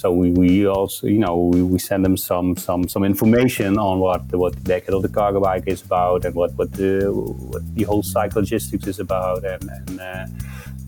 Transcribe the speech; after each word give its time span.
so 0.00 0.10
we, 0.10 0.30
we 0.30 0.66
also 0.66 1.06
you 1.06 1.18
know 1.18 1.36
we, 1.52 1.62
we 1.62 1.78
send 1.78 2.02
them 2.02 2.16
some 2.16 2.56
some 2.56 2.88
some 2.88 3.04
information 3.04 3.76
on 3.78 3.98
what 3.98 4.22
what 4.32 4.54
the 4.54 4.60
decade 4.60 4.94
of 4.94 5.02
the 5.02 5.08
cargo 5.08 5.40
bike 5.40 5.64
is 5.66 5.82
about 5.82 6.24
and 6.24 6.34
what 6.34 6.50
what 6.54 6.72
the 6.72 7.12
what 7.50 7.62
the 7.74 7.82
whole 7.82 8.02
cycle 8.02 8.40
logistics 8.40 8.86
is 8.86 8.98
about 8.98 9.44
and 9.44 9.62
and 9.68 10.00
uh, 10.00 10.26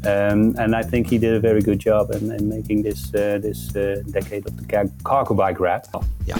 um, 0.05 0.57
and 0.59 0.75
I 0.75 0.83
think 0.83 1.11
he 1.11 1.19
did 1.19 1.35
a 1.35 1.41
very 1.41 1.61
good 1.61 1.79
job 1.79 2.11
in, 2.11 2.33
in 2.33 2.49
making 2.49 2.83
this 2.83 3.15
uh, 3.15 3.39
this 3.39 3.77
uh, 3.77 4.03
decade 4.11 4.47
of 4.47 4.57
the 4.57 4.91
cargo 5.05 5.35
bike 5.35 5.61
rap. 5.61 5.87
Yeah. 6.25 6.39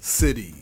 Cities. 0.00 0.59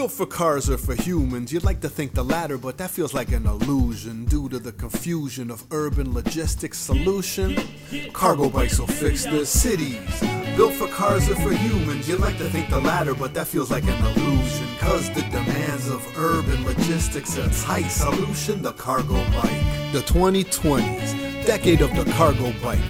Built 0.00 0.12
for 0.12 0.24
cars 0.24 0.70
or 0.70 0.78
for 0.78 0.94
humans, 0.94 1.52
you'd 1.52 1.62
like 1.62 1.82
to 1.82 1.88
think 1.90 2.14
the 2.14 2.24
latter, 2.24 2.56
but 2.56 2.78
that 2.78 2.88
feels 2.88 3.12
like 3.12 3.32
an 3.32 3.44
illusion 3.46 4.24
due 4.24 4.48
to 4.48 4.58
the 4.58 4.72
confusion 4.72 5.50
of 5.50 5.62
urban 5.72 6.14
logistics 6.14 6.78
solution. 6.78 7.54
Cargo 8.14 8.48
bikes 8.48 8.78
will 8.78 8.86
fix 8.86 9.26
the 9.26 9.44
cities. 9.44 10.08
Built 10.56 10.72
for 10.72 10.88
cars 10.88 11.28
or 11.28 11.34
for 11.34 11.52
humans, 11.52 12.08
you'd 12.08 12.18
like 12.18 12.38
to 12.38 12.48
think 12.48 12.70
the 12.70 12.80
latter, 12.80 13.12
but 13.14 13.34
that 13.34 13.46
feels 13.46 13.70
like 13.70 13.84
an 13.84 14.02
illusion. 14.06 14.66
Cause 14.78 15.10
the 15.10 15.20
demands 15.20 15.86
of 15.90 16.02
urban 16.16 16.64
logistics 16.64 17.36
a 17.36 17.50
tight 17.62 17.90
solution, 17.90 18.62
the 18.62 18.72
cargo 18.72 19.22
bike. 19.32 19.92
The 19.92 20.00
2020s, 20.06 21.44
decade 21.44 21.82
of 21.82 21.94
the 21.94 22.10
cargo 22.12 22.54
bike. 22.62 22.80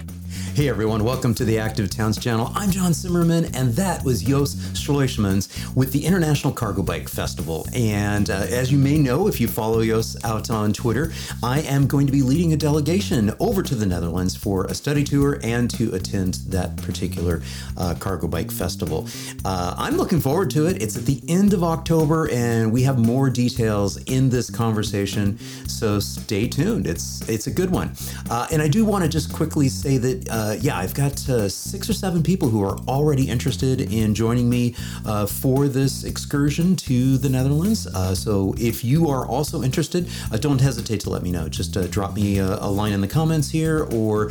Hey 0.52 0.68
everyone, 0.68 1.04
welcome 1.04 1.32
to 1.36 1.44
the 1.44 1.58
Active 1.58 1.88
Towns 1.88 2.18
channel. 2.18 2.50
I'm 2.56 2.70
John 2.70 2.92
Zimmerman, 2.92 3.54
and 3.54 3.72
that 3.74 4.04
was 4.04 4.20
Jos 4.20 4.56
Schleusmans 4.74 5.74
with 5.76 5.92
the 5.92 6.04
International 6.04 6.52
Cargo 6.52 6.82
Bike 6.82 7.08
Festival. 7.08 7.66
And 7.72 8.28
uh, 8.28 8.46
as 8.50 8.70
you 8.70 8.76
may 8.76 8.98
know, 8.98 9.28
if 9.28 9.40
you 9.40 9.46
follow 9.46 9.82
Jos 9.82 10.22
out 10.24 10.50
on 10.50 10.72
Twitter, 10.72 11.12
I 11.42 11.60
am 11.60 11.86
going 11.86 12.04
to 12.06 12.12
be 12.12 12.22
leading 12.22 12.52
a 12.52 12.56
delegation 12.56 13.32
over 13.38 13.62
to 13.62 13.74
the 13.76 13.86
Netherlands 13.86 14.36
for 14.36 14.64
a 14.64 14.74
study 14.74 15.04
tour 15.04 15.38
and 15.42 15.70
to 15.70 15.94
attend 15.94 16.34
that 16.48 16.76
particular 16.78 17.42
uh, 17.78 17.94
Cargo 17.98 18.26
Bike 18.26 18.50
Festival. 18.50 19.06
Uh, 19.44 19.74
I'm 19.78 19.96
looking 19.96 20.20
forward 20.20 20.50
to 20.50 20.66
it. 20.66 20.82
It's 20.82 20.96
at 20.96 21.06
the 21.06 21.22
end 21.28 21.54
of 21.54 21.62
October, 21.62 22.28
and 22.30 22.70
we 22.70 22.82
have 22.82 22.98
more 22.98 23.30
details 23.30 23.96
in 24.04 24.28
this 24.28 24.50
conversation. 24.50 25.38
So 25.68 26.00
stay 26.00 26.48
tuned. 26.48 26.86
It's 26.88 27.26
it's 27.28 27.46
a 27.46 27.52
good 27.52 27.70
one. 27.70 27.92
Uh, 28.28 28.48
and 28.52 28.60
I 28.60 28.68
do 28.68 28.84
want 28.84 29.04
to 29.04 29.08
just 29.08 29.32
quickly 29.32 29.68
say 29.68 29.96
that 29.96 30.28
uh, 30.40 30.50
uh, 30.50 30.54
yeah, 30.54 30.76
I've 30.76 30.94
got 30.94 31.28
uh, 31.28 31.48
six 31.48 31.88
or 31.88 31.92
seven 31.92 32.22
people 32.24 32.48
who 32.48 32.64
are 32.64 32.76
already 32.88 33.28
interested 33.28 33.92
in 33.92 34.14
joining 34.14 34.50
me 34.50 34.74
uh, 35.06 35.26
for 35.26 35.68
this 35.68 36.02
excursion 36.02 36.74
to 36.76 37.18
the 37.18 37.28
Netherlands. 37.28 37.86
Uh, 37.86 38.14
so 38.16 38.54
if 38.58 38.82
you 38.82 39.08
are 39.08 39.26
also 39.26 39.62
interested, 39.62 40.08
uh, 40.32 40.36
don't 40.38 40.60
hesitate 40.60 41.00
to 41.00 41.10
let 41.10 41.22
me 41.22 41.30
know. 41.30 41.48
Just 41.48 41.72
drop 41.92 42.14
me 42.14 42.38
a, 42.38 42.56
a, 42.56 42.70
line 42.70 42.92
in 42.92 43.00
the 43.00 43.08
comments 43.08 43.50
here 43.50 43.84
or 43.92 44.30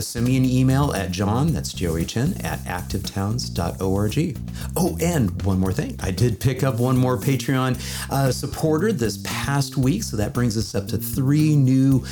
send 0.00 0.26
me 0.26 0.36
an 0.36 0.44
email 0.44 0.92
at 0.94 1.10
john, 1.10 1.52
that's 1.52 1.72
J-O-H-N, 1.72 2.40
at 2.42 2.58
activetowns.org. 2.60 4.38
Oh, 4.76 4.96
and 5.00 5.42
one 5.42 5.60
more 5.60 5.72
thing. 5.72 5.96
I 6.02 6.10
did 6.10 6.40
pick 6.40 6.62
up 6.62 6.80
one 6.80 6.96
more 6.96 7.18
Patreon 7.18 8.32
supporter 8.32 8.92
this 8.92 9.18
past 9.22 9.76
week. 9.76 10.02
So 10.02 10.16
that 10.16 10.32
brings 10.32 10.56
us 10.56 10.74
up 10.74 10.88
to 10.88 10.98
three 10.98 11.54
new 11.54 12.04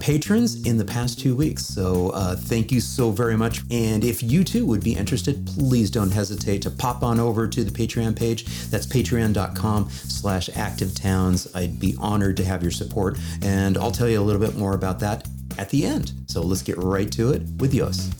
patrons 0.00 0.66
in 0.66 0.78
the 0.78 0.84
past 0.84 1.18
two 1.18 1.34
weeks. 1.34 1.64
So 1.64 2.10
thank 2.38 2.67
Thank 2.68 2.74
you 2.74 2.80
so 2.82 3.10
very 3.12 3.34
much. 3.34 3.62
And 3.70 4.04
if 4.04 4.22
you 4.22 4.44
too 4.44 4.66
would 4.66 4.84
be 4.84 4.92
interested, 4.92 5.46
please 5.46 5.90
don't 5.90 6.10
hesitate 6.10 6.60
to 6.62 6.70
pop 6.70 7.02
on 7.02 7.18
over 7.18 7.48
to 7.48 7.64
the 7.64 7.70
Patreon 7.70 8.14
page. 8.14 8.44
That's 8.68 8.86
patreon.com 8.86 9.88
slash 9.88 10.50
activetowns. 10.50 11.50
I'd 11.56 11.80
be 11.80 11.96
honored 11.98 12.36
to 12.36 12.44
have 12.44 12.60
your 12.60 12.70
support. 12.70 13.16
And 13.40 13.78
I'll 13.78 13.90
tell 13.90 14.06
you 14.06 14.20
a 14.20 14.22
little 14.22 14.46
bit 14.46 14.58
more 14.58 14.74
about 14.74 15.00
that 15.00 15.26
at 15.56 15.70
the 15.70 15.86
end. 15.86 16.12
So 16.26 16.42
let's 16.42 16.60
get 16.60 16.76
right 16.76 17.10
to 17.12 17.30
it 17.30 17.40
with 17.58 17.72
Jos. 17.72 18.10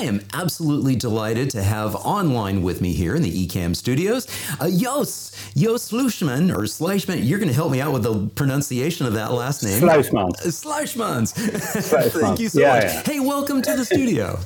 I 0.00 0.04
am 0.04 0.22
absolutely 0.32 0.96
delighted 0.96 1.50
to 1.50 1.62
have 1.62 1.94
online 1.94 2.62
with 2.62 2.80
me 2.80 2.94
here 2.94 3.14
in 3.16 3.20
the 3.20 3.46
Ecamm 3.46 3.76
studios, 3.76 4.26
uh, 4.58 4.70
Jos, 4.70 5.36
Jos 5.54 5.90
Sluishman, 5.90 6.50
or 6.50 6.62
Schleusmans. 6.62 7.28
You're 7.28 7.38
going 7.38 7.50
to 7.50 7.54
help 7.54 7.70
me 7.70 7.82
out 7.82 7.92
with 7.92 8.04
the 8.04 8.26
pronunciation 8.28 9.06
of 9.06 9.12
that 9.12 9.30
last 9.30 9.62
name. 9.62 9.82
Sluijsmans. 9.82 10.36
Sluijsmans. 10.40 11.32
Thank 12.18 12.40
you 12.40 12.48
so 12.48 12.60
yeah, 12.60 12.74
much. 12.76 12.84
Yeah. 12.84 13.02
Hey, 13.02 13.20
welcome 13.20 13.60
to 13.60 13.76
the 13.76 13.84
studio. 13.84 14.38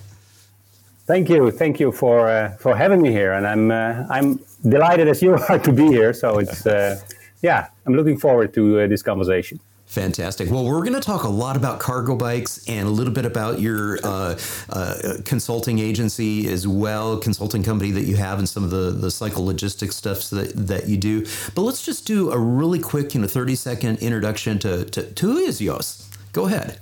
Thank 1.06 1.28
you, 1.28 1.52
thank 1.52 1.78
you 1.78 1.92
for 1.92 2.26
uh, 2.26 2.56
for 2.56 2.74
having 2.74 3.00
me 3.00 3.12
here, 3.12 3.34
and 3.34 3.46
I'm 3.46 3.70
uh, 3.70 4.06
I'm 4.10 4.40
delighted 4.68 5.06
as 5.06 5.22
you 5.22 5.34
are 5.48 5.60
to 5.60 5.72
be 5.72 5.86
here. 5.86 6.12
So 6.12 6.40
it's 6.40 6.66
uh, 6.66 7.00
yeah, 7.42 7.68
I'm 7.86 7.94
looking 7.94 8.18
forward 8.18 8.52
to 8.54 8.80
uh, 8.80 8.86
this 8.88 9.04
conversation. 9.04 9.60
Fantastic. 9.94 10.50
Well, 10.50 10.64
we're 10.64 10.80
going 10.80 10.94
to 10.94 11.00
talk 11.00 11.22
a 11.22 11.28
lot 11.28 11.56
about 11.56 11.78
cargo 11.78 12.16
bikes 12.16 12.66
and 12.66 12.88
a 12.88 12.90
little 12.90 13.12
bit 13.12 13.24
about 13.24 13.60
your 13.60 14.00
uh, 14.02 14.36
uh, 14.68 14.94
consulting 15.24 15.78
agency 15.78 16.48
as 16.48 16.66
well, 16.66 17.16
consulting 17.16 17.62
company 17.62 17.92
that 17.92 18.02
you 18.02 18.16
have, 18.16 18.40
and 18.40 18.48
some 18.48 18.64
of 18.64 18.70
the, 18.70 18.90
the 18.90 19.08
cycle 19.08 19.46
logistics 19.46 19.94
stuff 19.94 20.30
that, 20.30 20.52
that 20.66 20.88
you 20.88 20.96
do. 20.96 21.24
But 21.54 21.62
let's 21.62 21.86
just 21.86 22.08
do 22.08 22.32
a 22.32 22.38
really 22.38 22.80
quick, 22.80 23.14
you 23.14 23.20
know, 23.20 23.28
30 23.28 23.54
second 23.54 23.98
introduction 24.00 24.58
to, 24.58 24.84
to, 24.84 25.12
to 25.12 25.26
who 25.26 25.38
is 25.38 25.60
Jos? 25.60 26.10
Go 26.32 26.46
ahead. 26.46 26.80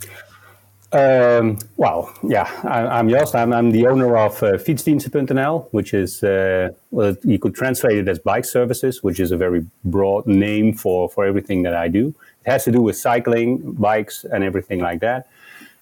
Um, 0.93 1.59
well, 1.77 2.15
yeah, 2.23 2.51
I, 2.65 2.99
am 2.99 3.11
Jos. 3.11 3.35
I'm, 3.35 3.53
I'm, 3.53 3.73
the 3.73 3.87
owner 3.89 4.17
of 4.17 4.43
uh, 4.43 4.53
Fietsdiensten.nl, 4.53 5.69
which 5.71 5.93
is, 5.93 6.25
uh, 6.25 6.71
well, 6.91 7.15
you 7.25 7.39
could 7.39 7.55
translate 7.55 7.99
it 7.99 8.09
as 8.09 8.19
bike 8.19 8.47
services, 8.47 9.03
which 9.03 9.21
is 9.21 9.33
a 9.33 9.37
very 9.37 9.67
broad 9.85 10.27
name 10.27 10.73
for, 10.73 11.11
for 11.11 11.27
everything 11.27 11.63
that 11.63 11.75
I 11.75 11.89
do. 11.89 12.15
It 12.45 12.51
has 12.51 12.65
to 12.65 12.73
do 12.73 12.81
with 12.81 12.97
cycling, 12.97 13.73
bikes, 13.73 14.25
and 14.25 14.43
everything 14.43 14.81
like 14.81 15.01
that. 15.01 15.29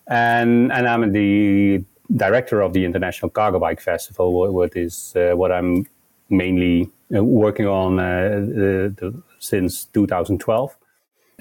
And 0.06 0.72
and 0.72 0.86
I'm 0.88 1.12
the 1.12 1.84
director 2.16 2.60
of 2.60 2.72
the 2.72 2.84
International 2.84 3.30
Cargo 3.30 3.58
Bike 3.58 3.80
Festival, 3.80 4.52
what 4.52 4.76
is 4.76 5.14
uh, 5.16 5.36
what 5.36 5.52
I'm 5.52 5.86
mainly 6.28 6.90
uh, 7.14 7.24
working 7.24 7.66
on 7.66 7.98
uh, 7.98 8.28
the, 8.98 9.22
since 9.38 9.86
2012. 9.86 10.76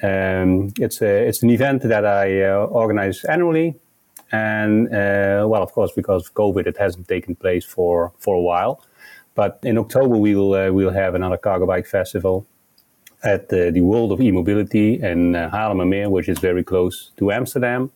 Um, 0.02 0.74
it's 0.80 1.02
a, 1.02 1.28
it's 1.28 1.44
an 1.44 1.50
event 1.50 1.84
that 1.84 2.06
I 2.06 2.44
uh, 2.44 2.66
organize 2.66 3.26
annually, 3.26 3.76
and 4.32 4.88
uh, 4.88 5.46
well, 5.48 5.62
of 5.62 5.74
course, 5.74 5.92
because 5.92 6.28
of 6.28 6.34
COVID, 6.34 6.68
it 6.68 6.78
hasn't 6.78 7.08
taken 7.08 7.36
place 7.36 7.66
for 7.66 8.14
for 8.20 8.36
a 8.36 8.42
while. 8.42 8.82
But 9.36 9.60
in 9.64 9.78
October, 9.78 10.18
we 10.18 10.36
will 10.36 10.54
uh, 10.54 10.72
we'll 10.72 10.94
have 10.94 11.16
another 11.16 11.38
cargo 11.38 11.66
bike 11.66 11.88
festival 11.88 12.46
at 13.24 13.50
the, 13.50 13.72
the 13.72 13.82
World 13.82 14.12
of 14.12 14.22
E-Mobility 14.22 15.02
in 15.02 15.36
uh, 15.36 15.50
Haarlemmermeer, 15.50 16.10
which 16.10 16.30
is 16.30 16.40
very 16.40 16.64
close 16.64 17.12
to 17.18 17.32
Amsterdam. 17.32 17.92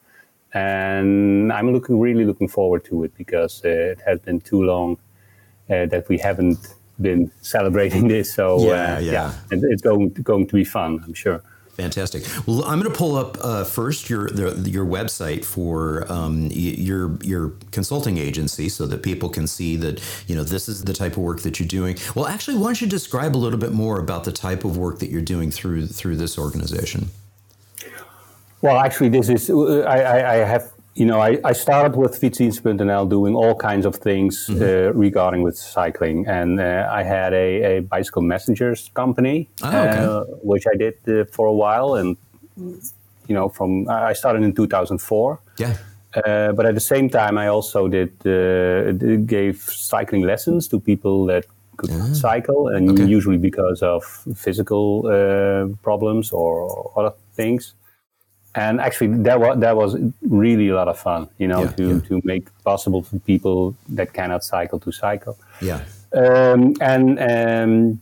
And 0.54 1.52
I'm 1.52 1.72
looking 1.74 2.00
really 2.00 2.26
looking 2.26 2.48
forward 2.48 2.86
to 2.86 3.04
it 3.06 3.16
because 3.18 3.64
uh, 3.66 3.70
it 3.70 4.02
has 4.06 4.20
been 4.20 4.42
too 4.42 4.62
long 4.62 4.98
uh, 5.70 5.86
that 5.88 6.08
we 6.10 6.18
haven't 6.18 6.76
been 7.02 7.32
celebrating 7.42 8.08
this. 8.16 8.34
So 8.34 8.68
yeah, 8.68 8.98
uh, 8.98 9.00
yeah. 9.00 9.12
yeah, 9.12 9.34
it's 9.52 9.82
going 9.82 10.10
going 10.10 10.48
to 10.48 10.54
be 10.56 10.64
fun, 10.64 11.02
I'm 11.06 11.14
sure. 11.14 11.42
Fantastic. 11.74 12.24
Well, 12.46 12.64
I'm 12.66 12.80
going 12.80 12.92
to 12.92 12.96
pull 12.96 13.16
up 13.16 13.36
uh, 13.42 13.64
first 13.64 14.08
your 14.08 14.30
the, 14.30 14.70
your 14.70 14.86
website 14.86 15.44
for 15.44 16.06
um, 16.12 16.50
your 16.52 17.18
your 17.24 17.54
consulting 17.72 18.20
agency 18.20 18.70
so 18.70 18.86
that 18.86 19.02
people 19.02 19.28
can 19.28 19.48
see 19.48 19.76
that 19.78 20.00
you 20.28 20.36
know 20.36 20.44
this 20.44 20.70
is 20.70 20.84
the 20.84 20.94
type 20.94 21.14
of 21.14 21.20
work 21.20 21.42
that 21.42 21.60
you're 21.60 21.68
doing. 21.68 21.98
Well, 22.14 22.28
actually, 22.28 22.58
why 22.58 22.68
don't 22.68 22.82
you 22.82 22.88
describe 22.88 23.36
a 23.36 23.40
little 23.40 23.58
bit 23.58 23.72
more 23.72 24.00
about 24.00 24.24
the 24.24 24.32
type 24.32 24.64
of 24.66 24.78
work 24.78 25.00
that 25.00 25.10
you're 25.10 25.22
doing 25.22 25.50
through 25.50 25.88
through 25.88 26.18
this 26.18 26.38
organization? 26.38 27.10
Well, 28.62 28.78
actually, 28.78 29.10
this 29.10 29.28
is 29.28 29.50
I, 29.50 30.34
I 30.34 30.46
have 30.46 30.73
you 30.96 31.06
know, 31.06 31.20
I, 31.20 31.40
I 31.44 31.54
started 31.54 31.98
with 31.98 32.20
Fietsdiensten.nl 32.20 33.10
doing 33.10 33.36
all 33.36 33.56
kinds 33.56 33.86
of 33.86 33.96
things 33.96 34.48
mm-hmm. 34.48 34.62
uh, 34.62 34.94
regarding 34.94 35.42
with 35.42 35.58
cycling. 35.58 36.28
And 36.28 36.60
uh, 36.60 36.88
I 36.92 37.04
had 37.04 37.34
a, 37.34 37.78
a, 37.78 37.80
bicycle 37.82 38.22
messengers 38.22 38.92
company, 38.94 39.50
oh, 39.64 39.68
okay. 39.68 39.98
uh, 39.98 40.24
which 40.44 40.66
I 40.72 40.76
did 40.78 40.96
uh, 41.08 41.26
for 41.32 41.48
a 41.48 41.54
while. 41.54 41.96
And, 41.96 42.16
you 42.56 43.36
know, 43.36 43.50
from 43.50 43.90
I 43.90 44.14
started 44.14 44.44
in 44.44 44.54
2004. 44.54 45.40
Yeah. 45.58 45.78
Uh, 46.16 46.52
but 46.52 46.68
at 46.68 46.76
the 46.76 46.82
same 46.82 47.10
time, 47.10 47.40
I 47.40 47.48
also 47.48 47.88
did 47.88 48.12
uh, 48.28 48.92
gave 49.26 49.62
cycling 49.62 50.22
lessons 50.22 50.68
to 50.68 50.80
people 50.80 51.26
that 51.26 51.46
could 51.78 51.90
yeah. 51.90 52.14
cycle, 52.14 52.68
and 52.68 52.92
okay. 52.92 53.06
usually 53.06 53.38
because 53.38 53.82
of 53.82 54.04
physical 54.36 55.02
problems 55.82 56.32
or 56.32 56.92
other 56.96 57.16
things 57.34 57.74
and 58.56 58.80
actually 58.80 59.08
that 59.24 59.40
was 59.40 59.60
that 59.60 59.76
was 59.76 59.98
really 60.22 60.70
a 60.70 60.76
lot 60.76 60.88
of 60.88 60.98
fun 60.98 61.28
you 61.38 61.48
know 61.48 61.64
yeah, 61.64 61.72
to 61.72 61.88
yeah. 61.94 62.00
to 62.08 62.22
make 62.24 62.46
possible 62.64 63.02
for 63.02 63.20
people 63.20 63.76
that 63.90 64.14
cannot 64.14 64.44
cycle 64.44 64.80
to 64.80 64.92
cycle 64.92 65.38
yeah 65.62 65.82
um, 66.14 66.76
and 66.80 67.20
um, 67.20 68.00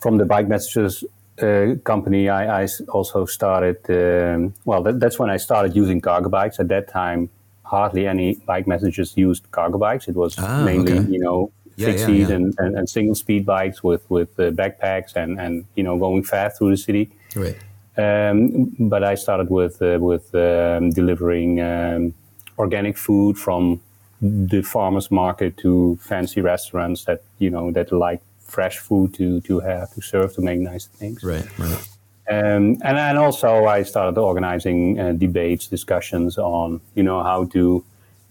from 0.00 0.18
the 0.18 0.24
bike 0.24 0.48
messages 0.48 1.04
uh, 1.42 1.74
company 1.84 2.28
I, 2.28 2.62
I, 2.62 2.68
also 2.88 3.24
started 3.24 3.78
um, 3.88 4.54
well 4.64 4.82
that, 4.82 5.00
that's 5.00 5.18
when 5.18 5.30
i 5.30 5.38
started 5.38 5.74
using 5.74 6.00
cargo 6.00 6.28
bikes 6.28 6.60
at 6.60 6.68
that 6.68 6.88
time 6.88 7.30
hardly 7.64 8.06
any 8.06 8.34
bike 8.34 8.66
messages 8.66 9.16
used 9.16 9.50
cargo 9.50 9.78
bikes 9.78 10.06
it 10.06 10.14
was 10.14 10.36
ah, 10.38 10.62
mainly 10.64 10.98
okay. 10.98 11.10
you 11.10 11.18
know 11.18 11.50
Yeah, 11.76 11.86
fixed 11.86 12.00
yeah, 12.00 12.06
seat 12.06 12.28
yeah. 12.28 12.36
And, 12.36 12.54
and, 12.58 12.76
and 12.78 12.88
single 12.88 13.14
speed 13.14 13.46
bikes 13.46 13.82
with 13.82 14.08
with 14.10 14.38
uh, 14.38 14.50
backpacks 14.50 15.16
and 15.16 15.40
and 15.40 15.64
you 15.76 15.82
know 15.82 15.98
going 15.98 16.22
fast 16.24 16.58
through 16.58 16.70
the 16.70 16.76
city. 16.76 17.10
Right. 17.34 17.56
Um, 18.00 18.74
but 18.78 19.02
I 19.02 19.14
started 19.16 19.50
with 19.50 19.80
uh, 19.82 19.98
with 20.00 20.34
um, 20.34 20.90
delivering 20.90 21.60
um, 21.60 22.14
organic 22.58 22.96
food 22.96 23.38
from 23.38 23.80
the 24.20 24.62
farmers 24.62 25.10
market 25.10 25.56
to 25.58 25.98
fancy 26.02 26.40
restaurants 26.40 27.04
that 27.04 27.22
you 27.38 27.50
know 27.50 27.70
that 27.72 27.92
like 27.92 28.20
fresh 28.40 28.78
food 28.78 29.14
to 29.14 29.40
to 29.42 29.60
have 29.60 29.92
to 29.94 30.00
serve 30.00 30.34
to 30.34 30.42
make 30.42 30.60
nice 30.60 30.86
things. 30.86 31.22
Right. 31.22 31.46
Right. 31.58 31.88
Um, 32.30 32.78
and 32.82 32.96
and 32.98 33.18
also 33.18 33.66
I 33.66 33.82
started 33.82 34.18
organizing 34.20 35.00
uh, 35.00 35.12
debates, 35.12 35.66
discussions 35.66 36.38
on 36.38 36.80
you 36.94 37.02
know 37.02 37.22
how 37.22 37.44
to 37.46 37.84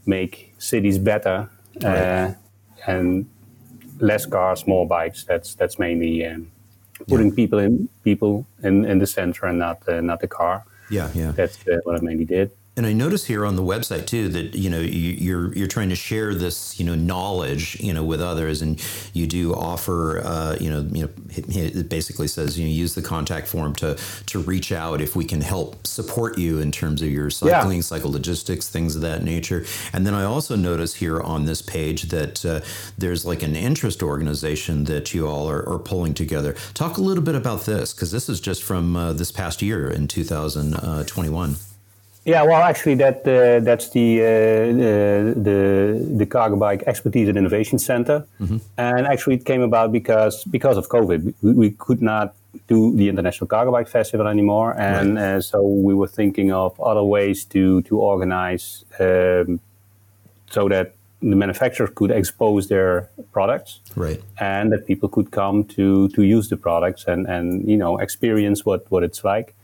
make 0.05 0.53
cities 0.57 0.97
better 0.97 1.49
uh, 1.83 2.33
and 2.87 3.25
less 3.99 4.25
cars, 4.25 4.65
more 4.67 4.87
bikes. 4.87 5.23
That's 5.25 5.55
that's 5.55 5.77
mainly 5.79 6.23
putting 7.07 7.33
people 7.33 7.59
in 7.59 7.89
people 8.03 8.45
in, 8.63 8.85
in 8.85 8.99
the 8.99 9.07
center 9.07 9.45
and 9.45 9.59
not 9.59 9.87
uh, 9.87 10.01
not 10.01 10.19
the 10.19 10.27
car. 10.27 10.65
Yeah. 10.89 11.09
Yeah. 11.13 11.31
That's 11.31 11.57
uh, 11.67 11.77
what 11.83 11.97
I 11.97 12.01
mainly 12.01 12.25
did. 12.25 12.51
And 12.79 12.87
I 12.87 12.93
notice 12.93 13.25
here 13.25 13.45
on 13.45 13.57
the 13.57 13.61
website 13.61 14.07
too 14.07 14.29
that 14.29 14.55
you 14.55 14.69
know 14.69 14.79
you, 14.79 15.11
you're 15.11 15.53
you're 15.53 15.67
trying 15.67 15.89
to 15.89 15.97
share 15.97 16.33
this 16.33 16.79
you 16.79 16.85
know 16.85 16.95
knowledge 16.95 17.77
you 17.81 17.93
know 17.93 18.05
with 18.05 18.21
others, 18.21 18.61
and 18.61 18.81
you 19.11 19.27
do 19.27 19.53
offer 19.53 20.21
uh, 20.23 20.55
you 20.61 20.69
know 20.69 20.87
you 20.93 21.03
know 21.03 21.09
it, 21.27 21.75
it 21.75 21.89
basically 21.89 22.29
says 22.29 22.57
you 22.57 22.65
know 22.65 22.71
use 22.71 22.95
the 22.95 23.01
contact 23.01 23.49
form 23.49 23.75
to 23.75 23.97
to 24.27 24.39
reach 24.39 24.71
out 24.71 25.01
if 25.01 25.13
we 25.13 25.25
can 25.25 25.41
help 25.41 25.85
support 25.85 26.37
you 26.37 26.59
in 26.59 26.71
terms 26.71 27.01
of 27.01 27.09
your 27.09 27.29
cycling, 27.29 27.81
cycle 27.81 28.13
logistics, 28.13 28.69
things 28.69 28.95
of 28.95 29.01
that 29.01 29.23
nature. 29.25 29.65
And 29.91 30.07
then 30.07 30.13
I 30.13 30.23
also 30.23 30.55
notice 30.55 30.95
here 30.95 31.19
on 31.19 31.43
this 31.43 31.61
page 31.61 32.03
that 32.03 32.45
uh, 32.45 32.61
there's 32.97 33.25
like 33.25 33.43
an 33.43 33.57
interest 33.57 34.01
organization 34.01 34.85
that 34.85 35.13
you 35.13 35.27
all 35.27 35.49
are, 35.49 35.67
are 35.67 35.79
pulling 35.79 36.13
together. 36.13 36.55
Talk 36.75 36.95
a 36.95 37.01
little 37.01 37.25
bit 37.25 37.35
about 37.35 37.65
this 37.65 37.93
because 37.93 38.11
this 38.11 38.29
is 38.29 38.39
just 38.39 38.63
from 38.63 38.95
uh, 38.95 39.11
this 39.11 39.33
past 39.33 39.61
year 39.61 39.91
in 39.91 40.07
2021. 40.07 41.57
Yeah, 42.29 42.43
well, 42.43 42.61
actually, 42.61 42.95
that 43.05 43.17
uh, 43.27 43.59
that's 43.67 43.89
the, 43.89 44.07
uh, 44.21 44.25
uh, 44.25 45.43
the 45.47 45.57
the 46.19 46.27
Cargo 46.27 46.57
Bike 46.57 46.83
Expertise 46.85 47.27
and 47.27 47.37
Innovation 47.37 47.79
Center, 47.79 48.17
and 48.77 49.07
actually 49.07 49.35
it 49.39 49.45
came 49.45 49.63
about 49.63 49.91
because 49.91 50.43
because 50.57 50.77
of 50.77 50.89
COVID, 50.89 51.33
we, 51.41 51.51
we 51.61 51.69
could 51.71 52.01
not 52.01 52.35
do 52.67 52.95
the 52.95 53.09
International 53.09 53.47
Cargo 53.47 53.71
Bike 53.71 53.87
Festival 53.87 54.27
anymore, 54.27 54.69
and 54.77 55.17
uh, 55.17 55.41
so 55.41 55.57
we 55.87 55.93
were 55.95 56.11
thinking 56.19 56.51
of 56.51 56.79
other 56.79 57.03
ways 57.03 57.45
to 57.45 57.81
to 57.87 57.93
organize 57.97 58.85
um, 58.99 59.59
so 60.51 60.69
that 60.69 60.87
the 61.31 61.35
manufacturers 61.35 61.89
could 61.95 62.11
expose 62.11 62.67
their 62.67 63.09
products. 63.31 63.79
Right. 63.95 64.21
and 64.37 64.71
that 64.71 64.85
people 64.85 65.09
could 65.09 65.29
come 65.31 65.63
to 65.77 66.09
to 66.09 66.21
use 66.21 66.47
the 66.49 66.57
products 66.57 67.07
and 67.07 67.21
and 67.27 67.45
you 67.71 67.77
know 67.77 67.97
experience 67.97 68.59
what 68.67 68.81
what 68.91 69.03
it's 69.03 69.23
like. 69.23 69.55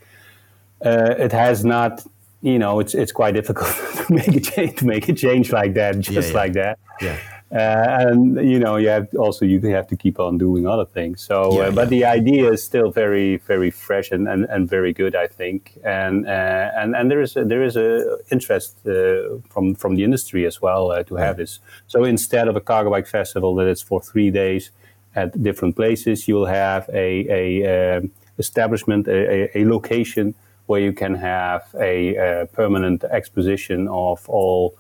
Uh, 0.85 1.15
it 1.17 1.31
has 1.31 1.63
not, 1.63 2.05
you 2.45 2.59
know, 2.59 2.79
it's 2.79 2.93
it's 2.93 3.11
quite 3.11 3.33
difficult 3.33 3.73
to 4.07 4.13
make 4.13 4.27
a 4.27 4.39
change 4.39 4.77
to 4.77 4.85
make 4.85 5.09
a 5.09 5.13
change 5.13 5.51
like 5.51 5.73
that, 5.73 5.99
just 5.99 6.29
yeah. 6.29 6.41
like 6.41 6.53
that. 6.53 6.79
Yeah. 7.01 7.17
Uh, 7.51 8.09
and 8.09 8.49
you 8.49 8.59
know, 8.59 8.75
you 8.75 8.87
have 8.87 9.07
also 9.15 9.45
you 9.45 9.59
have 9.61 9.87
to 9.87 9.95
keep 9.95 10.19
on 10.19 10.37
doing 10.37 10.67
other 10.67 10.85
things. 10.85 11.21
So, 11.21 11.37
Yeah, 11.53 11.67
uh, 11.67 11.71
but 11.71 11.89
the 11.89 12.05
idea 12.05 12.51
is 12.51 12.63
still 12.63 12.91
very, 12.91 13.37
very 13.37 13.71
fresh 13.71 14.11
and, 14.11 14.27
and, 14.27 14.45
and 14.45 14.67
very 14.67 14.93
good, 14.93 15.15
I 15.15 15.27
think. 15.27 15.77
And 15.83 16.27
uh, 16.27 16.71
and 16.79 16.95
and 16.95 17.09
there 17.09 17.21
is 17.21 17.35
a, 17.35 17.45
there 17.45 17.63
is 17.63 17.75
a 17.77 18.17
interest 18.31 18.75
uh, 18.85 19.39
from 19.49 19.75
from 19.75 19.95
the 19.95 20.03
industry 20.03 20.45
as 20.45 20.61
well 20.61 20.91
uh, 20.91 21.03
to 21.03 21.15
have 21.15 21.37
this. 21.37 21.59
So 21.87 22.03
instead 22.03 22.47
of 22.47 22.55
a 22.55 22.61
cargo 22.61 22.91
bike 22.91 23.07
festival 23.07 23.55
that 23.55 23.67
is 23.67 23.81
for 23.81 24.01
three 24.01 24.31
days 24.31 24.71
at 25.15 25.41
different 25.41 25.75
places, 25.75 26.27
you 26.27 26.35
will 26.35 26.51
have 26.65 26.89
a 26.93 27.09
a 27.41 27.97
um, 27.97 28.11
establishment, 28.37 29.07
a, 29.07 29.57
a, 29.57 29.61
a 29.61 29.65
location 29.65 30.35
where 30.67 30.81
you 30.81 30.93
can 30.93 31.15
have 31.15 31.63
a, 31.79 32.17
uh 32.17 32.45
permanent 32.47 33.03
exposition 33.03 33.87
of 33.87 34.27
all 34.29 34.73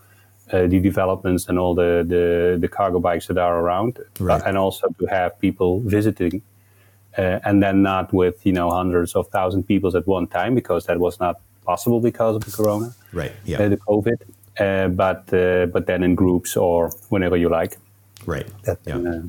uh, 0.53 0.67
the 0.67 0.79
developments 0.79 1.47
and 1.49 1.57
all 1.57 1.73
the, 1.73 2.03
the, 2.07 2.57
the 2.59 2.67
cargo 2.67 2.99
bikes 2.99 3.27
that 3.27 3.37
are 3.37 3.59
around, 3.59 3.97
Right. 4.19 4.41
and 4.45 4.57
also 4.57 4.87
to 4.99 5.05
have 5.07 5.39
people 5.39 5.79
visiting, 5.79 6.41
uh, 7.17 7.39
and 7.45 7.63
then 7.63 7.81
not 7.81 8.13
with 8.13 8.45
you 8.45 8.53
know 8.53 8.69
hundreds 8.69 9.15
of 9.15 9.27
thousand 9.29 9.63
people 9.63 9.95
at 9.97 10.05
one 10.07 10.27
time 10.27 10.53
because 10.55 10.85
that 10.85 10.99
was 10.99 11.19
not 11.19 11.35
possible 11.65 11.99
because 11.99 12.35
of 12.35 12.43
the 12.45 12.51
corona, 12.51 12.93
Right. 13.13 13.31
Yeah. 13.45 13.61
uh, 13.63 13.69
the 13.69 13.77
COVID. 13.77 14.17
Uh, 14.59 14.87
but 14.89 15.33
uh, 15.33 15.65
but 15.73 15.85
then 15.87 16.03
in 16.03 16.15
groups 16.15 16.55
or 16.55 16.91
whenever 17.09 17.35
you 17.37 17.49
like. 17.49 17.77
right. 18.27 18.47
That, 18.63 18.77
yeah. 18.85 19.21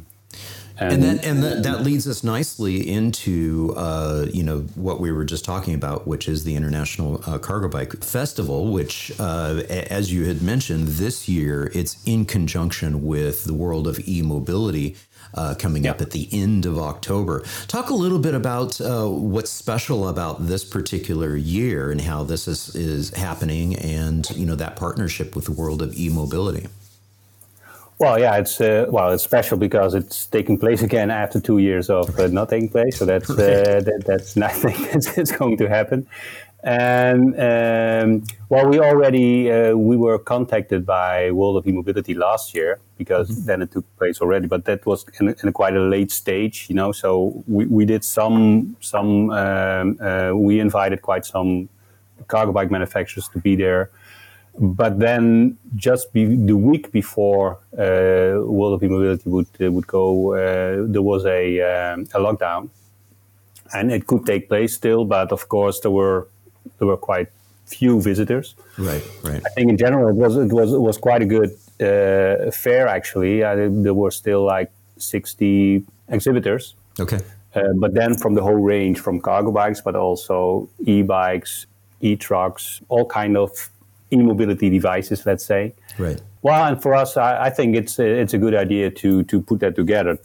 Uh, 0.81 0.85
and 0.85 1.03
then 1.03 1.19
and 1.21 1.43
that, 1.43 1.63
that 1.63 1.83
leads 1.83 2.07
us 2.07 2.23
nicely 2.23 2.89
into 2.89 3.73
uh, 3.77 4.27
you 4.33 4.43
know 4.43 4.61
what 4.75 5.01
we 5.01 5.11
were 5.11 5.25
just 5.25 5.45
talking 5.45 5.75
about, 5.75 6.07
which 6.07 6.29
is 6.29 6.45
the 6.45 6.55
International 6.55 7.23
uh, 7.27 7.39
Cargo 7.39 7.69
Bike 7.69 8.05
Festival, 8.05 8.71
which, 8.71 9.11
uh, 9.19 9.63
as 9.69 10.13
you 10.13 10.27
had 10.27 10.43
mentioned, 10.43 10.89
this 10.89 11.29
year 11.29 11.71
it's 11.75 11.97
in 12.05 12.27
conjunction 12.27 13.07
with 13.07 13.45
the 13.45 13.55
World 13.55 13.87
of 13.87 14.07
E-Mobility. 14.07 14.97
Uh, 15.35 15.55
coming 15.55 15.87
up 15.87 16.01
at 16.01 16.13
the 16.13 16.29
end 16.33 16.65
of 16.65 16.79
October. 16.79 17.43
Talk 17.67 17.91
a 17.91 17.95
little 17.95 18.21
bit 18.21 18.33
about 18.33 18.81
uh, 18.81 19.07
what's 19.07 19.51
special 19.51 20.09
about 20.09 20.47
this 20.47 20.65
particular 20.65 21.37
year 21.37 21.91
and 21.91 22.01
how 22.01 22.23
this 22.23 22.49
is, 22.49 22.75
is 22.75 23.11
happening, 23.11 23.77
and 23.77 24.31
you 24.31 24.47
know 24.47 24.55
that 24.55 24.77
partnership 24.77 25.35
with 25.35 25.45
the 25.45 25.53
World 25.53 25.83
of 25.83 25.95
E-Mobility. 25.99 26.69
Well, 27.99 28.19
yeah, 28.21 28.37
it's 28.37 28.61
uh, 28.61 28.87
well, 28.91 29.11
it's 29.13 29.25
special 29.25 29.57
because 29.57 29.95
it's 29.95 30.27
taking 30.27 30.59
place 30.59 30.83
again 30.83 31.11
after 31.11 31.41
two 31.41 31.59
years 31.59 31.89
of 31.89 32.19
uh, 32.19 32.27
not 32.27 32.51
taking 32.51 32.69
place. 32.69 32.99
So 32.99 33.07
that's 33.07 33.31
uh, 33.31 33.35
that, 33.85 34.03
that's 34.07 34.37
nothing. 34.37 34.77
It's, 34.95 35.17
it's 35.17 35.33
going 35.33 35.57
to 35.59 35.69
happen. 35.69 36.07
And 36.63 37.35
um, 37.41 38.25
well, 38.51 38.69
we 38.69 38.81
already 38.81 39.51
uh, 39.51 39.75
we 39.77 39.97
were 39.97 40.19
contacted 40.19 40.85
by 40.85 41.31
World 41.31 41.57
of 41.57 41.67
E-Mobility 41.67 42.13
last 42.13 42.55
year 42.55 42.81
because 42.99 43.47
then 43.47 43.63
it 43.63 43.71
took 43.71 43.85
place 43.97 44.21
already. 44.21 44.47
But 44.47 44.67
that 44.67 44.85
was 44.85 45.07
in, 45.19 45.29
a, 45.29 45.35
in 45.43 45.49
a 45.49 45.53
quite 45.53 45.75
a 45.77 45.81
late 45.81 46.11
stage, 46.11 46.67
you 46.69 46.75
know. 46.75 46.93
So 46.93 47.43
we, 47.47 47.65
we 47.67 47.85
did 47.87 48.05
some 48.05 48.77
some 48.81 49.31
um, 49.31 49.99
uh, 50.03 50.33
we 50.35 50.61
invited 50.61 51.01
quite 51.01 51.25
some 51.25 51.71
cargo 52.29 52.53
bike 52.53 52.71
manufacturers 52.71 53.29
to 53.29 53.39
be 53.39 53.57
there 53.57 53.91
but 54.59 54.99
then 54.99 55.59
just 55.75 56.13
be, 56.13 56.25
the 56.25 56.57
week 56.57 56.91
before 56.93 57.59
uh, 57.79 58.41
World 58.43 58.75
of 58.75 58.83
E-Mobility 58.83 59.29
would 59.29 59.47
uh, 59.61 59.71
would 59.71 59.87
go, 59.87 60.35
uh, 60.35 60.85
there 60.89 61.03
was 61.03 61.25
a, 61.27 61.61
um, 61.61 62.03
a 62.15 62.19
lockdown, 62.19 62.71
and 63.75 63.93
it 63.93 64.07
could 64.07 64.25
take 64.25 64.49
place 64.49 64.75
still. 64.75 65.05
But 65.05 65.33
of 65.33 65.49
course, 65.49 65.81
there 65.81 65.91
were 65.91 66.29
there 66.79 66.89
were 66.89 66.97
quite 66.97 67.29
few 67.67 68.01
visitors. 68.01 68.55
Right, 68.79 69.03
right, 69.23 69.43
I 69.45 69.49
think 69.51 69.71
in 69.71 69.77
general 69.77 70.09
it 70.09 70.15
was 70.15 70.37
it 70.37 70.53
was 70.53 70.73
it 70.73 70.81
was 70.81 70.99
quite 70.99 71.23
a 71.23 71.27
good 71.27 71.51
uh, 71.81 72.51
fair 72.51 72.89
actually. 72.89 73.43
Uh, 73.43 73.69
there 73.71 73.95
were 73.95 74.11
still 74.11 74.45
like 74.45 74.71
sixty 74.99 75.85
exhibitors. 76.09 76.75
okay, 77.01 77.21
Uh, 77.55 77.73
but 77.75 77.95
then 77.95 78.15
from 78.15 78.35
the 78.35 78.43
whole 78.43 78.61
range, 78.61 79.01
from 79.01 79.21
cargo 79.21 79.51
bikes, 79.51 79.81
but 79.81 79.95
also 79.97 80.69
e-bikes, 80.85 81.67
e-trucks, 82.01 82.81
all 82.89 83.07
kind 83.07 83.37
of 83.37 83.51
e-mobility 84.21 84.69
devices, 84.71 85.25
let's 85.27 85.45
say. 85.45 85.73
right, 85.99 86.21
Well, 86.43 86.65
and 86.67 86.81
for 86.83 86.95
us, 86.95 87.17
I, 87.17 87.47
I 87.47 87.51
think 87.51 87.77
it's 87.77 87.99
a, 87.99 88.07
it's 88.23 88.35
a 88.35 88.39
good 88.39 88.55
idea 88.55 88.91
to 89.03 89.23
to 89.25 89.41
put 89.41 89.61
that 89.61 89.75
together. 89.77 90.19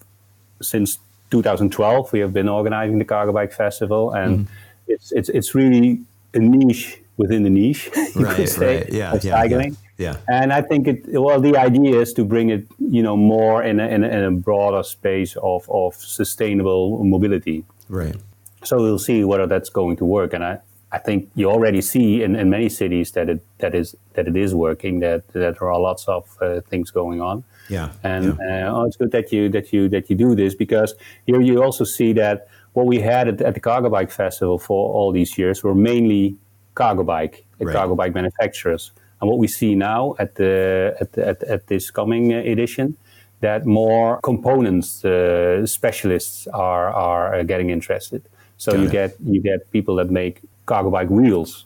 Since 0.61 0.99
2012, 1.31 2.13
we 2.13 2.19
have 2.19 2.33
been 2.33 2.49
organizing 2.49 2.97
the 2.99 3.05
Cargo 3.05 3.31
Bike 3.33 3.53
Festival, 3.53 4.11
and 4.13 4.31
Mm-hmm. 4.39 4.93
it's 4.93 5.11
it's 5.11 5.29
it's 5.29 5.55
really 5.55 6.01
a 6.33 6.39
niche 6.39 6.99
within 7.17 7.43
the 7.43 7.49
niche, 7.49 7.89
you 8.15 8.25
Right, 8.25 8.35
could 8.35 8.49
say, 8.49 8.77
right. 8.77 8.93
Yeah, 8.93 9.13
of 9.13 9.23
yeah, 9.23 9.43
yeah. 9.43 9.69
Yeah. 9.97 10.15
And 10.27 10.51
I 10.51 10.61
think 10.63 10.87
it 10.87 10.99
well, 11.07 11.39
the 11.41 11.55
idea 11.57 11.99
is 12.01 12.13
to 12.13 12.23
bring 12.25 12.49
it, 12.49 12.63
you 12.79 13.03
know, 13.03 13.15
more 13.17 13.61
in 13.63 13.79
a, 13.79 13.87
in 13.87 14.03
a, 14.03 14.07
in 14.07 14.23
a 14.23 14.31
broader 14.31 14.83
space 14.83 15.35
of 15.43 15.69
of 15.69 15.95
sustainable 15.95 17.03
mobility. 17.03 17.63
right. 17.89 18.15
So 18.63 18.77
we'll 18.77 18.99
see 18.99 19.23
whether 19.23 19.47
that's 19.47 19.69
going 19.69 19.97
to 19.97 20.05
work. 20.05 20.33
And 20.33 20.43
I, 20.43 20.59
I 20.93 20.97
think 20.97 21.29
you 21.35 21.49
already 21.49 21.81
see 21.81 22.21
in, 22.23 22.35
in 22.35 22.49
many 22.49 22.69
cities 22.69 23.11
that 23.11 23.29
it 23.29 23.41
that 23.59 23.73
is 23.73 23.95
that 24.13 24.27
it 24.27 24.35
is 24.35 24.53
working. 24.53 24.99
That 24.99 25.27
that 25.33 25.59
there 25.59 25.71
are 25.71 25.79
lots 25.79 26.07
of 26.07 26.37
uh, 26.41 26.61
things 26.69 26.91
going 26.91 27.21
on. 27.21 27.43
Yeah, 27.69 27.89
And 28.03 28.37
yeah. 28.39 28.67
uh, 28.67 28.75
oh, 28.75 28.85
it's 28.87 28.97
good 28.97 29.11
that 29.11 29.31
you 29.31 29.47
that 29.49 29.71
you 29.71 29.87
that 29.89 30.09
you 30.09 30.15
do 30.17 30.35
this 30.35 30.55
because 30.55 30.95
here 31.25 31.39
you 31.41 31.63
also 31.63 31.85
see 31.85 32.13
that 32.13 32.47
what 32.73 32.85
we 32.85 32.99
had 32.99 33.27
at, 33.27 33.41
at 33.41 33.53
the 33.53 33.59
Cargo 33.61 33.89
Bike 33.89 34.11
Festival 34.11 34.59
for 34.59 34.93
all 34.93 35.11
these 35.13 35.37
years 35.37 35.63
were 35.63 35.75
mainly 35.75 36.35
cargo 36.75 37.03
bike 37.03 37.45
uh, 37.61 37.65
Right. 37.65 37.75
cargo 37.75 37.95
bike 37.95 38.13
manufacturers. 38.13 38.91
And 39.21 39.29
what 39.29 39.39
we 39.39 39.47
see 39.47 39.75
now 39.75 40.15
at 40.19 40.35
the 40.35 40.95
at 40.99 41.11
the, 41.13 41.27
at, 41.27 41.43
at 41.43 41.67
this 41.67 41.91
coming 41.91 42.33
uh, 42.33 42.37
edition, 42.53 42.97
that 43.39 43.65
more 43.65 44.19
components 44.21 45.05
uh, 45.05 45.65
specialists 45.65 46.47
are 46.47 46.89
are 46.93 47.35
uh, 47.35 47.43
getting 47.43 47.69
interested. 47.69 48.21
So 48.57 48.71
Got 48.71 48.79
you 48.81 48.87
it. 48.87 48.91
get 48.91 49.09
you 49.33 49.41
get 49.41 49.71
people 49.71 49.95
that 49.95 50.09
make 50.09 50.41
cargo 50.65 50.89
bike 50.89 51.09
wheels, 51.09 51.65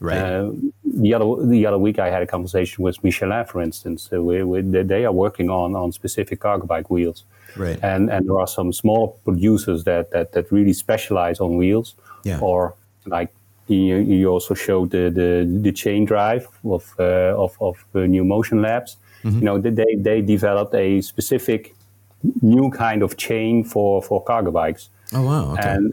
Right. 0.00 0.18
uh, 0.18 0.50
the 0.84 1.14
other 1.14 1.46
the 1.46 1.64
other 1.66 1.78
week, 1.78 1.98
I 1.98 2.10
had 2.10 2.22
a 2.22 2.26
conversation 2.26 2.84
with 2.84 3.02
Michelin, 3.02 3.44
for 3.46 3.62
instance. 3.62 4.10
Uh, 4.12 4.22
we, 4.22 4.42
we, 4.42 4.60
they 4.62 5.04
are 5.06 5.12
working 5.12 5.48
on 5.50 5.74
on 5.74 5.92
specific 5.92 6.40
cargo 6.40 6.66
bike 6.66 6.90
wheels, 6.90 7.24
Right. 7.56 7.78
and 7.82 8.10
and 8.10 8.26
there 8.28 8.38
are 8.38 8.46
some 8.46 8.72
small 8.72 9.18
producers 9.24 9.84
that 9.84 10.10
that, 10.10 10.32
that 10.32 10.52
really 10.52 10.72
specialize 10.74 11.40
on 11.40 11.56
wheels, 11.56 11.94
Yeah. 12.24 12.40
or 12.40 12.74
like. 13.06 13.30
You, 13.68 13.96
you 13.96 14.28
also 14.28 14.54
showed 14.54 14.90
the, 14.90 15.10
the, 15.10 15.44
the 15.60 15.72
chain 15.72 16.04
drive 16.04 16.46
of 16.64 16.94
uh, 17.00 17.34
of, 17.36 17.56
of 17.60 17.76
New 17.94 18.24
Motion 18.24 18.62
Labs. 18.62 18.96
Mm-hmm. 19.24 19.38
You 19.38 19.44
know, 19.44 19.58
they, 19.58 19.96
they 19.96 20.22
developed 20.22 20.72
a 20.76 21.00
specific 21.00 21.74
new 22.42 22.70
kind 22.70 23.02
of 23.02 23.16
chain 23.16 23.64
for, 23.64 24.00
for 24.04 24.22
cargo 24.22 24.52
bikes. 24.52 24.88
Oh 25.12 25.22
wow. 25.22 25.52
Okay. 25.54 25.68
And 25.68 25.92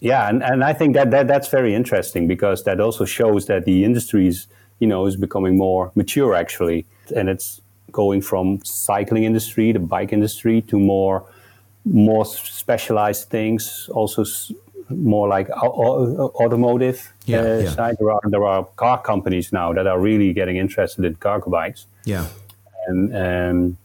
yeah, 0.00 0.28
and, 0.28 0.42
and 0.42 0.62
I 0.62 0.72
think 0.72 0.94
that, 0.94 1.10
that 1.10 1.26
that's 1.26 1.48
very 1.48 1.74
interesting 1.74 2.26
because 2.28 2.64
that 2.64 2.80
also 2.80 3.04
shows 3.04 3.46
that 3.46 3.64
the 3.64 3.84
industry 3.84 4.26
is, 4.28 4.46
you 4.78 4.86
know, 4.86 5.06
is 5.06 5.16
becoming 5.16 5.56
more 5.56 5.90
mature 5.94 6.34
actually, 6.34 6.84
and 7.14 7.28
it's 7.28 7.60
going 7.92 8.20
from 8.22 8.60
cycling 8.64 9.24
industry, 9.24 9.72
the 9.72 9.78
bike 9.78 10.12
industry, 10.12 10.60
to 10.62 10.78
more 10.78 11.24
more 11.84 12.24
specialized 12.26 13.28
things. 13.30 13.88
Also, 13.92 14.22
s- 14.22 14.52
more 14.90 15.28
like 15.28 15.48
au- 15.50 15.74
au- 15.84 16.32
automotive 16.44 17.12
Yeah, 17.24 17.40
uh, 17.40 17.58
yeah. 17.58 17.70
side. 17.70 17.96
There 17.98 18.10
are 18.10 18.20
there 18.24 18.44
are 18.44 18.64
car 18.76 19.00
companies 19.02 19.52
now 19.52 19.72
that 19.72 19.86
are 19.86 19.98
really 19.98 20.32
getting 20.32 20.56
interested 20.56 21.04
in 21.04 21.14
cargo 21.16 21.50
bikes 21.50 21.86
yeah. 22.04 22.26
and 22.86 23.16
um, 23.16 23.76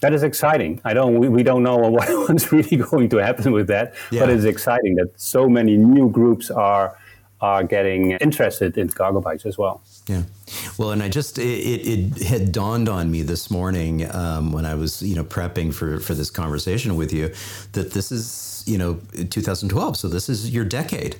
that 0.00 0.12
is 0.14 0.22
exciting. 0.22 0.80
I 0.84 0.94
don't. 0.94 1.18
We, 1.18 1.28
we 1.28 1.42
don't 1.42 1.62
know 1.62 1.76
what, 1.96 2.08
what's 2.28 2.52
really 2.52 2.76
going 2.76 3.08
to 3.10 3.16
happen 3.18 3.52
with 3.52 3.66
that, 3.68 3.94
Yeah. 4.10 4.20
but 4.20 4.30
it's 4.30 4.44
exciting 4.44 4.96
that 4.96 5.10
so 5.20 5.48
many 5.48 5.76
new 5.76 6.10
groups 6.10 6.50
are 6.50 6.96
are 7.40 7.62
getting 7.62 8.10
interested 8.12 8.76
in 8.76 8.88
cargo 8.88 9.20
bikes 9.20 9.46
as 9.46 9.56
well. 9.56 9.80
Yeah. 10.08 10.22
Well, 10.76 10.90
and 10.90 11.00
I 11.02 11.08
just 11.08 11.38
it, 11.38 11.42
it, 11.42 12.16
it 12.20 12.26
had 12.26 12.50
dawned 12.50 12.88
on 12.88 13.10
me 13.12 13.22
this 13.22 13.48
morning 13.48 14.12
um, 14.12 14.50
when 14.50 14.64
I 14.66 14.74
was 14.74 15.02
you 15.02 15.14
know 15.14 15.24
prepping 15.24 15.72
for 15.72 16.00
for 16.00 16.14
this 16.14 16.30
conversation 16.30 16.96
with 16.96 17.12
you 17.12 17.32
that 17.72 17.92
this 17.92 18.10
is 18.10 18.64
you 18.66 18.76
know 18.78 18.98
2012, 19.30 19.96
so 19.96 20.08
this 20.08 20.28
is 20.28 20.50
your 20.50 20.64
decade, 20.64 21.16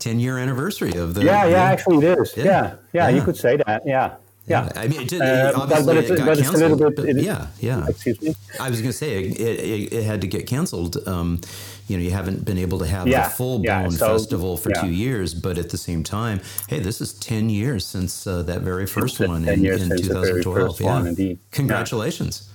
10 0.00 0.20
year 0.20 0.36
anniversary 0.38 0.92
of 0.94 1.14
the 1.14 1.24
Yeah, 1.24 1.46
yeah, 1.46 1.62
actually 1.62 2.06
it 2.06 2.18
is. 2.18 2.36
Yeah. 2.36 2.44
Yeah, 2.44 2.74
yeah, 2.92 3.08
you 3.08 3.22
could 3.22 3.36
say 3.36 3.56
that. 3.56 3.82
Yeah, 3.86 4.16
yeah. 4.46 4.68
I 4.76 4.88
mean, 4.88 5.02
it 5.02 5.08
did, 5.08 5.20
Uh, 5.22 5.52
obviously 5.56 5.86
but 5.86 5.96
it's- 5.96 6.10
it 6.10 6.18
got 6.18 6.26
but 6.26 6.38
it's 6.38 6.48
a 6.48 6.52
canceled. 6.52 6.78
bit- 6.80 6.96
but 6.96 7.04
it- 7.08 7.22
yeah, 7.22 7.46
yeah. 7.60 7.86
Excuse 7.88 8.20
me. 8.20 8.34
I 8.60 8.68
was 8.70 8.80
going 8.80 8.90
to 8.92 8.96
say 8.96 9.22
it, 9.24 9.40
it, 9.40 9.92
it 9.92 10.04
had 10.04 10.20
to 10.20 10.26
get 10.26 10.46
canceled. 10.46 10.96
Um, 11.06 11.40
you 11.88 11.96
know, 11.96 12.02
you 12.04 12.10
haven't 12.10 12.44
been 12.44 12.58
able 12.58 12.78
to 12.78 12.86
have 12.86 13.06
Yeah, 13.08 13.24
the 13.28 13.34
full 13.34 13.60
yeah, 13.62 13.80
blown 13.82 13.92
so, 13.92 14.06
festival 14.18 14.56
for 14.56 14.70
yeah. 14.70 14.80
two 14.82 14.90
years, 14.90 15.34
but 15.34 15.58
at 15.58 15.70
the 15.70 15.76
same 15.78 16.02
time, 16.02 16.40
hey, 16.68 16.78
this 16.80 17.00
is 17.00 17.12
ten 17.12 17.50
years 17.50 17.84
since 17.84 18.26
uh, 18.26 18.42
that 18.44 18.60
very 18.62 18.86
first 18.86 19.20
It's 19.20 19.28
one 19.28 19.46
in, 19.48 19.64
in 19.66 19.78
since 19.78 20.08
the 20.08 20.14
very 20.20 20.42
2012. 20.42 20.54
first 20.68 20.80
yeah. 20.80 20.86
one. 20.94 21.38
Congratulations. 21.50 22.48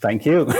Thank 0.00 0.24
you. 0.26 0.44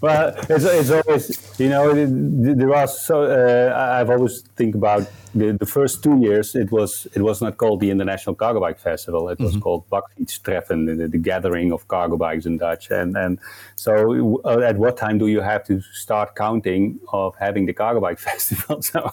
well, 0.00 0.34
it's, 0.48 0.64
it's 0.64 0.90
always, 0.90 1.54
you 1.58 1.68
know, 1.68 1.92
there 1.94 2.74
are 2.74 2.86
so. 2.88 3.22
Uh, 3.24 3.98
I've 4.00 4.10
always 4.10 4.40
think 4.56 4.74
about 4.74 5.06
the, 5.34 5.56
the 5.58 5.66
first 5.66 6.02
two 6.02 6.18
years. 6.20 6.54
It 6.54 6.70
was 6.70 7.06
it 7.14 7.22
was 7.22 7.40
not 7.40 7.56
called 7.56 7.80
the 7.80 7.90
International 7.90 8.34
Cargo 8.34 8.60
Bike 8.60 8.78
Festival. 8.78 9.28
It 9.28 9.38
was 9.38 9.56
called 9.56 9.88
Bakfietstreffen, 9.90 10.98
the, 10.98 11.08
the 11.08 11.18
gathering 11.18 11.72
of 11.72 11.88
cargo 11.88 12.16
bikes 12.16 12.46
in 12.46 12.58
Dutch. 12.58 12.90
And 12.90 13.16
and 13.16 13.38
so, 13.76 14.40
uh, 14.44 14.60
at 14.60 14.76
what 14.76 14.96
time 14.96 15.18
do 15.18 15.26
you 15.26 15.40
have 15.40 15.64
to 15.64 15.80
start 15.92 16.34
counting 16.34 17.00
of 17.12 17.34
having 17.36 17.66
the 17.66 17.72
cargo 17.72 18.00
bike 18.00 18.18
festival? 18.30 18.82
So, 18.82 19.12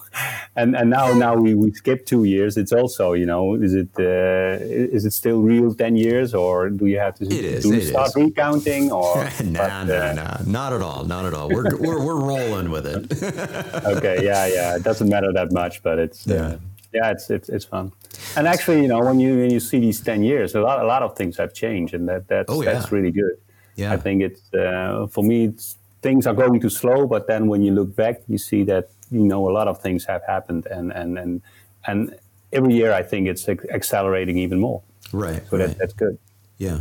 and 0.56 0.76
and 0.76 0.90
now 0.90 1.12
now 1.12 1.34
we, 1.36 1.54
we 1.54 1.72
skip 1.72 2.06
two 2.06 2.24
years. 2.24 2.56
It's 2.56 2.72
also, 2.72 3.12
you 3.12 3.26
know, 3.26 3.54
is 3.54 3.74
it 3.74 3.88
uh, 3.98 4.58
is 4.96 5.04
it 5.04 5.12
still 5.12 5.40
real 5.40 5.74
ten 5.74 5.96
years, 5.96 6.34
or 6.34 6.70
do 6.70 6.86
you 6.86 6.98
have 6.98 7.14
to 7.16 7.24
It 7.24 7.44
is, 7.44 7.64
do 7.64 7.72
it 7.72 7.88
start 7.88 8.08
is. 8.08 8.16
recounting 8.16 8.92
or? 8.92 9.16
nah, 9.44 9.84
nah, 9.84 9.94
uh, 9.94 10.12
nah, 10.12 10.36
not 10.46 10.72
at 10.72 10.82
all, 10.82 11.04
not 11.04 11.24
at 11.24 11.34
all. 11.34 11.48
We're 11.48 11.76
we're, 11.76 12.04
we're 12.04 12.20
rolling 12.20 12.70
with 12.70 12.86
it. 12.86 13.00
okay, 13.84 14.24
yeah, 14.24 14.46
yeah. 14.46 14.76
It 14.76 14.82
doesn't 14.82 15.08
matter 15.08 15.32
that 15.32 15.52
much, 15.52 15.82
but 15.82 15.98
it's 16.10 16.26
Yeah. 16.26 16.46
uh, 16.46 16.58
yeah, 16.92 17.10
it's, 17.12 17.30
it's 17.30 17.48
it's 17.48 17.64
fun. 17.64 17.92
And 18.36 18.46
actually, 18.48 18.82
you 18.82 18.88
know, 18.88 19.00
when 19.00 19.20
you 19.20 19.36
when 19.38 19.50
you 19.50 19.60
see 19.60 19.78
these 19.80 20.00
ten 20.00 20.22
years, 20.24 20.54
a 20.54 20.60
lot 20.60 20.80
a 20.82 20.86
lot 20.86 21.02
of 21.02 21.16
things 21.16 21.36
have 21.36 21.52
changed, 21.54 21.94
and 21.94 22.08
that 22.08 22.26
that's 22.28 22.50
Oh, 22.52 22.62
yeah. 22.62 22.72
that's 22.72 22.90
really 22.92 23.12
good. 23.12 23.36
Yeah. 23.76 23.92
I 23.94 23.96
think 23.96 24.22
it's 24.22 24.42
uh, 24.54 25.06
for 25.14 25.22
me. 25.24 25.44
It's, 25.46 25.76
things 26.02 26.26
are 26.26 26.34
going 26.34 26.60
too 26.60 26.70
slow, 26.70 27.06
but 27.06 27.26
then 27.26 27.46
when 27.46 27.62
you 27.62 27.72
look 27.74 27.94
back, 27.94 28.16
you 28.26 28.38
see 28.38 28.64
that 28.64 28.88
you 29.10 29.20
know 29.20 29.48
a 29.48 29.52
lot 29.58 29.68
of 29.68 29.80
things 29.82 30.04
have 30.06 30.22
happened, 30.26 30.66
and 30.66 30.92
and 30.92 31.18
and 31.18 31.42
and 31.86 32.14
every 32.52 32.74
year 32.74 32.92
I 32.92 33.02
think 33.02 33.28
it's 33.28 33.48
ac- 33.48 33.70
accelerating 33.70 34.36
even 34.38 34.58
more. 34.58 34.82
right. 35.12 35.42
So 35.48 35.56
right. 35.58 35.68
that, 35.68 35.78
that's 35.78 35.92
good. 35.94 36.18
Yeah. 36.58 36.80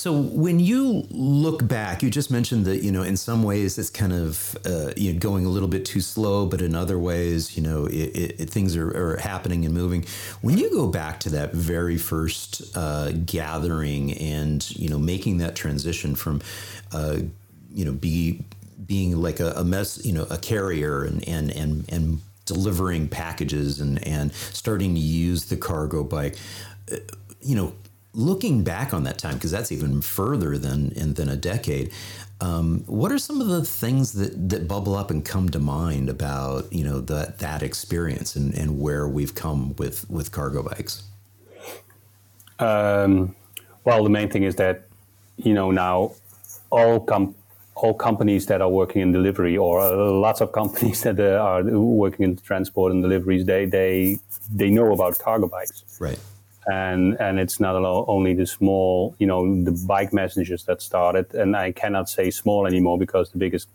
So 0.00 0.18
when 0.18 0.60
you 0.60 1.06
look 1.10 1.68
back, 1.68 2.02
you 2.02 2.08
just 2.08 2.30
mentioned 2.30 2.64
that 2.64 2.82
you 2.82 2.90
know 2.90 3.02
in 3.02 3.18
some 3.18 3.42
ways 3.42 3.76
it's 3.76 3.90
kind 3.90 4.14
of 4.14 4.56
uh, 4.64 4.94
you 4.96 5.12
know 5.12 5.18
going 5.18 5.44
a 5.44 5.50
little 5.50 5.68
bit 5.68 5.84
too 5.84 6.00
slow, 6.00 6.46
but 6.46 6.62
in 6.62 6.74
other 6.74 6.98
ways 6.98 7.54
you 7.54 7.62
know 7.62 7.84
it, 7.84 8.40
it, 8.40 8.48
things 8.48 8.76
are, 8.76 8.88
are 8.96 9.18
happening 9.18 9.66
and 9.66 9.74
moving. 9.74 10.06
When 10.40 10.56
you 10.56 10.70
go 10.70 10.86
back 10.86 11.20
to 11.20 11.28
that 11.36 11.52
very 11.52 11.98
first 11.98 12.74
uh, 12.74 13.12
gathering 13.26 14.14
and 14.14 14.70
you 14.70 14.88
know 14.88 14.98
making 14.98 15.36
that 15.38 15.54
transition 15.54 16.14
from 16.14 16.40
uh, 16.92 17.18
you 17.70 17.84
know 17.84 17.92
be 17.92 18.42
being 18.86 19.20
like 19.20 19.38
a, 19.38 19.52
a 19.52 19.64
mess 19.64 20.02
you 20.02 20.14
know 20.14 20.26
a 20.30 20.38
carrier 20.38 21.04
and 21.04 21.28
and 21.28 21.50
and 21.50 21.84
and 21.92 22.20
delivering 22.46 23.06
packages 23.06 23.80
and 23.80 24.02
and 24.06 24.32
starting 24.32 24.94
to 24.94 25.00
use 25.00 25.44
the 25.50 25.58
cargo 25.58 26.02
bike 26.02 26.38
uh, 26.90 26.96
you 27.42 27.54
know 27.54 27.74
looking 28.12 28.64
back 28.64 28.92
on 28.92 29.04
that 29.04 29.18
time 29.18 29.34
because 29.34 29.50
that's 29.50 29.70
even 29.70 30.02
further 30.02 30.58
than 30.58 30.90
in, 30.92 31.14
than 31.14 31.28
a 31.28 31.36
decade 31.36 31.92
um, 32.40 32.84
what 32.86 33.12
are 33.12 33.18
some 33.18 33.40
of 33.40 33.48
the 33.48 33.64
things 33.64 34.12
that, 34.12 34.48
that 34.48 34.66
bubble 34.66 34.94
up 34.94 35.10
and 35.10 35.24
come 35.24 35.50
to 35.50 35.58
mind 35.58 36.08
about 36.08 36.72
you 36.72 36.84
know 36.84 37.00
that 37.00 37.38
that 37.38 37.62
experience 37.62 38.34
and, 38.34 38.54
and 38.54 38.80
where 38.80 39.06
we've 39.06 39.34
come 39.34 39.74
with 39.76 40.08
with 40.08 40.32
cargo 40.32 40.62
bikes? 40.62 41.02
Um, 42.58 43.34
well, 43.84 44.02
the 44.02 44.10
main 44.10 44.30
thing 44.30 44.42
is 44.42 44.56
that 44.56 44.86
you 45.36 45.52
know 45.52 45.70
now 45.70 46.12
all 46.70 47.00
com- 47.00 47.34
all 47.74 47.92
companies 47.92 48.46
that 48.46 48.62
are 48.62 48.70
working 48.70 49.02
in 49.02 49.12
delivery, 49.12 49.56
or 49.56 49.80
uh, 49.80 49.94
lots 49.94 50.40
of 50.40 50.52
companies 50.52 51.02
that 51.02 51.20
uh, 51.20 51.38
are 51.38 51.62
working 51.62 52.24
in 52.24 52.36
transport 52.38 52.92
and 52.92 53.02
deliveries, 53.02 53.44
they 53.44 53.66
they 53.66 54.18
they 54.50 54.70
know 54.70 54.92
about 54.94 55.18
cargo 55.18 55.46
bikes, 55.46 55.84
right 56.00 56.18
and 56.66 57.20
and 57.20 57.38
it's 57.40 57.58
not 57.60 57.74
only 57.76 58.34
the 58.34 58.46
small, 58.46 59.14
you 59.18 59.26
know, 59.26 59.64
the 59.64 59.72
bike 59.86 60.12
messengers 60.12 60.64
that 60.64 60.82
started, 60.82 61.34
and 61.34 61.56
I 61.56 61.72
cannot 61.72 62.08
say 62.08 62.30
small 62.30 62.66
anymore 62.66 62.98
because 62.98 63.30
the 63.30 63.38
biggest 63.38 63.68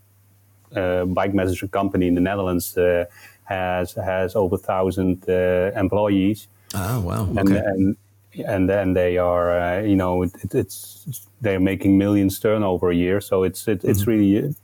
uh, 0.75 1.06
bike 1.06 1.34
messenger 1.34 1.68
company 1.68 2.08
in 2.08 2.15
the 2.15 2.22
Netherlands 2.22 2.77
uh, 2.77 3.06
has 3.46 3.94
has 3.94 4.36
over 4.36 4.58
thousand 4.58 5.24
uh, 5.30 5.72
employees. 5.75 6.48
Oh 6.74 7.00
wow. 7.01 7.25
And 7.25 7.39
okay. 7.39 7.63
and 7.65 7.98
and 8.46 8.70
then 8.70 8.94
they 8.94 9.18
are 9.18 9.60
uh, 9.60 9.82
you 9.82 9.96
know 9.96 10.24
it, 10.24 10.32
it, 10.44 10.56
it's 10.56 11.27
they're 11.42 11.60
making 11.60 11.98
millions 11.98 12.39
turnover 12.39 12.89
a 12.92 12.96
year. 12.96 13.22
So 13.22 13.44
it's 13.44 13.68
it, 13.68 13.80
Mm-hmm. 13.80 13.89
it's 13.92 14.08
really 14.08 14.56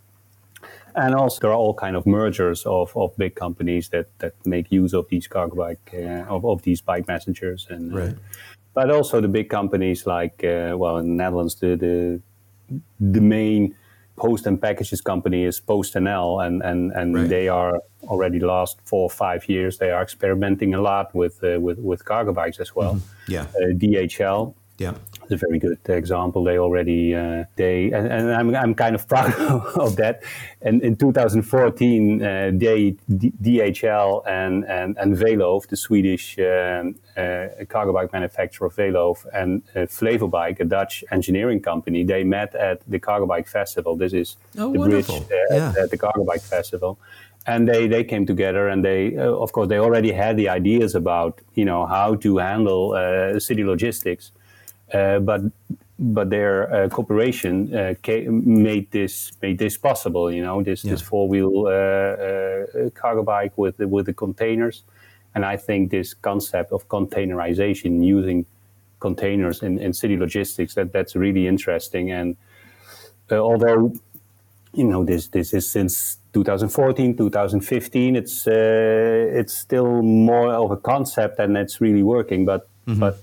and 0.95 1.15
also 1.15 1.39
there 1.39 1.51
are 1.51 1.55
all 1.55 1.73
kind 1.73 1.95
of 1.95 2.05
mergers 2.05 2.65
of, 2.65 2.95
of 2.95 3.15
big 3.17 3.35
companies 3.35 3.89
that, 3.89 4.07
that 4.19 4.33
make 4.45 4.71
use 4.71 4.93
of 4.93 5.07
these 5.09 5.27
cargo 5.27 5.55
bike 5.55 5.93
uh, 5.93 6.23
of, 6.29 6.45
of 6.45 6.61
these 6.63 6.81
bike 6.81 7.07
messengers 7.07 7.67
and 7.69 7.97
uh, 7.97 8.11
but 8.73 8.89
also 8.89 9.19
the 9.21 9.27
big 9.27 9.49
companies 9.49 10.05
like 10.05 10.43
uh, 10.43 10.73
well 10.77 10.97
in 10.97 11.05
the 11.05 11.23
Netherlands 11.23 11.55
the 11.55 11.75
the, 11.75 12.21
the 12.99 13.21
main 13.21 13.75
post 14.17 14.45
and 14.45 14.61
packages 14.61 15.01
company 15.01 15.45
is 15.45 15.59
PostNL 15.59 16.45
and 16.45 16.61
and 16.63 16.91
and 16.91 17.15
Right. 17.15 17.29
they 17.29 17.47
are 17.47 17.81
already 18.03 18.39
last 18.39 18.79
four 18.85 19.03
or 19.03 19.09
five 19.09 19.47
years 19.49 19.77
they 19.77 19.89
are 19.89 20.01
experimenting 20.03 20.73
a 20.73 20.81
lot 20.81 21.13
with 21.15 21.43
uh, 21.43 21.59
with 21.59 21.79
with 21.79 22.05
cargo 22.05 22.33
bikes 22.33 22.59
as 22.59 22.75
well. 22.75 22.99
Yeah. 23.27 23.43
Uh, 23.43 23.73
DHL 23.73 24.53
yeah 24.81 24.93
is 25.31 25.41
a 25.43 25.45
very 25.47 25.59
good 25.59 25.77
example. 26.01 26.43
They 26.43 26.57
already 26.65 27.15
uh, 27.15 27.45
they 27.55 27.91
and, 27.97 28.05
and 28.15 28.25
I'm 28.39 28.49
I'm 28.63 28.73
kind 28.83 28.95
of 28.95 29.03
proud 29.13 29.33
of 29.85 29.95
that. 30.01 30.15
And 30.67 30.81
in 30.87 30.95
2014, 30.95 32.21
uh, 32.23 32.51
they 32.53 32.95
D- 33.21 33.33
DHL 33.41 34.23
and 34.27 34.65
and 34.65 34.97
and 35.01 35.15
Velove, 35.15 35.67
the 35.67 35.77
Swedish 35.77 36.37
um, 36.39 36.95
uh, 37.17 37.47
cargo 37.69 37.93
bike 37.93 38.11
manufacturer 38.13 38.69
Velove, 38.69 39.25
and 39.33 39.61
uh, 39.75 39.85
a 40.61 40.65
Dutch 40.65 41.03
engineering 41.11 41.61
company, 41.61 42.03
they 42.03 42.23
met 42.23 42.53
at 42.55 42.81
the 42.87 42.99
Cargo 42.99 43.25
Bike 43.25 43.47
Festival. 43.47 43.95
This 43.95 44.13
is 44.13 44.37
Oh, 44.57 44.71
the 44.73 44.79
wonderful. 44.79 45.19
bridge 45.19 45.31
uh, 45.51 45.55
Yeah. 45.55 45.83
at, 45.83 45.89
the 45.91 45.97
Cargo 45.97 46.23
Bike 46.23 46.41
Festival. 46.55 46.97
And 47.47 47.67
they, 47.67 47.87
they 47.87 48.03
came 48.03 48.25
together, 48.27 48.67
and 48.71 48.85
they, 48.85 49.17
uh, 49.17 49.43
of 49.45 49.51
course, 49.51 49.67
they 49.67 49.79
already 49.79 50.11
had 50.11 50.37
the 50.37 50.47
ideas 50.59 50.93
about, 50.93 51.41
you 51.55 51.65
know, 51.65 51.87
how 51.87 52.13
to 52.25 52.37
handle 52.37 52.83
uh, 52.93 53.39
city 53.39 53.63
logistics, 53.63 54.31
but 54.91 55.41
but 56.01 56.31
their 56.31 56.73
uh, 56.73 56.89
cooperation 56.89 57.73
uh, 57.75 57.93
made 58.27 58.89
this 58.91 59.31
made 59.41 59.59
this 59.59 59.77
possible. 59.77 60.31
You 60.31 60.41
know, 60.41 60.63
this 60.63 60.81
this 60.81 61.01
four 61.01 61.27
wheel 61.27 61.67
uh, 61.67 61.69
uh, 61.69 62.89
cargo 62.95 63.23
bike 63.23 63.55
with 63.57 63.77
the, 63.77 63.87
with 63.87 64.07
the 64.07 64.13
containers, 64.13 64.83
And 65.35 65.45
I 65.45 65.57
think 65.57 65.91
this 65.91 66.15
concept 66.15 66.71
of 66.71 66.87
containerization 66.87 68.03
using 68.03 68.45
containers 68.99 69.61
in, 69.61 69.79
in 69.79 69.93
city 69.93 70.17
logistics 70.17 70.73
that 70.73 70.91
that's 70.91 71.15
really 71.15 71.47
interesting. 71.47 72.11
And 72.11 72.35
uh, 73.31 73.37
although 73.37 73.93
you 74.73 74.85
know 74.85 75.05
this 75.05 75.27
this 75.27 75.53
is 75.53 75.69
since 75.69 76.17
2014 76.33 77.17
2015 77.17 78.15
it's 78.15 78.47
uh, 78.47 78.51
it's 79.39 79.53
still 79.53 80.01
more 80.01 80.53
of 80.53 80.71
a 80.71 80.77
concept 80.77 81.39
and 81.39 81.57
it's 81.57 81.81
really 81.81 82.03
working 82.03 82.45
but 82.45 82.69
mm-hmm. 82.87 82.99
but 82.99 83.17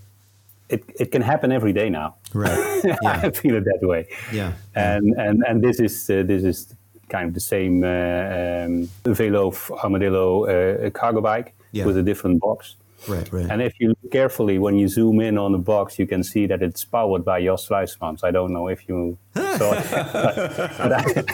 it, 0.68 0.84
it 1.00 1.10
can 1.12 1.22
happen 1.22 1.52
every 1.52 1.72
day 1.72 1.90
now. 1.90 2.16
Right. 2.34 2.66
Yeah. 2.84 2.96
i 3.02 3.30
feel 3.30 3.56
it 3.56 3.64
that 3.64 3.80
way. 3.82 4.06
Yeah. 4.32 4.52
And 4.74 5.14
and 5.18 5.42
and 5.48 5.62
this 5.62 5.80
is 5.80 6.08
uh, 6.10 6.22
this 6.22 6.44
is 6.44 6.74
kind 7.08 7.28
of 7.28 7.34
the 7.34 7.40
same 7.40 7.82
uh, 7.82 7.88
um, 7.88 8.88
Velove 9.04 9.70
Armadillo 9.82 10.44
uh, 10.46 10.90
cargo 10.90 11.20
bike 11.20 11.54
yeah. 11.72 11.86
with 11.86 11.96
a 11.96 12.02
different 12.02 12.40
box 12.40 12.76
Right, 13.06 13.32
right. 13.32 13.48
And 13.48 13.62
if 13.62 13.74
you 13.78 13.88
look 13.88 14.10
carefully, 14.10 14.58
when 14.58 14.76
you 14.76 14.88
zoom 14.88 15.20
in 15.20 15.38
on 15.38 15.52
the 15.52 15.58
box, 15.58 15.98
you 15.98 16.06
can 16.06 16.24
see 16.24 16.46
that 16.46 16.62
it's 16.62 16.84
powered 16.84 17.24
by 17.24 17.40
Jos 17.42 17.68
Sluijsmans. 17.68 18.24
I 18.24 18.32
don't 18.32 18.52
know 18.52 18.68
if 18.68 18.88
you 18.88 19.16
saw 19.34 19.40
it, 19.72 19.90
but, 19.90 20.12
but 20.12 21.26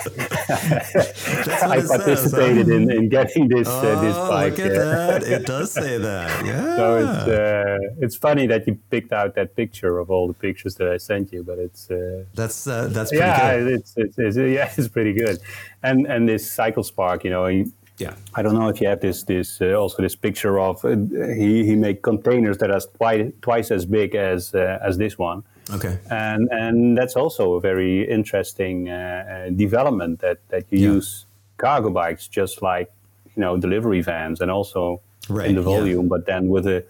I, 1.62 1.78
I 1.78 1.80
participated 1.86 2.68
in, 2.68 2.90
in 2.90 3.08
getting 3.08 3.48
this 3.48 3.66
oh, 3.68 3.78
uh, 3.78 4.00
this 4.02 4.16
bike. 4.16 4.58
Look 4.58 4.66
at 4.66 4.74
that! 4.74 5.22
It 5.22 5.46
does 5.54 5.72
say 5.72 5.96
that. 5.98 6.44
Yeah. 6.44 6.76
So 6.76 6.98
it's 6.98 7.28
uh, 7.28 7.78
it's 7.98 8.16
funny 8.16 8.46
that 8.46 8.66
you 8.66 8.78
picked 8.90 9.12
out 9.12 9.34
that 9.36 9.56
picture 9.56 9.98
of 9.98 10.10
all 10.10 10.28
the 10.28 10.34
pictures 10.34 10.74
that 10.76 10.88
I 10.88 10.98
sent 10.98 11.32
you, 11.32 11.42
but 11.42 11.58
it's 11.58 11.90
uh, 11.90 12.24
that's 12.34 12.66
uh, 12.66 12.88
that's 12.88 13.10
pretty 13.10 13.24
yeah, 13.24 13.58
good. 13.58 13.72
It's, 13.72 13.94
it's, 13.96 14.18
it's, 14.18 14.36
yeah, 14.36 14.72
it's 14.76 14.88
pretty 14.88 15.14
good. 15.14 15.38
And 15.82 16.06
and 16.06 16.28
this 16.28 16.50
Cycle 16.50 16.82
Spark, 16.82 17.24
you 17.24 17.30
know. 17.30 17.64
Yeah. 17.98 18.14
I 18.34 18.42
don't 18.42 18.54
know 18.54 18.68
if 18.68 18.80
you 18.80 18.88
have 18.88 19.00
this 19.00 19.22
this 19.22 19.60
uh, 19.60 19.74
also 19.74 20.02
this 20.02 20.16
picture 20.16 20.58
of 20.58 20.84
uh, 20.84 20.96
he 21.36 21.64
he 21.64 21.76
made 21.76 22.02
containers 22.02 22.58
that 22.58 22.70
are 22.70 22.80
twice 22.98 23.32
twice 23.40 23.70
as 23.70 23.86
big 23.86 24.14
as 24.14 24.54
uh, 24.54 24.78
as 24.82 24.98
this 24.98 25.18
one. 25.18 25.44
Okay. 25.70 25.98
And 26.10 26.48
and 26.50 26.98
that's 26.98 27.16
also 27.16 27.54
a 27.54 27.60
very 27.60 28.08
interesting 28.10 28.88
uh, 28.88 29.46
uh, 29.46 29.50
development 29.50 30.20
that 30.20 30.38
that 30.48 30.64
you 30.70 30.78
yeah. 30.78 30.94
use 30.94 31.26
cargo 31.56 31.90
bikes 31.90 32.26
just 32.26 32.62
like 32.62 32.90
you 33.36 33.40
know 33.40 33.56
delivery 33.56 34.00
vans 34.00 34.40
and 34.40 34.50
also 34.50 35.00
right, 35.28 35.48
in 35.48 35.54
the 35.54 35.62
volume, 35.62 36.06
yeah. 36.06 36.08
but 36.08 36.26
then 36.26 36.48
with 36.48 36.66
a 36.66 36.84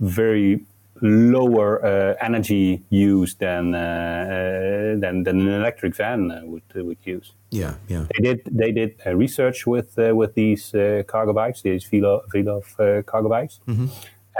very 0.00 0.60
lower 1.04 1.84
uh, 1.84 2.14
energy 2.20 2.82
use 2.88 3.34
than, 3.34 3.74
uh, 3.74 3.78
uh, 3.78 4.98
than 4.98 5.22
than 5.22 5.40
an 5.40 5.48
electric 5.48 5.94
van 5.94 6.32
would 6.44 6.62
would 6.74 6.98
use. 7.04 7.34
Yeah, 7.50 7.74
yeah. 7.88 8.06
They 8.16 8.22
did 8.22 8.40
they 8.50 8.72
did 8.72 9.00
research 9.06 9.66
with 9.66 9.96
with 9.96 10.34
these 10.34 10.72
cargo 11.06 11.32
bikes, 11.32 11.62
these 11.62 11.84
Velo 11.84 12.22
Velove 12.32 13.04
cargo 13.06 13.28
bikes, 13.28 13.60
mm-hmm. 13.68 13.86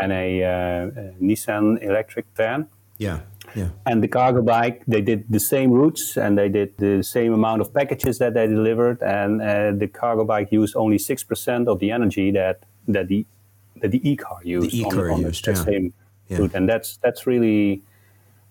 and 0.01 0.13
a, 0.13 0.41
a, 0.41 1.15
Nissan 1.21 1.83
electric 1.83 2.27
van. 2.35 2.69
Yeah. 2.99 3.21
Yeah. 3.55 3.69
And 3.87 4.03
the 4.03 4.09
cargo 4.09 4.43
bike, 4.43 4.83
they 4.89 5.03
did 5.03 5.27
the 5.31 5.39
same 5.39 5.71
routes 5.71 6.17
and 6.17 6.37
they 6.37 6.49
did 6.49 6.77
the 6.79 7.03
same 7.03 7.33
amount 7.33 7.61
of 7.61 7.73
packages 7.73 8.19
that 8.19 8.35
they 8.35 8.47
delivered. 8.47 9.01
And 9.03 9.41
uh, 9.41 9.73
the 9.73 9.87
cargo 9.87 10.25
bike 10.25 10.51
used 10.51 10.75
only 10.77 10.99
six 10.99 11.23
percent 11.23 11.69
of 11.69 11.79
the 11.79 11.91
energy 11.93 12.31
that 12.33 12.65
that 12.89 13.09
the 13.09 13.27
that 13.83 13.91
the 13.91 14.01
e-car 14.11 14.41
used. 14.43 14.71
The 14.71 14.81
e-car 14.81 15.11
on, 15.11 15.15
on 15.15 15.21
used, 15.21 15.45
the, 15.45 15.53
yeah. 15.53 15.65
same 15.65 15.95
yeah. 16.29 16.49
and 16.55 16.69
that's 16.69 16.97
that's 16.99 17.27
really. 17.27 17.83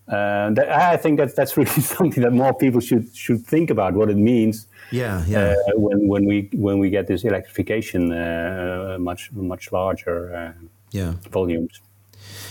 Uh, 0.06 0.50
that, 0.50 0.68
I 0.68 0.98
think 0.98 1.18
that's 1.18 1.32
that's 1.32 1.56
really 1.60 1.70
something 1.70 2.22
that 2.22 2.32
more 2.32 2.54
people 2.54 2.80
should 2.80 3.14
should 3.16 3.44
think 3.44 3.70
about 3.70 3.94
what 3.94 4.10
it 4.10 4.16
means. 4.16 4.68
Yeah, 4.90 5.24
yeah. 5.26 5.54
Uh, 5.68 5.72
when 5.76 6.06
when 6.06 6.24
we 6.26 6.50
when 6.52 6.78
we 6.78 6.90
get 6.90 7.06
this 7.06 7.24
electrification 7.24 8.12
uh, 8.12 8.96
much 9.00 9.32
much 9.32 9.72
larger 9.72 10.34
uh, 10.34 10.52
yeah 10.90 11.14
volumes. 11.30 11.80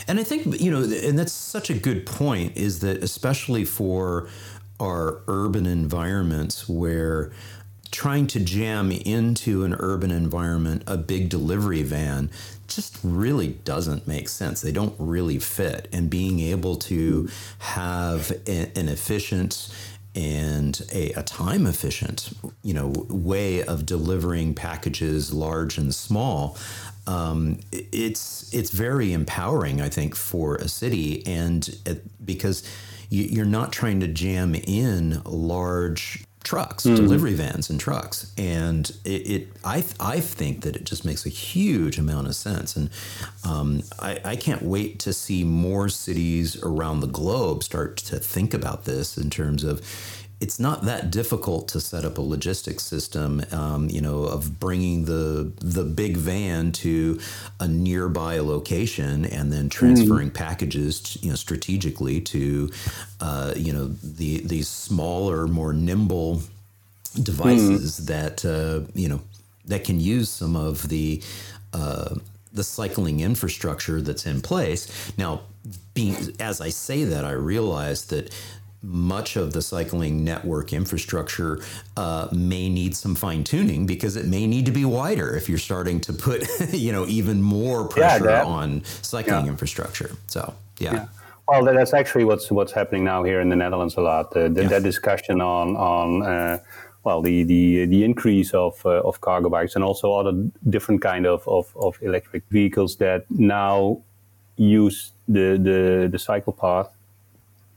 And 0.07 0.19
I 0.19 0.23
think 0.23 0.59
you 0.59 0.71
know, 0.71 0.83
and 0.83 1.17
that's 1.17 1.31
such 1.31 1.69
a 1.69 1.73
good 1.73 2.05
point. 2.05 2.57
Is 2.57 2.79
that 2.79 3.03
especially 3.03 3.65
for 3.65 4.27
our 4.79 5.21
urban 5.27 5.65
environments 5.65 6.67
where 6.67 7.31
trying 7.91 8.25
to 8.25 8.39
jam 8.39 8.91
into 8.91 9.63
an 9.63 9.75
urban 9.79 10.09
environment 10.09 10.83
a 10.87 10.97
big 10.97 11.29
delivery 11.29 11.83
van 11.83 12.29
just 12.75 12.97
really 13.03 13.49
doesn't 13.49 14.07
make 14.07 14.29
sense. 14.29 14.61
They 14.61 14.71
don't 14.71 14.95
really 14.97 15.39
fit. 15.39 15.87
And 15.91 16.09
being 16.09 16.39
able 16.39 16.75
to 16.77 17.29
have 17.59 18.31
an 18.47 18.89
efficient 18.89 19.69
and 20.15 20.79
a, 20.93 21.11
a, 21.13 21.23
time 21.23 21.65
efficient, 21.65 22.33
you 22.61 22.73
know, 22.73 22.93
way 23.09 23.63
of 23.63 23.85
delivering 23.85 24.53
packages, 24.53 25.33
large 25.33 25.77
and 25.79 25.93
small, 25.93 26.55
um, 27.07 27.59
it's 27.71 28.53
it's 28.53 28.69
very 28.69 29.11
empowering, 29.11 29.81
I 29.81 29.89
think, 29.89 30.15
for 30.15 30.55
a 30.55 30.67
city, 30.67 31.25
and 31.25 31.67
it, 31.85 32.25
because 32.25 32.63
you, 33.09 33.41
are 33.41 33.45
not 33.45 33.73
trying 33.73 33.99
to 34.01 34.07
jam 34.07 34.55
in 34.55 35.21
large 35.25 36.25
trucks, 36.43 36.85
mm. 36.85 36.95
delivery 36.95 37.33
vans 37.33 37.69
and 37.69 37.79
trucks. 37.79 38.31
And 38.37 38.89
it, 39.05 39.09
it, 39.09 39.47
I, 39.63 39.83
I 39.99 40.19
think 40.19 40.61
that 40.61 40.75
it 40.75 40.83
just 40.83 41.05
makes 41.05 41.25
a 41.25 41.29
huge 41.29 41.97
amount 41.97 42.27
of 42.27 42.35
sense. 42.35 42.75
And 42.75 42.89
um, 43.43 43.83
I, 43.99 44.19
I 44.23 44.35
can't 44.35 44.61
wait 44.61 44.99
to 44.99 45.13
see 45.13 45.43
more 45.43 45.89
cities 45.89 46.61
around 46.61 46.99
the 46.99 47.07
globe 47.07 47.63
start 47.63 47.97
to 47.97 48.19
think 48.19 48.53
about 48.53 48.85
this 48.85 49.17
in 49.17 49.29
terms 49.29 49.63
of 49.63 49.81
it's 50.43 50.59
not 50.59 50.83
that 50.83 51.09
difficult 51.09 51.69
to 51.69 51.79
set 51.79 52.03
up 52.03 52.17
a 52.17 52.21
logistics 52.21 52.83
system, 52.83 53.41
um, 53.53 53.89
you 53.89 54.01
know, 54.01 54.23
of 54.23 54.59
bringing 54.59 55.05
the 55.05 55.49
the 55.61 55.85
big 55.85 56.17
van 56.17 56.73
to 56.73 57.17
a 57.61 57.67
nearby 57.67 58.39
location 58.39 59.23
and 59.23 59.53
then 59.53 59.69
transferring 59.69 60.31
mm. 60.31 60.33
packages, 60.33 60.99
to, 60.99 61.19
you 61.19 61.29
know, 61.29 61.37
strategically 61.37 62.19
to, 62.19 62.69
uh, 63.21 63.53
you 63.55 63.71
know, 63.71 63.87
the 64.03 64.41
these 64.41 64.67
smaller, 64.67 65.47
more 65.47 65.71
nimble 65.71 66.41
devices 67.21 68.01
mm. 68.01 68.07
that 68.07 68.43
uh, 68.43 68.81
you 68.93 69.07
know 69.07 69.21
that 69.63 69.85
can 69.85 69.97
use 69.97 70.29
some 70.29 70.57
of 70.57 70.89
the 70.89 71.23
uh, 71.71 72.15
the 72.51 72.65
cycling 72.65 73.21
infrastructure 73.21 74.01
that's 74.01 74.25
in 74.25 74.41
place. 74.41 75.13
Now, 75.17 75.43
being 75.93 76.17
as 76.41 76.59
I 76.59 76.67
say 76.67 77.05
that, 77.05 77.23
I 77.23 77.31
realize 77.31 78.07
that 78.07 78.35
much 78.83 79.37
of 79.37 79.53
the 79.53 79.61
cycling 79.61 80.23
network 80.23 80.73
infrastructure 80.73 81.59
uh, 81.95 82.27
may 82.31 82.67
need 82.67 82.95
some 82.95 83.15
fine 83.15 83.43
tuning 83.43 83.85
because 83.85 84.17
it 84.17 84.25
may 84.25 84.45
need 84.45 84.65
to 84.65 84.71
be 84.71 84.83
wider 84.83 85.35
if 85.35 85.47
you're 85.47 85.57
starting 85.57 86.01
to 86.01 86.11
put 86.11 86.45
you 86.73 86.91
know 86.91 87.07
even 87.07 87.41
more 87.41 87.87
pressure 87.87 88.29
yeah, 88.29 88.43
on 88.43 88.83
cycling 88.83 89.45
yeah. 89.45 89.51
infrastructure. 89.51 90.11
So 90.27 90.53
yeah. 90.79 90.93
yeah. 90.93 91.05
Well, 91.47 91.65
that's 91.65 91.93
actually 91.93 92.25
what's 92.25 92.51
what's 92.51 92.71
happening 92.71 93.03
now 93.03 93.23
here 93.23 93.41
in 93.41 93.49
the 93.49 93.55
Netherlands 93.55 93.95
a 93.97 94.01
lot. 94.01 94.35
Uh, 94.35 94.47
the, 94.47 94.63
That 94.63 94.83
discussion 94.83 95.41
on 95.41 95.75
on 95.75 96.23
uh, 96.23 96.59
well 97.03 97.21
the 97.21 97.43
the 97.43 97.85
the 97.85 98.03
increase 98.03 98.53
of 98.53 98.85
uh, 98.85 99.01
of 99.01 99.21
cargo 99.21 99.49
bikes 99.49 99.75
and 99.75 99.83
also 99.83 100.13
other 100.13 100.33
different 100.69 101.01
kind 101.01 101.25
of, 101.25 101.47
of, 101.47 101.73
of 101.75 101.97
electric 102.01 102.43
vehicles 102.49 102.97
that 102.97 103.25
now 103.29 104.01
use 104.55 105.11
the 105.27 105.57
the 105.57 106.07
the 106.11 106.19
cycle 106.19 106.53
path 106.53 106.89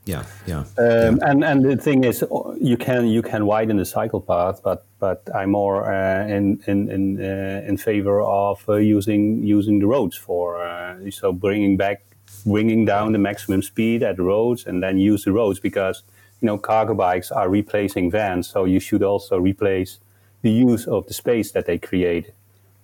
yeah, 0.06 0.24
yeah, 0.46 0.60
um, 0.60 0.66
yeah. 0.78 1.16
And 1.22 1.44
and 1.44 1.64
the 1.64 1.76
thing 1.76 2.04
is, 2.04 2.24
you 2.60 2.76
can 2.76 3.08
you 3.08 3.22
can 3.22 3.44
widen 3.44 3.76
the 3.76 3.84
cycle 3.84 4.20
path, 4.20 4.60
but 4.62 4.86
but 5.00 5.28
I'm 5.34 5.50
more 5.50 5.92
uh, 5.92 6.26
in 6.28 6.62
in 6.68 6.88
in 6.88 7.20
uh, 7.20 7.62
in 7.66 7.76
favor 7.76 8.20
of 8.20 8.64
uh, 8.68 8.76
using 8.76 9.42
using 9.42 9.80
the 9.80 9.86
roads 9.86 10.16
for 10.16 10.64
uh, 10.64 11.10
so 11.10 11.32
bringing 11.32 11.76
back 11.76 12.02
bringing 12.44 12.84
down 12.84 13.12
the 13.12 13.18
maximum 13.18 13.62
speed 13.62 14.04
at 14.04 14.16
the 14.16 14.22
roads 14.22 14.64
and 14.66 14.80
then 14.80 14.98
use 14.98 15.24
the 15.24 15.32
roads 15.32 15.58
because 15.58 16.04
you 16.40 16.46
know 16.46 16.56
cargo 16.56 16.94
bikes 16.94 17.32
are 17.32 17.48
replacing 17.48 18.08
vans, 18.08 18.48
so 18.48 18.64
you 18.64 18.78
should 18.78 19.02
also 19.02 19.38
replace 19.38 19.98
the 20.42 20.52
use 20.52 20.86
of 20.86 21.04
the 21.08 21.14
space 21.14 21.50
that 21.50 21.66
they 21.66 21.78
create 21.78 22.30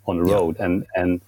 on 0.06 0.16
the 0.16 0.24
road. 0.24 0.56
And 0.58 0.86
and 0.96 1.22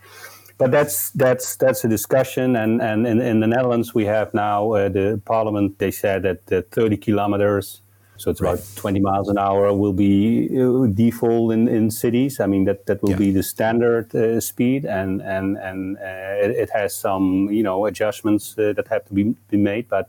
but 0.58 0.70
that's 0.70 1.10
that's 1.10 1.56
that's 1.56 1.84
a 1.84 1.88
discussion. 1.88 2.56
And 2.56 2.80
and 2.80 3.06
in, 3.06 3.20
in 3.20 3.40
the 3.40 3.46
Netherlands, 3.46 3.94
we 3.94 4.04
have 4.04 4.32
now 4.34 4.72
uh, 4.72 4.88
the 4.88 5.20
parliament. 5.24 5.78
They 5.78 5.90
said 5.90 6.22
that 6.22 6.52
uh, 6.52 6.62
30 6.70 6.96
kilometers, 6.98 7.82
so 8.16 8.30
it's 8.30 8.40
right. 8.40 8.54
about 8.54 8.64
20 8.76 9.00
miles 9.00 9.28
an 9.28 9.38
hour, 9.38 9.72
will 9.74 9.92
be 9.92 10.48
uh, 10.56 10.86
default 10.86 11.52
in, 11.52 11.66
in 11.68 11.90
cities. 11.90 12.40
I 12.40 12.46
mean 12.46 12.64
that 12.64 12.86
that 12.86 13.02
will 13.02 13.10
yeah. 13.10 13.16
be 13.16 13.30
the 13.32 13.42
standard 13.42 14.14
uh, 14.14 14.40
speed, 14.40 14.84
and 14.84 15.20
and 15.22 15.56
and 15.58 15.96
uh, 15.98 16.44
it, 16.44 16.50
it, 16.50 16.70
has 16.70 16.94
some 16.94 17.48
you 17.50 17.62
know 17.62 17.86
adjustments 17.86 18.56
uh, 18.56 18.72
that 18.76 18.86
have 18.88 19.04
to 19.06 19.14
be, 19.14 19.34
be 19.50 19.56
made, 19.56 19.88
but. 19.88 20.08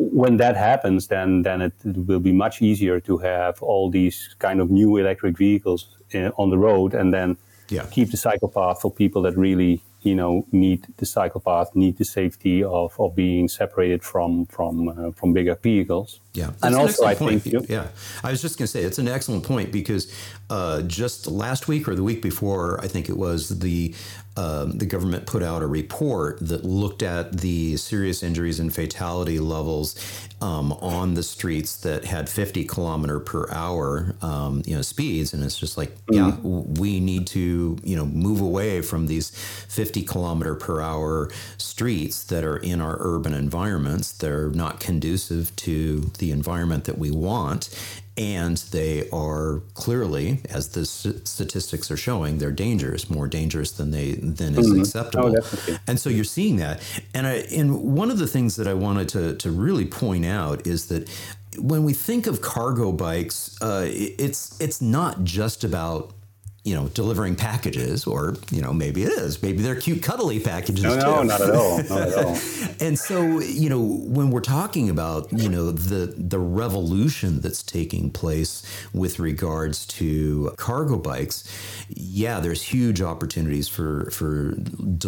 when 0.00 0.36
that 0.36 0.56
happens, 0.56 1.08
then 1.08 1.42
then 1.42 1.60
it, 1.60 1.72
it, 1.84 1.96
will 2.06 2.20
be 2.20 2.30
much 2.30 2.62
easier 2.62 3.00
to 3.00 3.18
have 3.18 3.60
all 3.60 3.90
these 3.90 4.36
kind 4.38 4.60
of 4.60 4.70
new 4.70 4.96
electric 4.96 5.36
vehicles 5.36 5.98
on 6.36 6.50
the 6.50 6.56
road, 6.56 6.94
and 6.94 7.12
then 7.12 7.36
yeah. 7.68 7.86
keep 7.90 8.10
the 8.10 8.16
cycle 8.16 8.48
path 8.48 8.80
for 8.82 8.90
people 8.90 9.22
that 9.22 9.36
really 9.36 9.82
you 10.02 10.14
know 10.14 10.46
need 10.52 10.86
the 10.96 11.06
cycle 11.06 11.40
path, 11.40 11.74
need 11.74 11.98
the 11.98 12.04
safety 12.04 12.62
of, 12.62 12.98
of 12.98 13.14
being 13.14 13.48
separated 13.48 14.02
from 14.02 14.46
from 14.46 14.88
uh, 14.88 15.12
from 15.12 15.32
bigger 15.32 15.56
vehicles. 15.56 16.20
Yeah, 16.38 16.50
and 16.62 16.74
an 16.74 16.80
also 16.80 17.04
I 17.04 17.14
point. 17.14 17.42
think 17.42 17.52
you- 17.52 17.66
yeah, 17.68 17.88
I 18.22 18.30
was 18.30 18.40
just 18.40 18.58
going 18.58 18.66
to 18.66 18.70
say 18.70 18.82
it's 18.82 18.98
an 18.98 19.08
excellent 19.08 19.42
point 19.44 19.72
because 19.72 20.12
uh, 20.50 20.82
just 20.82 21.26
last 21.26 21.66
week 21.66 21.88
or 21.88 21.94
the 21.96 22.04
week 22.04 22.22
before, 22.22 22.80
I 22.80 22.86
think 22.86 23.08
it 23.08 23.16
was 23.16 23.58
the 23.58 23.94
um, 24.36 24.78
the 24.78 24.86
government 24.86 25.26
put 25.26 25.42
out 25.42 25.62
a 25.62 25.66
report 25.66 26.38
that 26.42 26.64
looked 26.64 27.02
at 27.02 27.38
the 27.38 27.76
serious 27.76 28.22
injuries 28.22 28.60
and 28.60 28.72
fatality 28.72 29.40
levels 29.40 29.96
um, 30.40 30.70
on 30.74 31.14
the 31.14 31.24
streets 31.24 31.74
that 31.78 32.04
had 32.04 32.28
50 32.28 32.64
kilometer 32.66 33.18
per 33.18 33.50
hour, 33.50 34.14
um, 34.22 34.62
you 34.64 34.76
know, 34.76 34.82
speeds, 34.82 35.34
and 35.34 35.42
it's 35.42 35.58
just 35.58 35.76
like, 35.76 35.90
yeah, 36.08 36.36
we 36.44 37.00
need 37.00 37.26
to, 37.28 37.78
you 37.82 37.96
know, 37.96 38.06
move 38.06 38.40
away 38.40 38.80
from 38.80 39.08
these 39.08 39.30
50 39.30 40.02
kilometer 40.02 40.54
per 40.54 40.80
hour 40.80 41.32
streets 41.56 42.22
that 42.24 42.44
are 42.44 42.58
in 42.58 42.80
our 42.80 42.96
urban 43.00 43.34
environments. 43.34 44.12
They're 44.12 44.50
not 44.50 44.78
conducive 44.78 45.54
to 45.56 46.12
the 46.18 46.27
environment 46.30 46.84
that 46.84 46.98
we 46.98 47.10
want. 47.10 47.68
And 48.16 48.56
they 48.72 49.08
are 49.10 49.62
clearly, 49.74 50.40
as 50.50 50.70
the 50.70 50.80
s- 50.80 51.06
statistics 51.22 51.88
are 51.90 51.96
showing, 51.96 52.38
they're 52.38 52.50
dangerous, 52.50 53.08
more 53.08 53.28
dangerous 53.28 53.70
than 53.70 53.92
they 53.92 54.14
than 54.14 54.58
is 54.58 54.72
acceptable. 54.72 55.36
Oh. 55.40 55.78
And 55.86 56.00
so 56.00 56.10
you're 56.10 56.24
seeing 56.24 56.56
that. 56.56 56.80
And 57.14 57.28
I, 57.28 57.46
and 57.54 57.80
one 57.94 58.10
of 58.10 58.18
the 58.18 58.26
things 58.26 58.56
that 58.56 58.66
I 58.66 58.74
wanted 58.74 59.08
to, 59.10 59.36
to 59.36 59.50
really 59.52 59.86
point 59.86 60.26
out 60.26 60.66
is 60.66 60.86
that 60.88 61.08
when 61.58 61.84
we 61.84 61.92
think 61.92 62.26
of 62.26 62.40
cargo 62.40 62.90
bikes, 62.90 63.56
uh, 63.62 63.86
it's 63.88 64.60
it's 64.60 64.80
not 64.80 65.22
just 65.22 65.62
about 65.62 66.12
you 66.68 66.74
know 66.76 66.86
delivering 67.00 67.34
packages, 67.36 68.06
or 68.06 68.22
you 68.56 68.62
know 68.64 68.72
maybe 68.72 69.00
it 69.08 69.12
is, 69.24 69.42
maybe 69.42 69.60
they're 69.64 69.80
cute 69.86 70.02
cuddly 70.02 70.38
packages 70.40 70.84
No, 70.84 70.94
too. 70.94 71.00
no, 71.06 71.22
not 71.22 71.40
at 71.40 71.50
all. 71.60 71.78
Not 71.92 72.08
at 72.08 72.14
all. 72.24 72.36
And 72.80 72.96
so, 72.98 73.40
you 73.40 73.68
know, 73.68 73.82
when 74.16 74.30
we're 74.30 74.48
talking 74.58 74.88
about, 74.90 75.32
you 75.32 75.48
know, 75.48 75.72
the 75.72 76.02
the 76.34 76.38
revolution 76.38 77.40
that's 77.40 77.62
taking 77.62 78.10
place 78.10 78.62
with 78.92 79.18
regards 79.18 79.86
to 79.98 80.52
cargo 80.56 80.96
bikes, 80.96 81.44
yeah, 81.88 82.40
there's 82.40 82.62
huge 82.62 83.00
opportunities 83.02 83.66
for 83.68 84.10
for 84.18 84.52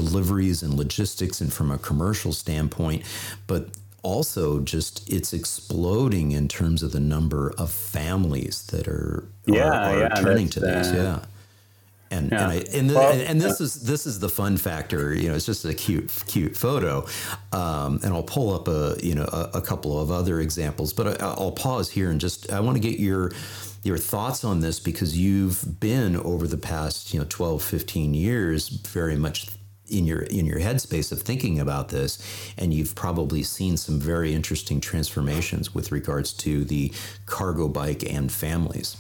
deliveries 0.01 0.63
and 0.65 0.75
logistics 0.75 1.41
and 1.41 1.53
from 1.53 1.71
a 1.71 1.79
commercial 1.79 2.33
standpoint, 2.33 3.03
but 3.47 3.69
also 4.03 4.61
just 4.61 5.09
it's 5.17 5.33
exploding 5.33 6.33
in 6.33 6.49
terms 6.49 6.83
of 6.83 6.91
the 6.93 7.01
number 7.01 7.53
of 7.59 7.71
families 7.71 8.67
that 8.73 8.89
are 8.89 9.25
are, 9.49 9.55
Yeah, 9.55 9.91
are 9.91 9.99
yeah, 10.01 10.09
turning 10.23 10.49
to 10.51 10.61
that's, 10.61 10.91
these, 10.91 11.01
uh, 11.01 11.03
yeah. 11.03 11.19
And 12.11 12.31
Yeah. 12.33 12.43
and, 12.43 12.53
I, 12.53 12.55
and, 12.77 12.91
the, 12.91 12.95
Well, 12.95 13.13
and 13.13 13.41
this 13.41 13.61
is 13.61 13.83
this 13.83 14.07
is 14.07 14.19
the 14.19 14.29
fun 14.29 14.57
factor. 14.57 15.15
You 15.15 15.29
know, 15.29 15.35
it's 15.35 15.47
just 15.47 15.65
a 15.65 15.75
cute 15.75 16.11
cute 16.27 16.57
photo, 16.57 17.07
um, 17.53 18.01
and 18.03 18.13
I'll 18.13 18.23
pull 18.23 18.53
up 18.53 18.67
a 18.69 18.97
you 19.03 19.15
know 19.15 19.29
a, 19.33 19.51
a 19.55 19.61
couple 19.61 20.01
of 20.01 20.11
other 20.11 20.41
examples. 20.41 20.93
But 20.93 21.23
I, 21.23 21.27
I'll 21.27 21.53
pause 21.53 21.91
here 21.91 22.11
and 22.11 22.21
just 22.21 22.53
I 22.53 22.61
want 22.61 22.77
to 22.77 22.81
get 22.81 22.99
your 22.99 23.33
your 23.83 23.97
thoughts 23.99 24.45
on 24.45 24.61
this 24.61 24.79
because 24.81 25.17
you've 25.17 25.81
been 25.81 26.17
over 26.17 26.47
the 26.47 26.59
past 26.59 27.15
you 27.15 27.21
know 27.21 27.27
12 27.29 27.63
15 27.63 28.15
years 28.15 28.69
very 28.69 29.17
much 29.17 29.47
in 29.89 30.07
your 30.07 30.21
in 30.23 30.47
your 30.47 30.61
headspace 30.61 31.11
of 31.13 31.23
thinking 31.23 31.59
about 31.59 31.89
this 31.89 32.19
and 32.59 32.73
you've 32.75 32.95
probably 32.95 33.43
seen 33.43 33.77
some 33.77 33.99
very 33.99 34.35
interesting 34.35 34.81
transformations 34.81 35.75
with 35.75 35.91
regards 35.93 36.33
to 36.33 36.65
the 36.65 36.93
cargo 37.27 37.69
bike 37.69 38.05
and 38.09 38.31
families 38.31 38.97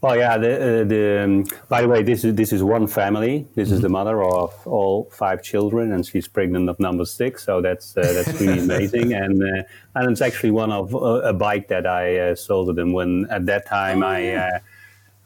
Well, 0.00 0.16
yeah. 0.16 0.38
The, 0.38 0.54
uh, 0.54 0.84
the 0.84 1.24
um, 1.24 1.44
by 1.68 1.82
the 1.82 1.88
way, 1.88 2.02
this 2.04 2.24
is 2.24 2.34
this 2.36 2.52
is 2.52 2.62
one 2.62 2.86
family. 2.86 3.46
This 3.56 3.72
is 3.72 3.80
the 3.80 3.88
mother 3.88 4.22
of 4.22 4.54
all 4.66 5.10
five 5.10 5.42
children, 5.42 5.92
and 5.92 6.06
she's 6.06 6.28
pregnant 6.28 6.68
of 6.68 6.78
number 6.78 7.04
six. 7.04 7.44
So 7.44 7.60
that's 7.60 7.96
uh, 7.96 8.02
that's 8.02 8.40
really 8.40 8.60
amazing. 8.68 9.12
And 9.12 9.42
uh, 9.42 9.62
and 9.96 10.12
it's 10.12 10.20
actually 10.20 10.52
one 10.52 10.70
of 10.70 10.94
uh, 10.94 11.22
a 11.22 11.32
bike 11.32 11.66
that 11.68 11.84
I 11.84 12.18
uh, 12.18 12.34
sold 12.36 12.68
to 12.68 12.72
them 12.74 12.92
when 12.92 13.26
at 13.30 13.46
that 13.46 13.66
time 13.66 14.04
I. 14.04 14.34
Uh, 14.34 14.58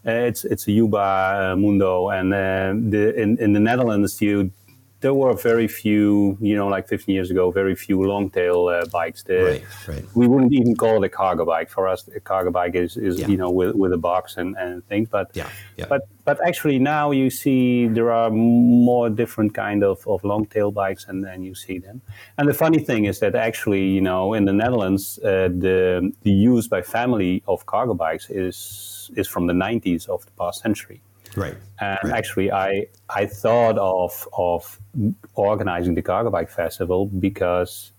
uh, 0.04 0.10
it's 0.10 0.44
it's 0.44 0.66
a 0.66 0.72
Yuba 0.72 0.98
uh, 1.52 1.56
Mundo, 1.56 2.08
and 2.08 2.34
uh, 2.34 2.74
the 2.90 3.14
in, 3.14 3.38
in 3.38 3.52
the 3.52 3.60
Netherlands, 3.60 4.20
you 4.20 4.50
there 5.02 5.12
were 5.12 5.34
very 5.34 5.68
few, 5.68 6.38
you 6.40 6.54
know, 6.56 6.68
like 6.68 6.88
15 6.88 7.14
years 7.14 7.30
ago, 7.30 7.50
very 7.50 7.74
few 7.74 8.02
long 8.02 8.30
tail 8.30 8.68
uh, 8.68 8.86
bikes. 8.86 9.22
The, 9.24 9.38
Right, 9.42 9.64
right. 9.88 10.04
We 10.14 10.26
wouldn't 10.26 10.52
even 10.52 10.74
call 10.76 11.02
it 11.02 11.06
a 11.06 11.08
cargo 11.08 11.44
bike. 11.44 11.68
For 11.68 11.86
us, 11.88 12.08
a 12.16 12.20
cargo 12.20 12.50
bike 12.50 12.74
is, 12.74 12.96
is 12.96 13.18
Yeah. 13.18 13.28
you 13.32 13.36
know 13.36 13.50
with, 13.50 13.74
with 13.74 13.92
a 13.92 13.98
box 13.98 14.36
and, 14.36 14.56
and 14.56 14.86
things. 14.88 15.08
But 15.10 15.26
Yeah, 15.34 15.48
yeah. 15.76 15.86
but 15.92 16.02
but 16.24 16.38
actually 16.46 16.78
now 16.78 17.10
you 17.10 17.28
see 17.30 17.88
there 17.88 18.12
are 18.12 18.30
more 18.30 19.10
different 19.10 19.54
kind 19.54 19.82
of, 19.82 20.06
of 20.06 20.22
long 20.24 20.46
tail 20.46 20.70
bikes, 20.70 21.06
and 21.08 21.24
then 21.26 21.42
you 21.42 21.54
see 21.54 21.78
them. 21.86 22.00
And 22.38 22.48
the 22.48 22.54
funny 22.54 22.78
thing 22.78 23.04
is 23.06 23.18
that 23.18 23.34
actually, 23.34 23.84
you 23.96 24.00
know, 24.00 24.34
in 24.34 24.44
the 24.44 24.52
Netherlands, 24.52 25.18
uh, 25.24 25.48
the 25.66 26.12
the 26.22 26.30
use 26.30 26.68
by 26.68 26.80
family 26.82 27.42
of 27.46 27.66
cargo 27.66 27.94
bikes 27.94 28.30
is 28.30 29.10
is 29.16 29.26
from 29.28 29.46
the 29.46 29.52
90s 29.52 30.08
of 30.08 30.24
the 30.24 30.32
past 30.38 30.62
century. 30.62 31.00
Right 31.36 31.56
And 31.80 31.98
right. 32.04 32.14
actually, 32.18 32.50
I 32.52 32.86
I 33.08 33.26
thought 33.26 33.76
of 33.78 34.28
of 34.32 34.78
organizing 35.34 35.94
the 35.94 36.02
cargo 36.02 36.30
bike 36.30 36.50
festival 36.50 37.06
because 37.06 37.92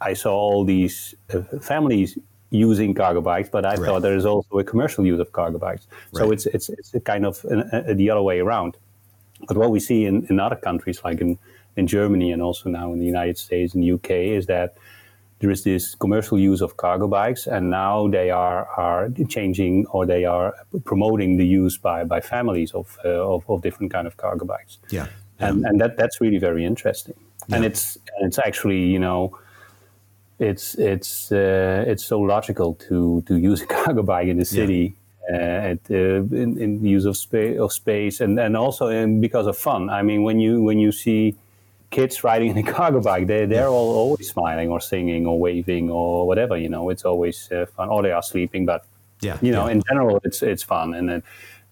I 0.00 0.14
saw 0.14 0.32
all 0.34 0.64
these 0.64 1.14
uh, 1.34 1.42
families 1.60 2.18
using 2.50 2.94
cargo 2.94 3.20
bikes, 3.20 3.50
but 3.50 3.64
I 3.64 3.76
Right. 3.76 3.84
thought 3.86 4.02
there 4.02 4.16
is 4.16 4.24
also 4.24 4.58
a 4.58 4.64
commercial 4.64 5.04
use 5.04 5.20
of 5.20 5.32
cargo 5.32 5.58
bikes. 5.58 5.86
So 6.12 6.24
Right. 6.24 6.32
it's 6.34 6.46
it's 6.46 6.68
it's 6.70 6.94
a 6.94 7.00
kind 7.00 7.26
of 7.26 7.44
uh 7.44 7.64
uh 7.72 7.94
the 7.94 8.10
other 8.10 8.22
way 8.22 8.40
around. 8.40 8.76
But 9.48 9.56
what 9.56 9.70
we 9.70 9.80
see 9.80 10.04
in, 10.04 10.26
in 10.30 10.40
other 10.40 10.56
countries, 10.56 11.00
like 11.04 11.20
in, 11.20 11.38
in 11.76 11.86
Germany 11.86 12.32
and 12.32 12.42
also 12.42 12.68
now 12.70 12.92
in 12.92 12.98
the 12.98 13.06
United 13.06 13.38
States 13.38 13.74
and 13.74 13.84
UK, 13.84 14.10
is 14.38 14.46
that 14.46 14.76
there 15.40 15.50
is 15.52 15.62
this 15.62 15.94
commercial 15.94 16.38
use 16.38 16.60
of 16.64 16.76
cargo 16.76 17.06
bikes, 17.06 17.46
and 17.46 17.70
now 17.70 18.08
they 18.08 18.30
are, 18.30 18.66
are 18.76 19.08
changing 19.28 19.86
or 19.92 20.04
they 20.06 20.24
are 20.24 20.52
promoting 20.84 21.36
the 21.38 21.46
use 21.46 21.78
by, 21.78 22.04
by 22.04 22.20
families 22.20 22.72
of, 22.74 22.98
uh, 23.04 23.08
of, 23.34 23.44
of 23.48 23.62
different 23.62 23.92
kind 23.92 24.06
of 24.06 24.16
cargo 24.16 24.44
bikes. 24.44 24.78
yeah 24.90 25.06
And, 25.40 25.64
and 25.64 25.80
that, 25.80 25.96
that's 25.96 26.20
really 26.20 26.38
very 26.38 26.64
interesting. 26.64 27.14
And 27.52 27.62
Yeah. 27.62 27.70
it's 27.70 27.98
and 28.16 28.26
it's 28.28 28.38
actually 28.38 28.80
you 28.92 28.98
know 28.98 29.38
it's 30.38 30.74
it's 30.78 31.32
uh, 31.32 31.84
it's 31.90 32.04
so 32.04 32.20
logical 32.20 32.74
to 32.88 33.22
to 33.26 33.34
use 33.36 33.62
a 33.62 33.66
cargo 33.76 34.02
bike 34.02 34.28
in 34.30 34.36
the 34.38 34.44
city. 34.44 34.94
Uh, 35.30 35.36
at, 35.72 35.78
uh, 35.90 35.94
in, 36.42 36.56
in 36.58 36.82
use 36.82 37.04
of, 37.04 37.14
spa- 37.14 37.62
of 37.64 37.70
space 37.70 38.22
and, 38.24 38.40
and 38.40 38.56
also 38.56 38.88
in, 38.88 39.20
because 39.20 39.46
of 39.46 39.58
fun. 39.58 39.90
I 39.90 40.00
mean, 40.02 40.22
when 40.22 40.40
you 40.40 40.62
when 40.62 40.78
you 40.78 40.90
see 40.90 41.34
kids 41.90 42.24
riding 42.24 42.50
in 42.50 42.58
a 42.58 42.72
cargo 42.72 43.00
bike, 43.00 43.26
they 43.26 43.46
they're 43.46 43.68
all 43.68 43.94
always 43.94 44.30
smiling 44.30 44.70
or 44.70 44.80
singing 44.80 45.26
or 45.26 45.38
waving 45.38 45.90
or 45.90 46.26
whatever. 46.26 46.56
You 46.56 46.68
know, 46.68 46.90
it's 46.90 47.04
always 47.04 47.50
uh, 47.52 47.66
fun. 47.76 47.88
Or 47.88 48.02
they 48.02 48.12
are 48.12 48.22
sleeping, 48.22 48.66
but 48.66 48.84
yeah 49.20 49.36
you 49.42 49.50
know, 49.50 49.66
yeah. 49.66 49.72
in 49.72 49.82
general, 49.88 50.20
it's 50.24 50.42
it's 50.42 50.62
fun 50.62 50.94
and 50.94 51.08
then- 51.08 51.22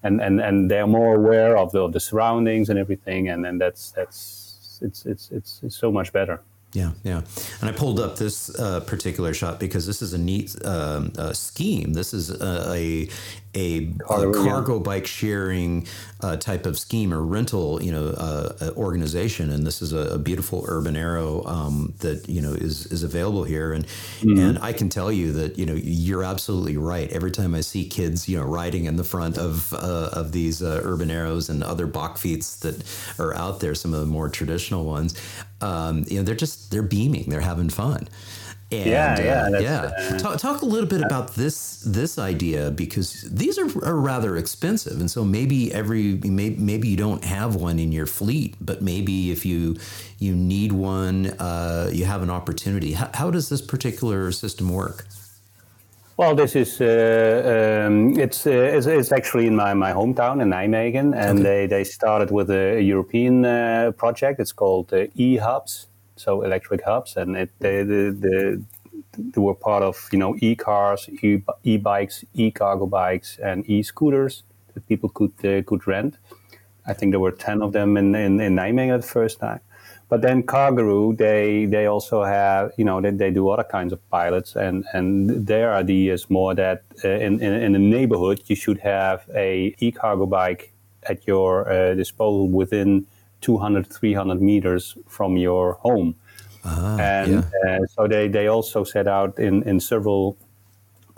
and 0.03 0.21
and 0.21 0.41
and 0.41 0.71
they're 0.71 0.87
more 0.87 1.15
aware 1.17 1.57
of 1.57 1.73
the, 1.73 1.81
of 1.81 1.93
the 1.93 2.01
surroundings 2.01 2.69
and 2.69 2.79
everything, 2.79 3.29
and 3.29 3.45
then 3.45 3.59
that's 3.59 3.91
that's 3.91 4.79
it's 4.83 5.07
it's 5.07 5.31
it's, 5.31 5.61
it's 5.63 5.77
so 5.77 5.91
much 5.91 6.13
better. 6.13 6.41
Yeah, 6.73 6.93
yeah. 7.05 7.23
And 7.61 7.71
I 7.71 7.73
pulled 7.73 8.01
up 8.01 8.17
this 8.17 8.55
uh, 8.59 8.81
particular 8.81 9.33
shot 9.33 9.59
because 9.59 9.87
this 9.87 10.03
is 10.03 10.13
a 10.13 10.19
neat 10.19 10.55
um, 10.65 11.13
uh, 11.17 11.33
scheme. 11.33 11.95
This 11.95 12.13
is 12.13 12.31
a 12.31 12.73
a, 12.73 13.09
a, 13.57 13.93
a 14.11 14.33
Cargo, 14.33 14.79
bike 14.81 15.07
sharing 15.07 15.87
uh, 16.21 16.37
type 16.37 16.67
of 16.67 16.79
scheme 16.79 17.13
or 17.13 17.23
rental, 17.23 17.83
you 17.83 17.93
know, 17.93 18.09
uh, 18.09 18.57
uh, 18.61 18.71
organization. 18.77 19.51
And 19.51 19.67
this 19.67 19.83
is 19.83 19.93
a, 19.93 20.15
a 20.15 20.19
beautiful 20.19 20.65
urban 20.69 20.97
arrow 20.97 21.45
um, 21.47 21.95
that 22.01 22.29
you 22.29 22.43
know 22.43 22.53
is 22.53 22.87
is 22.87 23.03
available 23.03 23.45
here. 23.45 23.73
And 23.73 23.87
Mm-hmm. 24.23 24.39
and 24.39 24.59
I 24.61 24.73
can 24.73 24.89
tell 24.89 25.13
you 25.13 25.33
that 25.33 25.59
you 25.59 25.67
know 25.67 25.75
you're 25.75 26.25
absolutely 26.25 26.77
right. 26.77 27.11
Every 27.13 27.31
time 27.31 27.55
I 27.55 27.61
see 27.61 27.87
kids, 27.89 28.29
you 28.29 28.39
know, 28.39 28.45
riding 28.45 28.87
in 28.87 28.97
the 28.97 29.05
front 29.05 29.39
of 29.39 29.73
uh, 29.75 30.11
of 30.13 30.33
these 30.33 30.63
uh, 30.63 30.81
urban 30.85 31.11
arrows 31.11 31.49
and 31.51 31.63
other 31.63 31.87
bakfiets 31.87 32.61
that 32.61 32.83
are 33.23 33.35
out 33.35 33.61
there, 33.61 33.75
some 33.75 33.93
of 33.95 34.01
the 34.01 34.07
more 34.07 34.29
traditional 34.29 34.85
ones, 34.85 35.15
um, 35.61 36.05
you 36.09 36.17
know, 36.19 36.23
they're 36.23 36.35
just 36.35 36.71
they're 36.71 36.83
beaming, 36.83 37.29
they're 37.29 37.41
having 37.41 37.69
fun. 37.69 38.09
And, 38.73 38.87
Yeah, 38.91 39.21
yeah, 39.21 39.43
uh, 39.43 39.51
that's, 39.51 39.63
yeah. 39.63 40.19
talk, 40.19 40.39
talk 40.39 40.63
a 40.63 40.67
little 40.67 40.89
bit 40.89 41.01
about 41.01 41.35
this 41.35 41.83
this 41.87 42.19
idea 42.19 42.73
because 42.73 43.23
these 43.23 43.59
are, 43.59 43.69
are 43.85 43.95
rather 43.95 44.37
expensive, 44.37 44.99
and 44.99 45.09
so 45.09 45.25
maybe 45.25 45.73
every 45.73 46.15
maybe, 46.25 46.57
maybe 46.57 46.89
you 46.89 46.97
don't 46.97 47.25
have 47.25 47.55
one 47.55 47.79
in 47.79 47.93
your 47.93 48.07
fleet, 48.07 48.57
but 48.61 48.83
maybe 48.83 49.31
if 49.31 49.47
you 49.47 49.77
you 50.19 50.35
need 50.35 50.73
one, 50.73 51.27
uh, 51.39 51.91
you 51.93 52.07
have 52.07 52.23
an 52.23 52.31
opportunity. 52.31 52.95
How, 52.95 53.09
how 53.15 53.31
does 53.31 53.49
this 53.49 53.63
particular 53.63 54.33
system 54.33 54.69
work? 54.73 55.07
Well, 56.17 56.35
this 56.35 56.57
is 56.57 56.81
uh, 56.81 57.87
um, 57.87 58.19
it's, 58.19 58.47
uh, 58.47 58.51
it's 58.51 58.87
it's 58.87 59.13
actually 59.13 59.47
in 59.47 59.55
my, 59.55 59.75
my 59.75 59.93
hometown 59.93 60.41
in 60.41 60.49
Nijmegen, 60.49 61.15
and 61.15 61.45
they, 61.45 61.67
they 61.67 61.85
started 61.85 62.31
with 62.31 62.51
a, 62.51 62.81
European 62.81 63.45
uh, 63.45 63.93
project. 63.97 64.41
It's 64.41 64.53
called 64.53 64.93
uh, 64.95 65.07
e 65.15 65.37
hubs, 65.37 65.89
so 66.17 66.43
electric 66.43 66.83
hubs, 66.85 67.17
and 67.17 67.37
it 67.37 67.51
they, 67.61 67.83
the, 67.83 68.17
the 68.21 68.63
they 69.19 69.41
were 69.41 69.55
part 69.55 69.83
of 69.83 70.09
you 70.13 70.19
know 70.19 70.37
e 70.41 70.55
cars, 70.55 71.09
e 71.23 71.39
e 71.65 71.77
bikes, 71.79 72.25
e 72.35 72.51
cargo 72.51 72.87
bikes, 72.87 73.39
and 73.39 73.69
e 73.69 73.83
scooters 73.83 74.43
that 74.75 74.87
people 74.89 75.09
could 75.09 75.33
uh, 75.45 75.63
could 75.63 75.87
rent. 75.87 76.19
I 76.87 76.95
think 76.95 77.13
there 77.13 77.21
were 77.21 77.33
ten 77.33 77.63
of 77.63 77.73
them 77.73 77.97
in 77.97 78.15
in, 78.15 78.41
in 78.41 78.57
Nijmegen 78.57 78.95
at 78.95 79.03
the 79.03 79.09
first 79.09 79.39
time. 79.41 79.61
but 80.09 80.23
then 80.23 80.43
Cargaroo, 80.43 81.17
they 81.17 81.67
they 81.67 81.87
also 81.87 82.23
have 82.23 82.73
you 82.77 82.85
know 82.85 83.01
they, 83.01 83.11
they 83.11 83.31
do 83.31 83.49
other 83.49 83.65
kinds 83.65 83.93
of 83.93 84.11
pilots, 84.11 84.57
and 84.57 84.85
and 84.93 85.47
their 85.47 85.75
idea 85.75 86.15
is 86.15 86.31
more 86.31 86.55
that 86.55 86.85
uh, 87.05 87.09
in, 87.09 87.41
in 87.41 87.53
in 87.53 87.75
a 87.75 87.79
neighborhood 87.79 88.41
you 88.47 88.57
should 88.57 88.79
have 88.79 89.29
a 89.35 89.75
e-cargo 89.79 90.27
bike 90.27 90.73
at 91.05 91.27
your 91.27 91.69
uh, 91.71 91.95
disposal 91.95 92.49
within 92.49 93.07
200 93.47 93.87
300 93.87 94.41
meters 94.43 94.97
from 95.09 95.37
your 95.37 95.73
home. 95.83 96.15
Ah, 96.65 96.99
and 96.99 97.33
yeah. 97.33 97.79
uh, 97.79 97.87
so 97.95 98.09
they, 98.09 98.29
they 98.29 98.49
also 98.49 98.85
set 98.85 99.07
out 99.07 99.39
in, 99.39 99.63
in 99.63 99.79
several 99.81 100.37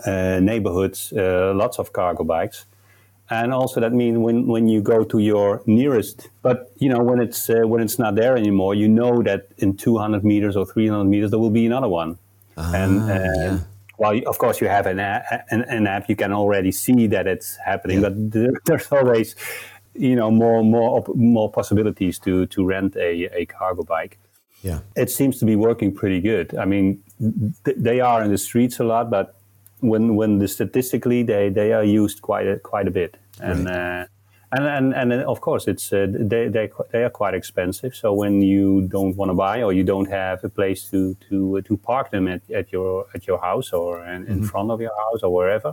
uh, 0.05 0.39
neighborhoods 0.39 1.11
uh, 1.13 1.51
lots 1.55 1.79
of 1.79 1.91
cargo 1.91 2.23
bikes 2.23 2.65
and 3.31 3.51
also 3.53 3.79
that 3.81 3.91
means 3.93 4.17
when, 4.17 4.47
when 4.47 4.67
you 4.67 4.81
go 4.81 5.03
to 5.03 5.17
your 5.19 5.61
nearest 5.65 6.29
but 6.41 6.57
you 6.77 6.89
know 6.89 7.03
when 7.03 7.19
it's 7.19 7.49
uh, 7.49 7.67
when 7.71 7.81
it's 7.81 7.97
not 7.99 8.15
there 8.15 8.37
anymore 8.37 8.73
you 8.75 8.87
know 8.87 9.21
that 9.23 9.41
in 9.57 9.75
200 9.75 10.23
meters 10.23 10.55
or 10.55 10.65
300 10.65 11.03
meters 11.05 11.31
there 11.31 11.39
will 11.39 11.49
be 11.61 11.65
another 11.65 11.89
one 11.89 12.17
Ah, 12.57 12.73
and 12.75 13.01
uh, 13.01 13.15
yeah. 13.15 13.59
well 13.97 14.13
of 14.27 14.37
course 14.37 14.61
you 14.61 14.69
have 14.69 14.85
an, 14.87 14.99
a- 14.99 15.43
an, 15.49 15.61
an 15.63 15.87
app 15.87 16.07
you 16.09 16.15
can 16.15 16.31
already 16.31 16.71
see 16.71 17.07
that 17.07 17.25
it's 17.27 17.57
happening 17.65 18.01
Yeah. 18.01 18.09
but 18.09 18.65
there's 18.65 18.91
always 18.91 19.35
you 19.99 20.15
know 20.15 20.31
more 20.31 20.63
more 20.63 20.89
op- 20.97 21.15
more 21.15 21.49
possibilities 21.51 22.19
to 22.19 22.45
to 22.47 22.65
rent 22.65 22.95
a, 22.95 23.09
a 23.41 23.45
cargo 23.45 23.83
bike 23.83 24.17
Yeah. 24.63 24.79
it 24.95 25.09
seems 25.09 25.39
to 25.39 25.45
be 25.45 25.55
working 25.55 25.95
pretty 25.95 26.19
good. 26.21 26.47
I 26.63 26.65
mean, 26.65 26.85
th- 27.65 27.77
they 27.87 28.01
are 28.01 28.23
in 28.25 28.29
the 28.31 28.37
streets 28.37 28.79
a 28.79 28.83
lot, 28.83 29.09
but 29.09 29.27
when 29.81 30.15
when 30.19 30.39
the 30.39 30.47
statistically 30.47 31.23
they, 31.23 31.49
they 31.49 31.71
are 31.73 31.85
used 32.03 32.19
quite 32.21 32.47
a, 32.53 32.59
quite 32.71 32.87
a 32.87 32.91
bit, 32.91 33.17
and 33.41 33.67
uh, 33.67 34.03
and, 34.51 34.65
and 34.77 34.93
and 34.93 35.13
of 35.33 35.39
course 35.39 35.71
it's 35.71 35.93
uh, 35.93 36.07
they 36.31 36.49
they 36.49 36.65
they 36.91 37.03
are 37.03 37.09
quite 37.21 37.35
expensive. 37.37 37.91
So 37.95 38.07
when 38.21 38.41
you 38.41 38.87
don't 38.91 39.15
want 39.19 39.29
to 39.31 39.37
buy 39.47 39.63
or 39.65 39.71
you 39.73 39.83
don't 39.85 40.09
have 40.11 40.37
a 40.43 40.49
place 40.49 40.89
to 40.91 41.15
to 41.29 41.61
to 41.67 41.77
park 41.77 42.09
them 42.11 42.27
at, 42.27 42.41
at 42.59 42.67
your 42.73 43.05
at 43.15 43.23
your 43.27 43.39
house 43.49 43.75
or 43.77 44.03
in, 44.15 44.27
in 44.27 44.43
front 44.43 44.71
of 44.71 44.79
your 44.81 44.95
house 45.03 45.23
or 45.25 45.31
wherever, 45.37 45.71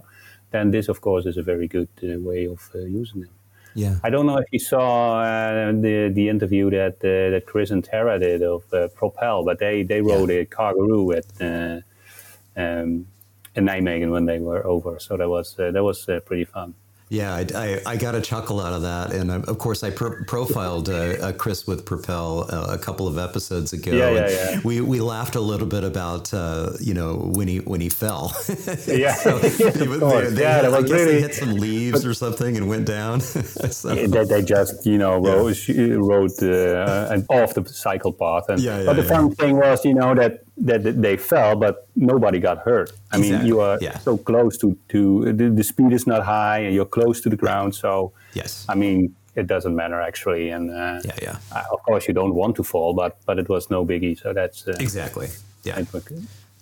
then 0.51 0.71
this 0.71 0.89
of 0.89 1.01
course 1.01 1.29
is 1.31 1.37
a 1.37 1.43
very 1.43 1.67
good 1.69 1.89
uh, 2.03 2.09
way 2.29 2.47
of 2.47 2.61
uh, 2.75 2.79
using 3.03 3.21
them. 3.23 3.31
Yeah. 3.77 3.97
I 4.03 4.09
don't 4.09 4.25
know 4.25 4.39
if 4.39 4.47
you 4.53 4.59
saw 4.59 5.21
uh, 5.21 5.73
the 5.73 6.11
the 6.13 6.31
interview 6.31 6.71
that 6.71 6.97
uh, 7.05 7.31
that 7.33 7.45
Chris 7.45 7.71
and 7.71 7.85
Tara 7.85 8.19
did 8.19 8.43
of 8.43 8.65
uh, 8.73 8.89
Propel, 8.89 9.45
but 9.45 9.59
they 9.59 9.83
they 9.83 10.01
rode 10.01 10.31
a 10.31 10.47
Cargaroo 10.47 11.13
at 11.13 11.27
uh, 11.39 11.81
um, 12.57 13.07
in 13.55 13.67
Nijmegen 13.67 14.11
when 14.11 14.25
they 14.25 14.39
were 14.39 14.67
over, 14.67 14.99
so 14.99 15.19
that 15.19 15.29
was 15.29 15.59
uh, 15.61 15.71
that 15.73 15.85
was 15.85 16.09
uh, 16.09 16.21
pretty 16.21 16.47
fun. 16.47 16.75
Yeah, 17.09 17.33
I, 17.37 17.47
I, 17.55 17.81
I 17.93 17.97
got 17.97 18.17
a 18.17 18.21
chuckle 18.21 18.61
out 18.61 18.73
of 18.73 18.83
that, 18.83 19.13
and 19.13 19.31
uh, 19.31 19.41
of 19.47 19.59
course 19.59 19.85
I 19.85 19.91
pro- 19.91 20.25
profiled 20.25 20.89
uh, 20.89 20.95
uh, 21.29 21.33
Chris 21.35 21.65
with 21.65 21.85
Propel 21.87 22.47
uh, 22.53 22.67
a 22.75 22.79
couple 22.79 23.07
of 23.07 23.17
episodes 23.17 23.73
ago. 23.73 23.93
Yeah, 23.93 24.11
yeah, 24.11 24.21
and 24.23 24.31
yeah. 24.33 24.61
We 24.65 24.81
we 24.81 24.99
laughed 25.01 25.37
a 25.37 25.41
little 25.41 25.69
bit 25.69 25.85
about 25.85 26.35
uh, 26.35 26.73
you 26.81 26.95
know 26.95 27.15
when 27.15 27.47
he 27.47 27.59
when 27.61 27.81
he 27.81 27.91
fell. 27.91 28.35
Yeah, 28.89 29.15
So, 29.15 29.37
yeah, 29.43 29.71
they- 29.71 29.85
of 29.87 30.35
they- 30.35 30.43
Yeah, 30.43 30.69
I 30.73 30.83
guess 30.83 31.05
they 31.05 31.21
hit 31.21 31.35
some 31.35 31.55
leaves 31.55 32.05
or 32.05 32.13
something 32.13 32.57
and 32.57 32.69
went 32.69 32.87
down. 32.87 33.21
So- 33.71 33.95
they, 33.95 34.25
they 34.25 34.43
just 34.43 34.85
you 34.85 34.99
know 34.99 35.19
rode, 35.19 35.57
rode 35.69 36.43
uh, 36.43 37.09
and 37.13 37.25
off 37.29 37.55
the 37.55 37.65
cycle 37.69 38.13
path, 38.13 38.49
and 38.49 38.61
Yeah, 38.61 38.79
yeah, 38.81 38.85
but 38.87 38.97
the 38.97 39.03
yeah. 39.03 39.09
fun 39.09 39.31
thing 39.37 39.57
was 39.59 39.85
you 39.85 39.95
know 39.95 40.13
that 40.17 40.41
that 40.59 41.03
they 41.03 41.17
fell, 41.17 41.57
but 41.57 41.87
nobody 41.95 42.39
got 42.39 42.59
hurt. 42.59 42.93
I 43.13 43.19
mean, 43.19 43.45
you 43.45 43.61
are 43.61 43.79
yeah. 43.81 43.99
so 43.99 44.17
close 44.17 44.57
to 44.59 44.77
to 44.89 45.33
the, 45.33 45.51
the 45.51 45.65
speed 45.65 45.93
is 45.93 46.07
not 46.07 46.25
high, 46.25 46.61
and 46.61 46.75
you're 46.75 46.87
close 46.87 47.21
to 47.23 47.29
the 47.29 47.37
ground, 47.37 47.75
so. 47.75 48.13
yes. 48.35 48.65
I 48.69 48.75
mean, 48.75 49.15
it 49.35 49.47
doesn't 49.47 49.77
matter 49.77 50.01
actually, 50.01 50.51
and 50.51 50.71
uh, 50.71 51.01
Yeah, 51.05 51.17
yeah. 51.23 51.37
uh, 51.53 51.65
of 51.73 51.83
course 51.83 52.09
you 52.09 52.15
don't 52.15 52.35
want 52.35 52.57
to 52.57 52.65
fall, 52.65 52.95
but 52.95 53.19
but 53.27 53.39
it 53.39 53.49
was 53.49 53.71
no 53.71 53.85
biggie, 53.85 54.19
so 54.19 54.33
that's 54.33 54.67
uh, 54.67 54.77
Exactly. 54.81 55.29
Yeah. 55.65 55.79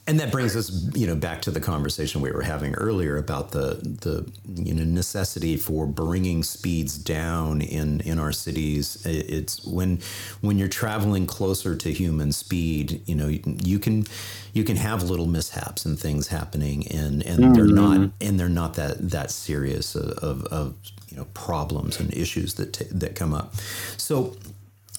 It 0.07 0.13
was 0.13 0.17
good. 0.17 0.21
And 0.21 0.21
that 0.21 0.33
brings 0.33 0.57
us, 0.57 0.95
you 0.95 1.07
know, 1.07 1.15
back 1.15 1.43
to 1.43 1.51
the 1.51 1.61
conversation 1.61 2.21
we 2.21 2.31
were 2.31 2.43
having 2.43 2.75
earlier 2.75 3.17
about 3.17 3.53
the 3.53 3.75
the 3.83 4.31
you 4.63 4.75
know 4.75 4.85
necessity 4.85 5.57
for 5.57 5.87
bringing 5.87 6.43
speeds 6.43 6.99
down 6.99 7.61
in 7.63 8.01
in 8.01 8.19
our 8.19 8.33
cities. 8.33 9.05
It's 9.07 9.65
when 9.65 10.01
when 10.41 10.59
you're 10.59 10.69
traveling 10.69 11.27
closer 11.27 11.77
to 11.77 11.93
human 11.93 12.33
speed, 12.33 13.01
you 13.07 13.15
know, 13.15 13.29
you, 13.29 13.43
you 13.63 13.79
can 13.79 14.07
you 14.53 14.65
can 14.65 14.77
have 14.77 15.03
little 15.03 15.27
mishaps 15.27 15.85
and 15.85 15.99
things 15.99 16.29
happening, 16.29 16.87
and 16.89 17.23
and 17.23 17.55
they're 17.55 17.65
mm-hmm. 17.65 18.01
not 18.01 18.11
and 18.21 18.39
they're 18.39 18.49
not 18.49 18.75
that 18.75 19.11
that 19.11 19.31
serious 19.31 19.95
of, 19.95 20.11
of, 20.19 20.45
of 20.47 20.75
you 21.09 21.17
know 21.17 21.27
problems 21.35 21.99
and 21.99 22.13
issues 22.15 22.55
that 22.55 22.73
t- 22.73 22.87
that 22.91 23.15
come 23.15 23.35
up. 23.35 23.55
So. 23.97 24.37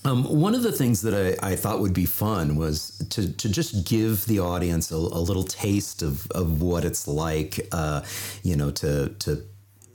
Um, 0.05 0.23
one 0.23 0.53
of 0.53 0.61
the 0.61 0.71
things 0.71 1.01
that 1.01 1.37
I, 1.41 1.53
I 1.53 1.55
thought 1.55 1.79
would 1.79 1.93
be 1.93 2.05
fun 2.05 2.55
was 2.55 3.03
to, 3.09 3.33
to 3.33 3.49
just 3.49 3.87
give 3.87 4.25
the 4.25 4.39
audience 4.39 4.91
a, 4.91 4.95
a 4.95 4.97
little 4.97 5.43
taste 5.43 6.03
of, 6.03 6.29
of 6.31 6.61
what 6.61 6.85
it's 6.85 7.07
like, 7.07 7.67
uh, 7.71 8.03
you 8.43 8.55
know, 8.55 8.69
to 8.71 9.09
to 9.19 9.43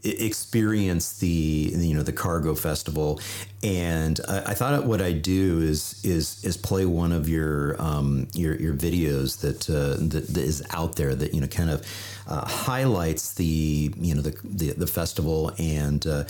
experience 0.04 1.18
the 1.18 1.26
you 1.26 1.94
know 1.94 2.02
the 2.02 2.12
cargo 2.12 2.54
festival, 2.54 3.20
and 3.62 4.20
I, 4.28 4.38
I 4.38 4.54
thought 4.54 4.84
what 4.84 5.00
I'd 5.00 5.22
do 5.22 5.60
is 5.60 6.00
is 6.04 6.44
is 6.44 6.56
play 6.56 6.84
one 6.86 7.12
of 7.12 7.28
your 7.28 7.80
um, 7.80 8.28
your 8.34 8.54
your 8.56 8.74
videos 8.74 9.40
that, 9.40 9.68
uh, 9.70 9.96
that 10.08 10.28
that 10.28 10.42
is 10.42 10.62
out 10.70 10.96
there 10.96 11.14
that 11.14 11.34
you 11.34 11.40
know 11.40 11.46
kind 11.46 11.70
of 11.70 11.86
uh, 12.26 12.46
highlights 12.46 13.34
the 13.34 13.92
you 13.96 14.14
know 14.14 14.22
the 14.22 14.36
the, 14.44 14.72
the 14.72 14.86
festival 14.86 15.52
and. 15.58 16.06
Uh, 16.06 16.24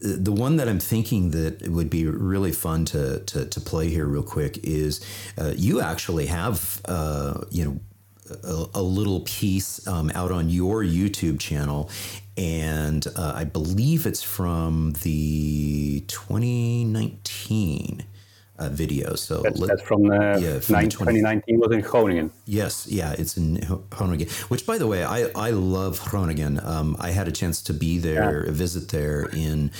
the 0.00 0.30
one 0.30 0.58
that 0.58 0.68
I'm 0.68 0.78
thinking 0.78 1.32
that 1.32 1.68
would 1.68 1.90
be 1.90 2.06
really 2.06 2.52
fun 2.52 2.84
to 2.84 3.18
to, 3.18 3.46
to 3.46 3.60
play 3.60 3.88
here 3.88 4.06
real 4.06 4.22
quick 4.22 4.60
is 4.62 5.04
uh, 5.36 5.54
you 5.56 5.80
actually 5.80 6.26
have 6.26 6.80
uh, 6.84 7.40
you 7.50 7.64
know 7.64 7.80
a, 8.30 8.66
a 8.74 8.82
little 8.82 9.20
piece 9.20 9.86
um, 9.86 10.10
out 10.14 10.30
on 10.32 10.48
your 10.50 10.82
YouTube 10.82 11.38
channel, 11.40 11.90
and 12.36 13.06
uh, 13.16 13.32
I 13.34 13.44
believe 13.44 14.06
it's 14.06 14.22
from 14.22 14.92
the 15.02 16.00
2019 16.06 18.04
uh, 18.58 18.68
video. 18.70 19.14
So 19.14 19.42
That's, 19.42 19.58
let- 19.60 19.68
that's 19.68 19.82
from, 19.82 20.10
uh, 20.10 20.36
yeah, 20.38 20.58
from 20.58 20.72
the 20.74 20.80
nine- 20.80 20.88
20 20.90 21.20
2019 21.20 21.60
was 21.60 21.72
in 21.72 21.80
Groningen. 21.80 22.30
Yes, 22.46 22.86
yeah, 22.88 23.12
it's 23.16 23.36
in 23.36 23.60
Groningen. 23.90 24.28
Which, 24.48 24.66
by 24.66 24.78
the 24.78 24.86
way, 24.86 25.04
I, 25.04 25.30
I 25.34 25.50
love 25.50 26.00
Groningen. 26.04 26.60
Um, 26.64 26.96
I 26.98 27.10
had 27.10 27.28
a 27.28 27.32
chance 27.32 27.62
to 27.62 27.72
be 27.72 27.98
there, 27.98 28.44
visit 28.50 28.88
there 28.88 29.28
in, 29.32 29.70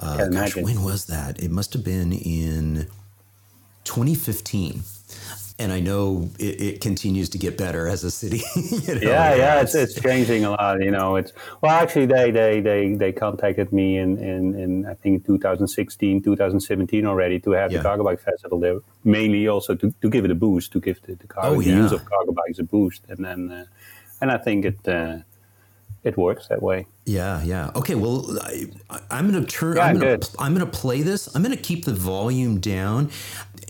uh, 0.00 0.28
gosh, 0.28 0.54
when 0.56 0.82
was 0.84 1.06
that? 1.06 1.42
It 1.42 1.50
must 1.50 1.72
have 1.72 1.82
been 1.84 2.12
in 2.12 2.86
2015. 3.84 4.82
And 5.60 5.72
I 5.72 5.80
know 5.80 6.30
it, 6.38 6.60
it 6.60 6.80
continues 6.80 7.28
to 7.30 7.38
get 7.38 7.58
better 7.58 7.88
as 7.88 8.04
a 8.04 8.12
city. 8.12 8.42
you 8.56 8.94
know, 8.94 9.00
Yeah, 9.00 9.34
yeah, 9.34 9.60
it's, 9.60 9.74
it's 9.74 10.00
changing 10.00 10.44
a 10.44 10.50
lot. 10.50 10.80
You 10.80 10.92
know, 10.92 11.16
it's 11.16 11.32
well, 11.60 11.72
actually, 11.72 12.06
they 12.06 12.30
they 12.30 12.60
they, 12.60 12.94
they 12.94 13.12
contacted 13.12 13.72
me 13.72 13.98
in, 13.98 14.18
in, 14.18 14.54
in 14.54 14.86
I 14.86 14.94
think 14.94 15.26
2016, 15.26 16.22
2017 16.22 17.06
already 17.06 17.40
to 17.40 17.50
have 17.52 17.72
Yeah. 17.72 17.78
the 17.78 17.82
Cargo 17.82 18.04
Bike 18.04 18.20
Festival 18.20 18.60
there, 18.60 18.78
mainly 19.02 19.48
also 19.48 19.74
to, 19.74 19.92
to 20.00 20.08
give 20.08 20.24
it 20.24 20.30
a 20.30 20.36
boost, 20.36 20.70
to 20.72 20.80
give 20.80 21.02
the, 21.02 21.16
the, 21.16 21.26
cargo, 21.26 21.56
Oh, 21.56 21.60
the 21.60 21.70
use 21.70 21.90
of 21.90 22.04
cargo 22.04 22.30
bikes 22.32 22.60
a 22.60 22.62
boost, 22.62 23.02
and 23.08 23.24
then 23.24 23.50
uh, 23.50 23.64
and 24.20 24.30
I 24.30 24.38
think 24.38 24.64
it 24.64 24.86
uh, 24.88 25.18
it 26.04 26.16
works 26.16 26.46
that 26.48 26.62
way. 26.62 26.86
Yeah, 27.08 27.42
yeah. 27.42 27.70
Okay, 27.74 27.94
well, 27.94 28.38
I, 28.40 29.22
going 29.22 29.32
to 29.32 29.46
turn. 29.50 29.76
Yeah, 29.76 29.84
I'm 29.84 29.98
good. 29.98 30.22
to. 30.22 30.36
I'm 30.38 30.54
going 30.54 30.70
to 30.70 30.78
play 30.78 31.00
this. 31.00 31.34
I'm 31.34 31.42
going 31.42 31.56
to 31.56 31.62
keep 31.62 31.86
the 31.86 31.94
volume 31.94 32.60
down, 32.60 33.10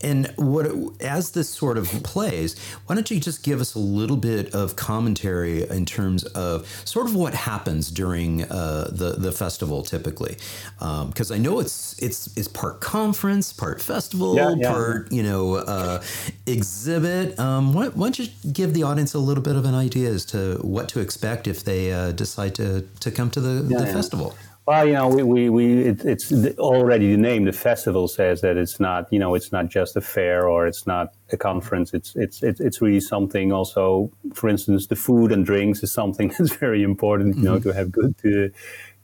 and 0.03 0.33
what 0.37 0.67
as 1.01 1.31
this 1.33 1.49
sort 1.49 1.79
of 1.79 1.87
plays, 2.03 2.59
why 2.87 2.97
don't 2.97 3.09
you 3.11 3.21
just 3.21 3.45
give 3.45 3.61
us 3.61 3.75
a 3.75 3.79
little 3.79 4.17
bit 4.17 4.55
of 4.55 4.75
commentary 4.75 5.69
in 5.69 5.87
terms 5.87 6.25
of 6.25 6.67
sort 6.85 7.07
of 7.07 7.15
what 7.15 7.33
happens 7.35 7.91
during 7.91 8.43
uh, 8.43 8.91
the 8.91 9.13
the 9.13 9.31
festival 9.31 9.83
typically, 9.83 10.37
because 10.79 11.31
I 11.31 11.39
know 11.39 11.61
it's 11.61 11.97
it's 12.03 12.37
it's 12.37 12.49
part 12.49 12.81
conference, 12.81 13.53
part 13.53 13.81
festival, 13.81 14.35
Yeah, 14.35 14.55
yeah. 14.57 14.73
part 14.73 15.13
you 15.13 15.23
know 15.23 15.57
uh, 15.57 16.03
exhibit. 16.47 17.39
Um, 17.39 17.73
why, 17.73 17.89
why 17.89 18.07
don't 18.07 18.19
you 18.19 18.29
give 18.53 18.75
the 18.75 18.83
audience 18.83 19.15
a 19.15 19.19
little 19.21 19.43
bit 19.43 19.55
of 19.57 19.65
an 19.65 19.75
idea 19.75 20.11
as 20.11 20.25
to 20.27 20.59
what 20.63 20.89
to 20.91 21.01
expect 21.01 21.47
if 21.47 21.63
they 21.65 21.93
uh, 21.93 22.13
decide 22.13 22.55
to 22.57 22.83
to 23.01 23.11
come 23.11 23.28
to 23.31 23.41
the, 23.41 23.63
the 23.63 23.85
yeah. 23.85 23.93
festival? 23.93 24.35
Well, 24.67 24.87
you 24.87 24.93
know, 24.93 25.09
we, 25.09 25.23
we, 25.23 25.49
we 25.49 25.83
it, 25.85 26.05
it's 26.05 26.31
already 26.59 27.13
the 27.13 27.17
name. 27.17 27.47
The 27.47 27.53
festival 27.53 28.07
says 28.07 28.43
that 28.43 28.59
it's 28.59 28.79
not, 28.79 29.11
you 29.11 29.19
know, 29.19 29.35
it's 29.35 29.51
not 29.51 29.69
just 29.69 29.97
a 29.97 30.03
fair 30.03 30.47
or 30.47 30.67
it's 30.67 30.87
not 30.87 31.15
a 31.33 31.39
conference. 31.39 31.95
It's 31.95 32.15
it's 32.17 32.43
it's, 32.43 32.61
it's 32.61 32.83
really 32.83 33.01
something. 33.01 33.51
Also, 33.51 34.11
for 34.35 34.49
instance, 34.51 34.87
the 34.89 34.97
food 34.97 35.33
and 35.33 35.47
drinks 35.47 35.83
is 35.83 35.91
something 35.91 36.29
that's 36.39 36.55
very 36.55 36.83
important. 36.83 37.37
You 37.37 37.45
know, 37.45 37.59
to 37.61 37.73
have 37.73 37.91
good 37.91 38.19
to 38.19 38.51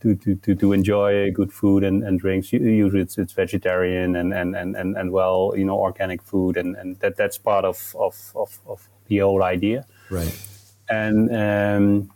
to, 0.04 0.14
to, 0.16 0.34
to, 0.34 0.54
to 0.54 0.72
enjoy 0.74 1.30
good 1.30 1.50
food 1.50 1.82
and, 1.82 2.04
and 2.04 2.20
drinks. 2.20 2.52
Usually, 2.52 3.00
it's, 3.00 3.16
it's 3.16 3.32
vegetarian 3.32 4.16
and, 4.16 4.34
and, 4.34 4.54
and, 4.54 4.76
and, 4.76 4.98
and 4.98 5.10
well, 5.12 5.54
you 5.56 5.64
know, 5.64 5.78
organic 5.78 6.22
food, 6.22 6.58
and, 6.58 6.76
and 6.76 7.00
that 7.00 7.16
that's 7.16 7.38
part 7.38 7.64
of 7.64 7.96
of, 7.98 8.32
of, 8.34 8.60
of 8.66 8.86
the 9.06 9.18
whole 9.18 9.42
idea 9.42 9.86
Right. 10.10 10.46
and 10.88 11.34
um, 11.34 12.10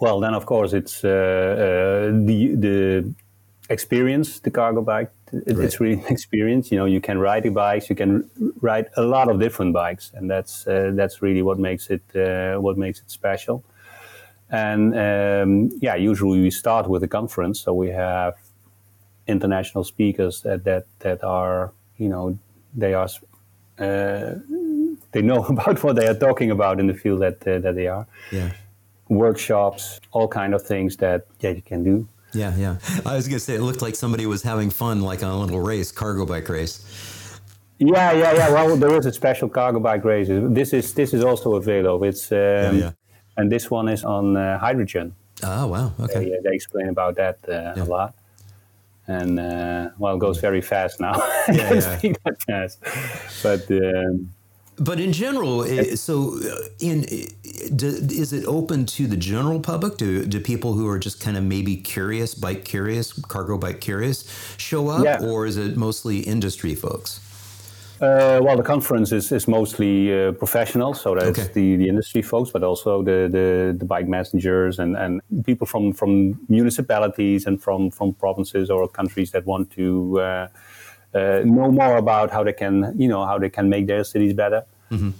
well, 0.00 0.20
then 0.20 0.34
of 0.34 0.46
course 0.46 0.72
it's 0.72 1.04
uh, 1.04 1.08
uh, 1.08 1.12
the 2.24 2.54
the 2.56 3.14
experience 3.68 4.40
the 4.40 4.50
cargo 4.50 4.82
bike. 4.82 5.10
It, 5.32 5.58
It's 5.58 5.80
really 5.80 6.00
an 6.00 6.06
experience. 6.08 6.70
You 6.70 6.78
know, 6.78 6.84
you 6.84 7.00
can 7.00 7.18
ride 7.18 7.42
the 7.42 7.50
bikes. 7.50 7.90
You 7.90 7.96
can 7.96 8.30
ride 8.60 8.86
a 8.96 9.02
lot 9.02 9.28
of 9.28 9.40
different 9.40 9.72
bikes, 9.72 10.12
and 10.14 10.30
that's 10.30 10.66
uh, 10.66 10.92
that's 10.94 11.22
really 11.22 11.42
what 11.42 11.58
makes 11.58 11.90
it 11.90 12.02
uh, 12.14 12.60
what 12.60 12.76
makes 12.78 13.00
it 13.00 13.10
special. 13.10 13.64
And 14.50 14.94
um, 14.94 15.70
yeah, 15.80 15.96
usually 15.96 16.40
we 16.40 16.50
start 16.50 16.88
with 16.88 17.02
a 17.02 17.08
conference, 17.08 17.60
so 17.60 17.74
we 17.74 17.88
have 17.88 18.34
international 19.26 19.84
speakers 19.84 20.42
that 20.42 20.64
that, 20.64 20.86
that 21.00 21.24
are 21.24 21.72
you 21.98 22.08
know 22.08 22.38
they 22.74 22.94
are 22.94 23.08
uh, 23.78 24.34
they 25.12 25.22
know 25.22 25.44
about 25.48 25.82
what 25.82 25.96
they 25.96 26.06
are 26.06 26.18
talking 26.18 26.50
about 26.50 26.78
in 26.78 26.86
the 26.86 26.94
field 26.94 27.20
that 27.22 27.46
uh, 27.46 27.58
that 27.58 27.74
they 27.74 27.88
are. 27.88 28.06
Yeah. 28.30 28.52
Workshops, 29.08 30.00
all 30.12 30.28
kind 30.28 30.54
of 30.54 30.62
things 30.62 30.96
that 30.98 31.26
yeah 31.40 31.50
you 31.50 31.62
can 31.62 31.84
do. 31.84 32.08
Yeah, 32.32 32.54
yeah. 32.56 32.76
I 33.04 33.14
was 33.16 33.28
gonna 33.28 33.40
say 33.40 33.54
it 33.54 33.62
looked 33.62 33.82
like 33.82 33.94
somebody 33.94 34.26
was 34.26 34.42
having 34.42 34.70
fun, 34.70 35.00
like 35.00 35.22
on 35.22 35.30
a 35.30 35.38
little 35.38 35.60
race, 35.60 35.92
cargo 35.92 36.26
bike 36.26 36.48
race. 36.48 36.82
Yeah, 37.78 38.12
yeah, 38.12 38.32
yeah. 38.34 38.50
Well, 38.52 38.76
there 38.76 38.96
is 38.98 39.06
a 39.06 39.12
special 39.12 39.48
cargo 39.48 39.80
bike 39.80 40.04
race. 40.04 40.28
This 40.30 40.72
is 40.72 40.94
this 40.94 41.12
is 41.14 41.22
also 41.22 41.54
available. 41.54 42.04
It's 42.06 42.32
um, 42.32 42.38
yeah, 42.38 42.72
yeah. 42.72 42.90
and 43.36 43.50
this 43.50 43.70
one 43.70 43.88
is 43.88 44.04
on 44.04 44.36
uh, 44.36 44.58
hydrogen. 44.58 45.14
Oh 45.42 45.66
wow, 45.68 45.92
okay. 46.00 46.24
They, 46.24 46.38
they 46.42 46.54
explain 46.54 46.88
about 46.88 47.16
that 47.16 47.38
uh, 47.48 47.74
Yeah. 47.76 47.82
a 47.82 47.84
lot. 47.84 48.14
And 49.08 49.38
uh, 49.38 49.90
well, 49.98 50.16
it 50.16 50.18
goes 50.18 50.38
very 50.40 50.60
fast 50.62 51.00
now. 51.00 51.14
Yeah, 51.52 52.00
yeah. 52.02 52.14
fast, 52.46 52.80
but 53.42 53.70
um, 53.70 54.32
But 54.78 55.00
in 55.00 55.12
general, 55.12 55.64
so 55.96 56.38
uh, 56.38 56.68
in 56.80 57.04
is 57.08 58.32
it 58.32 58.44
open 58.46 58.84
to 58.86 59.06
the 59.06 59.16
general 59.16 59.58
public? 59.60 59.96
Do 59.96 60.26
do 60.26 60.38
people 60.40 60.74
who 60.74 60.86
are 60.88 60.98
just 60.98 61.18
kind 61.18 61.36
of 61.36 61.44
maybe 61.44 61.76
curious, 61.76 62.34
bike 62.34 62.64
curious, 62.64 63.12
cargo 63.12 63.56
bike 63.56 63.80
curious, 63.80 64.24
show 64.58 64.88
up, 64.88 65.02
Yeah. 65.04 65.22
or 65.24 65.46
is 65.46 65.56
it 65.56 65.76
mostly 65.76 66.18
industry 66.20 66.74
folks? 66.74 67.20
Uh, 68.02 68.38
well, 68.42 68.58
the 68.58 68.62
conference 68.62 69.10
is, 69.10 69.32
is 69.32 69.48
mostly 69.48 70.12
uh, 70.12 70.32
professional, 70.32 70.92
so 70.92 71.14
that's 71.14 71.38
Okay. 71.38 71.50
the, 71.54 71.76
the 71.76 71.88
industry 71.88 72.20
folks, 72.20 72.50
but 72.50 72.62
also 72.62 73.02
the, 73.02 73.26
the, 73.32 73.74
the 73.78 73.86
bike 73.86 74.06
messengers 74.06 74.78
and, 74.78 74.94
and 74.98 75.22
people 75.46 75.66
from, 75.66 75.94
from 75.94 76.38
municipalities 76.50 77.46
and 77.46 77.62
from, 77.62 77.90
from 77.90 78.12
provinces 78.12 78.68
or 78.68 78.86
countries 78.86 79.30
that 79.30 79.46
want 79.46 79.70
to 79.70 80.20
uh, 80.20 80.48
know 81.44 81.70
more 81.70 81.96
about 81.96 82.30
how 82.30 82.42
they 82.44 82.52
can, 82.52 82.94
you 82.96 83.08
know, 83.08 83.24
how 83.24 83.38
they 83.38 83.50
can 83.50 83.68
make 83.68 83.86
their 83.86 84.04
cities 84.04 84.34
better. 84.34 84.64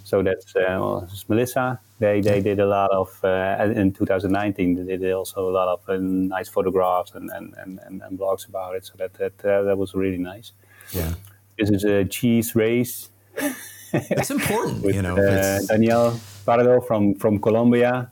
So 0.05 0.23
that's 0.23 0.55
uh, 0.55 0.63
well, 0.79 1.09
Melissa. 1.27 1.79
They, 1.99 2.21
they 2.21 2.39
did 2.41 2.59
a 2.59 2.65
lot 2.65 2.89
of 2.91 3.19
uh, 3.23 3.73
in 3.75 3.91
2019. 3.91 4.85
They 4.85 4.97
did 4.97 5.11
also 5.11 5.49
a 5.49 5.51
lot 5.51 5.67
of 5.67 5.81
uh, 5.89 5.97
nice 5.97 6.47
photographs 6.47 7.11
and, 7.15 7.29
and, 7.31 7.53
and, 7.57 8.01
and, 8.01 8.17
blogs 8.17 8.47
about 8.47 8.75
it. 8.75 8.85
So 8.85 8.93
that 8.97 9.13
that 9.15 9.33
uh, 9.43 9.63
that 9.63 9.77
was 9.77 9.93
really 9.93 10.19
nice. 10.19 10.53
Yeah, 10.91 11.15
This 11.59 11.69
is 11.69 11.83
a 11.83 12.05
cheese 12.05 12.55
race 12.55 13.09
it's 13.93 14.31
important, 14.31 14.81
with 14.83 14.95
you 14.95 15.01
know. 15.01 15.15
uh, 15.17 15.21
it's- 15.21 15.67
Daniel 15.67 16.19
Pardo 16.45 16.81
from, 16.81 17.15
from 17.15 17.39
Colombia. 17.39 18.11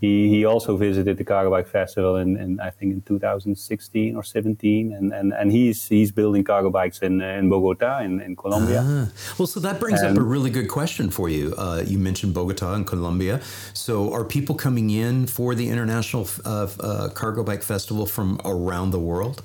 He, 0.00 0.28
he 0.28 0.44
also 0.44 0.76
visited 0.76 1.16
the 1.16 1.24
Cargo 1.24 1.50
Bike 1.50 1.66
Festival 1.66 2.16
in, 2.16 2.36
in 2.36 2.60
I 2.60 2.70
think 2.70 2.92
in 2.92 3.00
2016 3.02 4.16
or 4.16 4.22
17, 4.22 4.92
and, 4.92 5.12
and, 5.12 5.32
and 5.32 5.52
he's 5.52 5.88
he's 5.88 6.12
building 6.12 6.44
cargo 6.44 6.70
bikes 6.70 6.98
in 6.98 7.20
in 7.20 7.48
Bogota 7.48 8.00
in, 8.00 8.20
in 8.20 8.36
Colombia. 8.36 8.82
Ah. 8.84 9.08
Well, 9.38 9.46
so 9.46 9.60
that 9.60 9.80
brings 9.80 10.02
up 10.02 10.16
a 10.16 10.20
really 10.20 10.50
good 10.50 10.68
question 10.68 11.10
for 11.10 11.28
you. 11.28 11.54
Uh, 11.56 11.82
you 11.86 11.98
mentioned 11.98 12.34
Bogota 12.34 12.74
and 12.74 12.86
Colombia. 12.86 13.40
So, 13.72 14.12
are 14.12 14.24
people 14.24 14.54
coming 14.54 14.90
in 14.90 15.26
for 15.26 15.54
the 15.54 15.68
International 15.68 16.28
uh, 16.44 16.68
uh, 16.80 17.08
Cargo 17.10 17.42
Bike 17.42 17.62
Festival 17.62 18.06
from 18.06 18.40
around 18.44 18.90
the 18.90 19.00
world? 19.00 19.42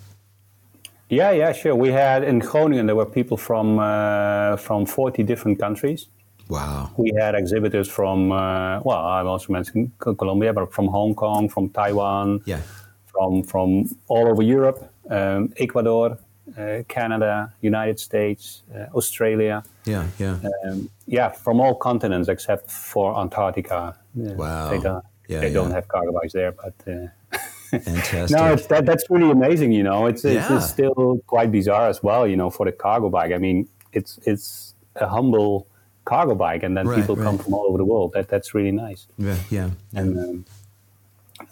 Yeah, 1.10 1.32
yeah, 1.32 1.54
sure. 1.54 1.76
We 1.76 1.90
had 1.90 2.24
in 2.24 2.40
Groningen 2.40 2.86
there 2.86 2.96
were 2.96 3.06
people 3.06 3.38
from 3.38 3.80
uh, 3.80 4.58
from 4.58 4.86
40 4.86 5.24
different 5.24 5.60
countries. 5.60 6.08
Wow. 6.50 6.90
We 6.98 7.12
had 7.20 7.36
exhibitors 7.36 7.88
from 7.88 8.32
uh, 8.32 8.80
well, 8.84 8.98
I 8.98 9.22
also 9.22 9.54
mentioned 9.54 9.92
Colombia, 10.00 10.52
but 10.54 10.74
from 10.74 10.88
Hong 10.88 11.14
Kong, 11.16 11.48
from 11.50 11.70
Taiwan, 11.70 12.42
Yeah. 12.46 12.60
from 13.06 13.44
from 13.44 13.86
all 14.08 14.28
over 14.28 14.42
Europe, 14.44 14.80
um, 15.10 15.54
Ecuador, 15.58 16.18
uh, 16.58 16.84
Canada, 16.88 17.54
United 17.62 18.00
States, 18.00 18.64
uh, 18.76 18.88
Australia. 18.98 19.64
Yeah. 19.86 20.06
Yeah. 20.18 20.38
Um, 20.66 20.90
yeah, 21.06 21.30
from 21.30 21.60
all 21.62 21.76
continents 21.76 22.28
except 22.30 22.72
for 22.72 23.16
Antarctica. 23.20 23.96
Uh, 24.18 24.34
Wow. 24.36 24.70
They 24.72 24.80
don't, 24.80 25.04
Yeah, 25.28 25.42
they 25.42 25.54
don't 25.54 25.72
have 25.72 25.88
cargo 25.88 26.12
bikes 26.12 26.34
there, 26.34 26.52
but 26.52 26.74
uh, 26.88 27.08
Fantastic. 27.80 28.36
no, 28.38 28.54
it's, 28.54 28.66
that, 28.68 28.86
that's 28.86 29.06
really 29.12 29.30
amazing. 29.30 29.72
You 29.72 29.84
know, 29.84 30.08
it's, 30.08 30.26
it's, 30.26 30.50
Yeah. 30.50 30.58
it's 30.58 30.70
still 30.70 31.22
quite 31.28 31.52
bizarre 31.52 31.88
as 31.90 32.02
well. 32.02 32.26
You 32.26 32.36
know, 32.36 32.50
for 32.50 32.66
the 32.66 32.72
cargo 32.72 33.10
bike. 33.10 33.32
I 33.36 33.38
mean, 33.38 33.68
it's 33.94 34.18
it's 34.26 34.74
a 34.96 35.08
humble 35.08 35.68
cargo 36.14 36.36
bike, 36.46 36.64
and 36.66 36.74
then 36.78 36.86
Right, 36.88 37.00
people 37.00 37.16
come 37.26 37.38
from 37.44 37.54
all 37.58 37.66
over 37.70 37.80
the 37.84 37.90
world. 37.94 38.10
That 38.16 38.28
that's 38.34 38.50
really 38.58 38.76
nice. 38.86 39.02
yeah. 39.28 39.38
Yeah. 39.58 39.70
And 40.00 40.10
um, 40.24 40.46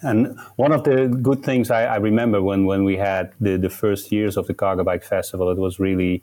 and 0.02 0.18
one 0.56 0.72
of 0.76 0.82
the 0.88 0.96
good 1.28 1.42
things 1.48 1.70
I, 1.70 1.82
I 1.96 1.96
remember 2.10 2.38
when, 2.48 2.66
when 2.70 2.84
we 2.90 2.96
had 2.98 3.24
the, 3.40 3.56
the 3.56 3.70
first 3.70 4.12
years 4.12 4.36
of 4.36 4.46
the 4.46 4.54
Cargo 4.54 4.84
Bike 4.84 5.02
Festival, 5.02 5.50
it 5.50 5.58
was 5.58 5.74
really 5.80 6.22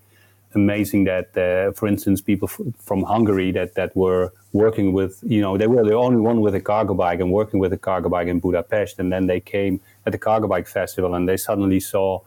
amazing 0.53 1.05
that, 1.05 1.35
uh, 1.37 1.71
for 1.73 1.87
instance, 1.87 2.21
people 2.21 2.47
f- 2.47 2.61
from 2.79 3.03
Hungary 3.03 3.51
that, 3.51 3.73
that 3.75 3.91
were 3.95 4.31
working 4.53 4.93
with, 4.93 5.13
you 5.35 5.41
know, 5.41 5.57
they 5.57 5.67
were 5.67 5.83
the 5.83 5.95
only 5.95 6.21
one 6.21 6.39
with 6.45 6.55
a 6.55 6.61
cargo 6.61 6.93
bike 6.93 7.19
and 7.19 7.31
working 7.31 7.59
with 7.59 7.73
a 7.73 7.77
cargo 7.77 8.07
bike 8.07 8.27
in 8.33 8.39
Budapest. 8.39 8.99
And 8.99 9.11
then 9.11 9.27
they 9.27 9.41
came 9.41 9.81
at 10.05 10.11
the 10.11 10.19
Cargo 10.19 10.47
Bike 10.47 10.67
Festival 10.67 11.13
and 11.15 11.27
they 11.27 11.37
suddenly 11.37 11.79
saw 11.79 12.21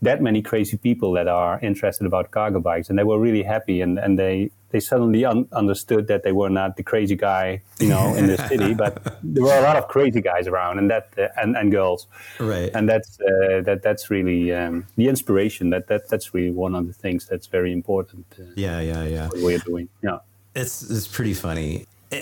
that 0.00 0.22
many 0.22 0.40
crazy 0.40 0.76
people 0.76 1.10
that 1.18 1.28
are 1.28 1.58
interested 1.60 2.06
about 2.06 2.30
cargo 2.30 2.60
bikes. 2.60 2.88
And 2.88 2.98
they 2.98 3.04
were 3.04 3.18
really 3.18 3.42
happy 3.42 3.82
and, 3.82 3.98
and 3.98 4.18
they, 4.18 4.50
they 4.76 4.80
suddenly 4.80 5.24
un- 5.24 5.48
understood 5.52 6.06
that 6.08 6.20
they 6.22 6.32
were 6.32 6.50
not 6.50 6.76
the 6.76 6.82
crazy 6.82 7.16
guy, 7.16 7.62
you 7.80 7.88
know, 7.88 8.14
in 8.14 8.26
the 8.26 8.36
city, 8.50 8.74
but 8.74 8.92
there 9.34 9.42
were 9.48 9.58
a 9.58 9.62
lot 9.62 9.76
of 9.76 9.88
crazy 9.88 10.20
guys 10.20 10.46
around 10.46 10.78
and 10.80 10.90
that, 10.90 11.04
uh, 11.18 11.28
and, 11.42 11.56
and 11.56 11.72
girls 11.72 12.06
Right. 12.38 12.70
and 12.76 12.86
that's 12.92 13.10
uh, 13.20 13.62
that 13.68 13.78
that's 13.86 14.04
really 14.10 14.42
um, 14.60 14.74
the 14.96 15.06
inspiration 15.08 15.70
that, 15.70 15.84
that 15.90 16.02
that's 16.10 16.34
really 16.34 16.50
one 16.66 16.74
of 16.78 16.84
the 16.86 16.92
things 16.92 17.20
that's 17.30 17.46
very 17.58 17.72
important 17.72 18.26
uh, 18.38 18.42
yeah. 18.54 18.80
Yeah. 18.80 19.04
Yeah. 19.04 19.26
what 19.28 19.42
we're 19.48 19.64
doing 19.70 19.88
yeah 20.08 20.18
It's 20.62 20.76
it's 20.96 21.08
pretty 21.16 21.34
funny. 21.46 21.70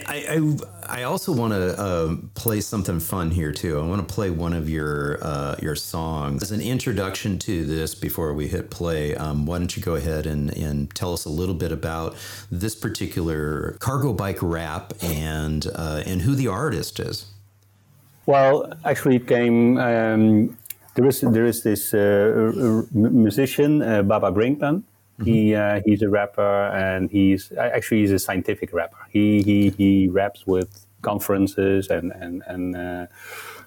I 0.06 0.56
I, 0.86 1.00
I 1.00 1.02
also 1.04 1.32
want 1.32 1.52
to 1.52 1.82
um, 1.82 2.30
play 2.34 2.60
something 2.60 3.00
fun 3.00 3.30
here 3.30 3.52
too. 3.52 3.78
I 3.78 3.86
want 3.86 4.06
to 4.06 4.14
play 4.14 4.30
one 4.30 4.52
of 4.52 4.68
your 4.68 5.18
uh, 5.22 5.56
your 5.60 5.76
songs 5.76 6.42
as 6.42 6.50
an 6.50 6.60
introduction 6.60 7.38
to 7.40 7.64
this 7.64 7.94
before 7.94 8.34
we 8.34 8.48
hit 8.48 8.70
play. 8.70 9.14
Um, 9.14 9.46
why 9.46 9.58
don't 9.58 9.76
you 9.76 9.82
go 9.82 9.94
ahead 9.94 10.26
and, 10.26 10.50
and 10.56 10.94
tell 10.94 11.12
us 11.12 11.24
a 11.24 11.30
little 11.30 11.54
bit 11.54 11.72
about 11.72 12.16
this 12.50 12.74
particular 12.74 13.76
cargo 13.80 14.12
bike 14.12 14.38
rap 14.42 14.92
and 15.02 15.66
uh, 15.74 16.02
and 16.06 16.22
who 16.22 16.34
the 16.34 16.48
artist 16.48 17.00
is? 17.00 17.26
well 18.26 18.72
actually 18.84 19.16
it 19.16 19.26
came 19.26 19.78
um, 19.78 20.56
there 20.94 21.06
is 21.06 21.20
there 21.20 21.44
is 21.44 21.62
this 21.62 21.92
uh, 21.92 22.82
musician 22.92 23.82
uh, 23.82 24.02
Baba 24.02 24.30
Brinkman 24.30 24.82
he 25.22 25.54
uh, 25.54 25.80
he's 25.84 26.02
a 26.02 26.08
rapper 26.08 26.66
and 26.68 27.10
he's 27.10 27.52
actually 27.58 28.00
he's 28.00 28.10
a 28.10 28.18
scientific 28.18 28.72
rapper 28.72 28.96
he 29.10 29.42
he 29.42 29.70
he 29.70 30.08
raps 30.08 30.46
with 30.46 30.86
conferences 31.02 31.88
and 31.88 32.12
and 32.12 32.42
and 32.46 32.76
uh, 32.76 33.06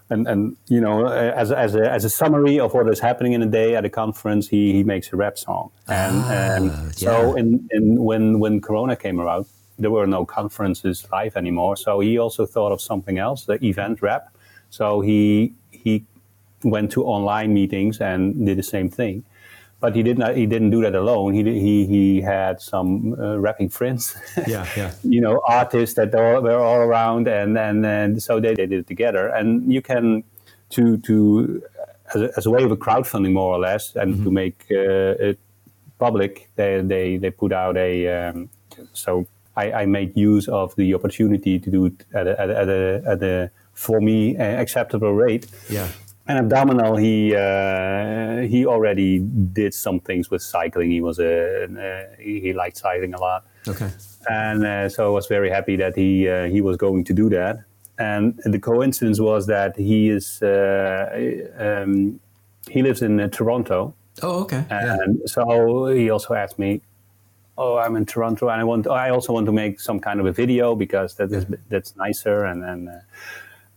and, 0.09 0.27
and 0.27 0.57
you 0.69 0.79
know, 0.79 1.07
as, 1.07 1.51
as, 1.51 1.75
a, 1.75 1.91
as 1.91 2.05
a 2.05 2.09
summary 2.09 2.59
of 2.59 2.73
what 2.73 2.87
is 2.87 2.99
happening 2.99 3.33
in 3.33 3.41
a 3.41 3.45
day 3.45 3.75
at 3.75 3.83
a 3.83 3.89
conference, 3.89 4.47
he, 4.47 4.71
he 4.71 4.83
makes 4.83 5.11
a 5.11 5.17
rap 5.17 5.37
song. 5.37 5.69
And, 5.87 6.23
and 6.25 6.95
so, 6.95 7.35
yeah. 7.35 7.41
in, 7.41 7.67
in, 7.71 8.01
when, 8.01 8.39
when 8.39 8.61
Corona 8.61 8.95
came 8.95 9.19
around, 9.19 9.47
there 9.77 9.91
were 9.91 10.07
no 10.07 10.25
conferences 10.25 11.05
live 11.11 11.35
anymore. 11.35 11.75
So 11.75 11.99
he 11.99 12.17
also 12.17 12.45
thought 12.45 12.71
of 12.71 12.81
something 12.81 13.17
else, 13.17 13.45
the 13.45 13.63
event 13.63 14.01
rap. 14.01 14.33
So 14.69 15.01
he 15.01 15.53
he 15.71 16.05
went 16.63 16.91
to 16.93 17.03
online 17.03 17.53
meetings 17.53 18.01
and 18.01 18.45
did 18.45 18.57
the 18.57 18.63
same 18.63 18.89
thing. 18.89 19.23
But 19.79 19.95
he 19.95 20.01
did 20.01 20.17
not. 20.17 20.35
He 20.35 20.47
didn't 20.47 20.71
do 20.71 20.81
that 20.81 20.95
alone. 20.95 21.33
He 21.33 21.43
did- 21.43 21.61
he 21.61 21.85
he 21.85 22.21
had 22.21 22.59
some 22.61 23.13
uh, 23.19 23.37
rapping 23.37 23.69
friends. 23.69 24.15
Yeah, 24.47 24.65
yeah. 24.75 24.91
you 25.03 25.21
know, 25.21 25.39
artists 25.47 25.95
that 25.95 26.15
all, 26.15 26.41
were 26.41 26.57
all 26.57 26.79
around, 26.79 27.27
and 27.27 27.57
and, 27.57 27.85
and 27.85 28.23
so 28.23 28.39
they, 28.39 28.55
they 28.55 28.65
did 28.65 28.79
it 28.79 28.87
together. 28.87 29.27
And 29.27 29.71
you 29.71 29.81
can 29.83 30.23
to 30.71 30.97
to 30.97 31.61
as 32.15 32.21
a, 32.21 32.31
as 32.37 32.45
a 32.47 32.49
way 32.49 32.63
of 32.63 32.71
a 32.71 32.77
crowdfunding, 32.77 33.33
more 33.33 33.53
or 33.53 33.59
less, 33.59 33.95
and 33.95 34.23
to 34.23 34.31
make 34.31 34.65
uh, 34.71 35.29
it 35.29 35.39
public, 35.99 36.49
they 36.55 36.81
they 36.81 37.17
they 37.17 37.29
put 37.29 37.51
out 37.53 37.77
a 37.77 38.07
um, 38.29 38.49
so. 38.93 39.27
I, 39.57 39.71
I 39.71 39.85
made 39.87 40.15
use 40.15 40.47
of 40.47 40.75
the 40.75 40.93
opportunity 40.93 41.57
to 41.57 41.71
do 41.71 41.87
it 41.87 42.05
at 42.13 42.27
a, 42.27 42.39
at 42.39 42.49
a, 42.51 42.57
at 42.59 42.69
a, 42.69 43.03
at 43.07 43.23
a 43.23 43.51
for 43.73 43.99
me 43.99 44.37
uh, 44.37 44.43
acceptable 44.43 45.13
rate. 45.15 45.47
Yeah. 45.67 45.87
And 46.29 46.37
Abdominal, 46.39 46.97
he 46.97 47.33
uh, 47.35 48.41
he 48.47 48.65
already 48.65 49.19
did 49.19 49.73
some 49.73 49.99
things 49.99 50.29
with 50.29 50.41
cycling. 50.41 50.91
He 50.91 51.01
was 51.01 51.19
a 51.19 51.63
uh, 51.65 52.15
he, 52.19 52.53
liked 52.53 52.77
cycling 52.77 53.13
a 53.13 53.19
lot, 53.19 53.45
Okay. 53.67 53.89
and 54.29 54.65
uh, 54.65 54.89
so 54.89 55.05
I 55.07 55.09
was 55.09 55.27
very 55.27 55.49
happy 55.49 55.77
that 55.77 55.95
he 55.95 56.27
uh, 56.29 56.45
he 56.45 56.61
was 56.61 56.75
going 56.77 57.05
to 57.05 57.13
do 57.13 57.29
that. 57.29 57.59
And 57.99 58.39
the 58.45 58.59
coincidence 58.59 59.19
was 59.19 59.47
that 59.47 59.75
he 59.77 60.09
is 60.09 60.41
uh, 60.43 61.09
um, 61.57 62.19
he 62.69 62.81
lives 62.83 63.01
in 63.01 63.19
uh, 63.19 63.27
Toronto, 63.29 63.93
Oh, 64.21 64.41
okay. 64.43 64.63
Yeah. 64.69 64.97
so 65.25 65.85
he 65.87 66.09
also 66.09 66.33
asked 66.33 66.59
me, 66.59 66.81
"Oh, 67.57 67.77
I'm 67.77 67.95
in 67.95 68.05
Toronto, 68.05 68.49
and 68.49 68.59
I 68.61 68.63
want. 68.63 68.85
I 68.87 69.09
also 69.11 69.33
want 69.33 69.45
to 69.45 69.51
make 69.53 69.79
some 69.79 69.99
kind 69.99 70.19
of 70.19 70.25
a 70.25 70.31
video 70.31 70.75
because 70.75 71.15
that 71.15 71.31
is 71.31 71.45
that's 71.69 71.95
nicer." 71.95 72.43
And 72.45 72.63
and 72.65 72.89
uh, 72.89 72.93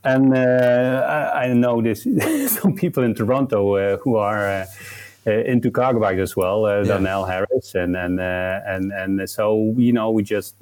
and 0.05 0.34
uh, 0.34 1.07
I, 1.34 1.44
I 1.44 1.53
know 1.53 1.82
this 1.82 2.07
some 2.61 2.74
people 2.74 3.03
in 3.03 3.14
Toronto 3.14 3.76
uh, 3.76 3.96
who 3.98 4.16
are. 4.16 4.46
Uh, 4.46 4.66
uh, 5.26 5.32
into 5.32 5.70
cargo 5.70 6.01
bikes 6.01 6.18
as 6.18 6.34
well, 6.34 6.64
uh, 6.64 6.78
Yeah. 6.78 6.84
Donnell 6.94 7.26
Harris, 7.26 7.74
and 7.74 7.94
and 7.94 8.18
uh, 8.18 8.61
and 8.66 8.90
and 8.90 9.28
so 9.28 9.74
you 9.76 9.92
know 9.92 10.11
we 10.11 10.22
just 10.22 10.55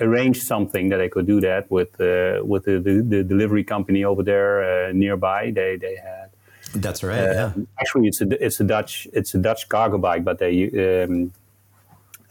arranged 0.00 0.42
something 0.42 0.90
that 0.90 1.00
I 1.00 1.08
could 1.08 1.26
do 1.26 1.40
that 1.40 1.70
with 1.70 2.00
uh, 2.00 2.44
with 2.44 2.64
the, 2.64 2.78
the, 2.78 3.02
the 3.02 3.24
delivery 3.24 3.64
company 3.64 4.04
over 4.04 4.22
there 4.22 4.88
uh, 4.88 4.92
nearby. 4.92 5.50
They 5.50 5.76
they 5.76 5.96
had 5.96 6.30
That's 6.74 7.02
right. 7.02 7.16
yeah. 7.16 7.52
Actually, 7.80 8.08
it's 8.08 8.20
a 8.20 8.44
it's 8.44 8.60
a 8.60 8.64
Dutch 8.64 9.08
it's 9.12 9.34
a 9.34 9.38
Dutch 9.38 9.68
cargo 9.68 9.98
bike, 9.98 10.24
but 10.24 10.38
they 10.38 11.04
um, 11.04 11.32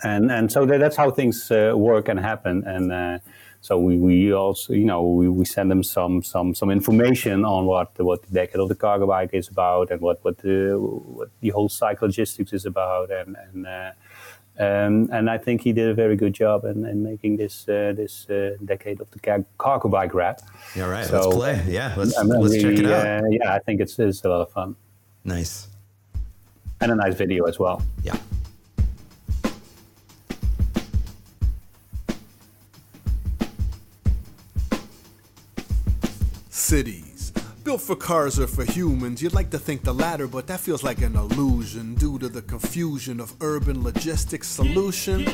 and 0.03 0.31
and 0.31 0.51
so 0.51 0.65
that, 0.65 0.79
that's 0.79 0.95
how 0.95 1.11
things 1.11 1.51
uh, 1.51 1.73
work 1.75 2.07
and 2.07 2.19
happen. 2.19 2.63
And 2.65 2.91
uh, 2.91 3.19
so 3.61 3.77
we, 3.77 3.97
we 3.97 4.33
also 4.33 4.73
you 4.73 4.85
know 4.85 5.03
we, 5.03 5.27
we 5.27 5.45
send 5.45 5.69
them 5.69 5.83
some 5.83 6.23
some 6.23 6.53
some 6.53 6.69
information 6.69 7.45
on 7.45 7.65
what 7.65 7.97
what 7.99 8.21
the 8.23 8.31
decade 8.33 8.59
of 8.59 8.69
the 8.69 8.75
cargo 8.75 9.07
bike 9.07 9.31
is 9.33 9.47
about 9.47 9.91
and 9.91 10.01
what 10.01 10.23
what 10.23 10.37
the 10.39 10.77
what 10.79 11.29
the 11.41 11.49
whole 11.49 11.69
cyclogistics 11.69 12.53
is 12.53 12.65
about 12.65 13.11
and 13.11 13.35
and. 13.35 13.67
Uh, 13.67 13.91
um, 14.59 15.07
and 15.11 15.29
I 15.29 15.37
think 15.37 15.61
he 15.61 15.71
did 15.71 15.87
a 15.87 15.93
very 15.93 16.15
good 16.15 16.33
job 16.33 16.65
in, 16.65 16.83
in 16.83 17.03
making 17.03 17.37
this 17.37 17.69
uh, 17.69 17.93
this 17.95 18.27
uh, 18.27 18.55
decade 18.65 18.99
of 19.01 19.11
the 19.11 19.19
car- 19.19 19.45
cargo 19.59 19.87
bike 19.87 20.15
rap. 20.15 20.41
Yeah, 20.75 20.89
right. 20.89 21.05
So- 21.05 21.29
let's 21.29 21.35
play. 21.35 21.65
Yeah, 21.67 21.93
let's 21.95 22.17
I'm 22.17 22.27
let's 22.27 22.55
check 22.55 22.79
it 22.79 22.85
out. 22.87 23.05
Uh, 23.05 23.27
yeah, 23.29 23.53
I 23.53 23.59
think 23.59 23.81
it's, 23.81 23.99
it's 23.99 24.23
a 24.23 24.29
lot 24.29 24.41
of 24.41 24.51
fun 24.51 24.75
nice. 25.23 25.67
and 26.81 26.91
a 26.91 26.95
nice 26.95 27.13
video 27.13 27.45
as 27.45 27.59
well. 27.59 27.83
Yeah. 28.03 28.17
Cities. 36.67 37.31
Built 37.63 37.79
for 37.79 37.95
cars 37.95 38.37
or 38.37 38.45
for 38.45 38.65
humans, 38.65 39.23
you'd 39.23 39.33
like 39.33 39.49
to 39.51 39.57
think 39.57 39.83
the 39.83 39.93
latter, 39.93 40.27
but 40.27 40.47
that 40.47 40.59
feels 40.59 40.83
like 40.83 41.01
an 41.01 41.15
illusion 41.15 41.95
due 41.95 42.19
to 42.19 42.27
the 42.27 42.41
confusion 42.41 43.21
of 43.21 43.33
urban 43.39 43.85
logistics 43.85 44.49
solution. 44.49 45.25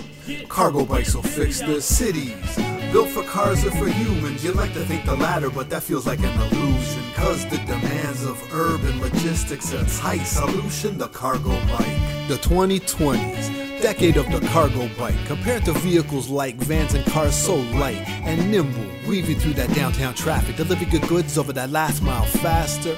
Cargo 0.47 0.85
bikes 0.85 1.15
will 1.15 1.23
fix 1.23 1.59
the 1.59 1.81
Cities. 1.81 2.55
Built 2.91 3.09
for 3.09 3.23
cars 3.23 3.65
or 3.65 3.71
for 3.71 3.87
humans, 3.87 4.43
you'd 4.43 4.57
like 4.57 4.73
to 4.73 4.85
think 4.85 5.05
the 5.05 5.15
latter, 5.15 5.49
but 5.49 5.71
that 5.71 5.81
feels 5.81 6.05
like 6.05 6.19
an 6.19 6.39
illusion. 6.39 7.01
Cause 7.15 7.45
the 7.45 7.57
demands 7.65 8.23
of 8.23 8.39
urban 8.53 9.01
logistics 9.01 9.73
a 9.73 9.83
tight 9.99 10.25
solution, 10.25 10.99
the 10.99 11.07
cargo 11.07 11.49
bike. 11.65 12.27
The 12.27 12.37
2020s 12.43 13.72
decade 13.83 14.15
of 14.15 14.31
the 14.31 14.39
cargo 14.47 14.87
bike 14.97 15.25
compared 15.25 15.65
to 15.65 15.73
vehicles 15.73 16.29
like 16.29 16.55
vans 16.55 16.93
and 16.93 17.05
cars 17.07 17.35
so 17.35 17.55
light 17.75 17.97
and 18.23 18.49
nimble 18.49 18.89
weaving 19.09 19.37
through 19.37 19.51
that 19.51 19.69
downtown 19.75 20.13
traffic 20.13 20.55
delivering 20.55 20.89
your 20.89 21.01
goods 21.09 21.37
over 21.37 21.51
that 21.51 21.69
last 21.69 22.01
mile 22.01 22.23
faster. 22.23 22.95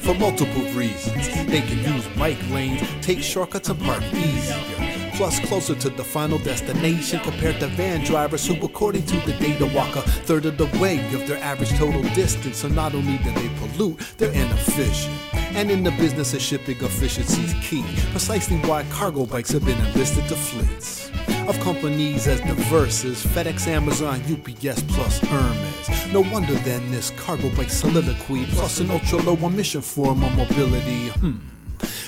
For 0.00 0.12
multiple 0.14 0.64
reasons 0.72 1.28
they 1.46 1.60
can 1.60 1.94
use 1.94 2.04
bike 2.18 2.50
lanes 2.50 2.82
take 3.00 3.20
shortcuts 3.20 3.68
and 3.68 3.80
park 3.80 4.02
easier 4.12 4.83
plus 5.14 5.40
closer 5.46 5.74
to 5.74 5.88
the 5.88 6.04
final 6.04 6.38
destination 6.38 7.20
compared 7.20 7.58
to 7.60 7.66
van 7.68 8.04
drivers 8.04 8.46
who 8.46 8.54
according 8.64 9.04
to 9.06 9.16
the 9.26 9.32
data 9.38 9.66
walk 9.74 9.94
a 9.96 10.02
third 10.02 10.44
of 10.46 10.58
the 10.58 10.66
way 10.78 10.98
of 11.14 11.26
their 11.26 11.42
average 11.42 11.70
total 11.78 12.02
distance 12.14 12.58
so 12.58 12.68
not 12.68 12.94
only 12.94 13.18
do 13.18 13.30
they 13.32 13.48
pollute 13.60 13.98
they're 14.18 14.32
inefficient 14.32 15.14
and 15.54 15.70
in 15.70 15.84
the 15.84 15.92
business 15.92 16.34
of 16.34 16.42
shipping, 16.42 16.76
efficiency 16.82 17.42
is 17.42 17.54
key. 17.62 17.84
Precisely 18.10 18.56
why 18.68 18.82
cargo 18.90 19.24
bikes 19.24 19.52
have 19.52 19.64
been 19.64 19.78
enlisted 19.86 20.26
to 20.26 20.34
fleets 20.34 21.12
of 21.48 21.58
companies 21.60 22.26
as 22.26 22.40
diverse 22.40 23.04
as 23.04 23.24
FedEx, 23.24 23.68
Amazon, 23.68 24.20
UPS, 24.22 24.82
plus 24.82 25.18
Hermes. 25.20 26.12
No 26.12 26.22
wonder 26.32 26.54
then 26.54 26.90
this 26.90 27.10
cargo 27.10 27.54
bike 27.54 27.70
soliloquy 27.70 28.46
plus 28.46 28.80
an 28.80 28.90
ultra 28.90 29.18
low 29.18 29.36
emission 29.46 29.80
form 29.80 30.24
of 30.24 30.36
mobility. 30.36 31.08
Hmm. 31.10 31.53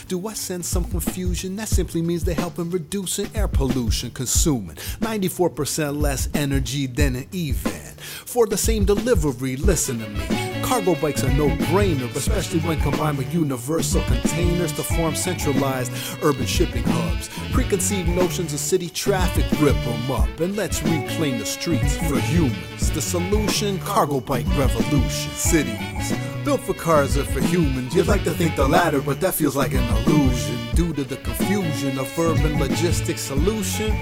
Do 0.09 0.27
I 0.27 0.35
sense 0.35 0.67
some 0.69 0.85
confusion? 0.85 1.57
That 1.57 1.69
simply 1.69 2.03
means 2.03 2.25
they're 2.25 2.35
helping 2.35 2.71
reducing 2.71 3.29
air 3.35 3.49
pollution, 3.49 4.11
consuming 4.11 4.77
94% 5.01 6.01
less 6.01 6.29
energy 6.35 6.87
than 6.87 7.17
an 7.17 7.27
e-van. 7.33 7.86
For 8.07 8.47
the 8.47 8.57
same 8.57 8.85
delivery, 8.85 9.57
listen 9.57 9.99
to 9.99 10.09
me. 10.09 10.47
Cargo 10.63 10.97
bikes 10.97 11.23
are 11.23 11.33
no 11.35 11.49
brainer, 11.67 12.13
especially 12.17 12.59
when 12.61 12.81
combined 12.81 13.19
with 13.19 13.33
universal 13.33 14.03
containers 14.03 14.73
to 14.73 14.83
form 14.83 15.15
centralized 15.15 15.93
urban 16.23 16.45
shipping 16.45 16.83
hubs. 16.85 17.29
Preconceived 17.53 18.09
notions 18.09 18.53
of 18.53 18.59
city 18.59 18.89
traffic 18.91 19.45
rip 19.61 19.77
them 19.85 20.11
up, 20.11 20.41
and 20.41 20.57
let's 20.57 20.83
reclaim 20.83 21.39
the 21.39 21.47
streets 21.47 21.97
for 21.97 22.19
humans. 22.19 22.91
The 22.91 23.01
solution 23.01 23.79
cargo 23.79 24.21
bike 24.21 24.47
revolution. 24.59 25.31
Cities 25.33 26.13
built 26.45 26.61
for 26.63 26.75
cars 26.75 27.17
or 27.17 27.25
for 27.25 27.41
humans. 27.41 27.95
You'd 27.95 28.09
like 28.09 28.25
to 28.25 28.33
think 28.33 28.57
the 28.57 28.67
latter, 28.67 29.01
but 29.01 29.21
that 29.21 29.35
feels 29.35 29.55
like 29.55 29.73
an 29.73 29.85
illusion 29.99 30.59
due 30.75 30.93
to 30.95 31.05
the 31.05 31.17
confusion 31.19 31.99
of 31.99 32.19
urban 32.19 32.59
logistics 32.59 33.21
solution. 33.21 33.97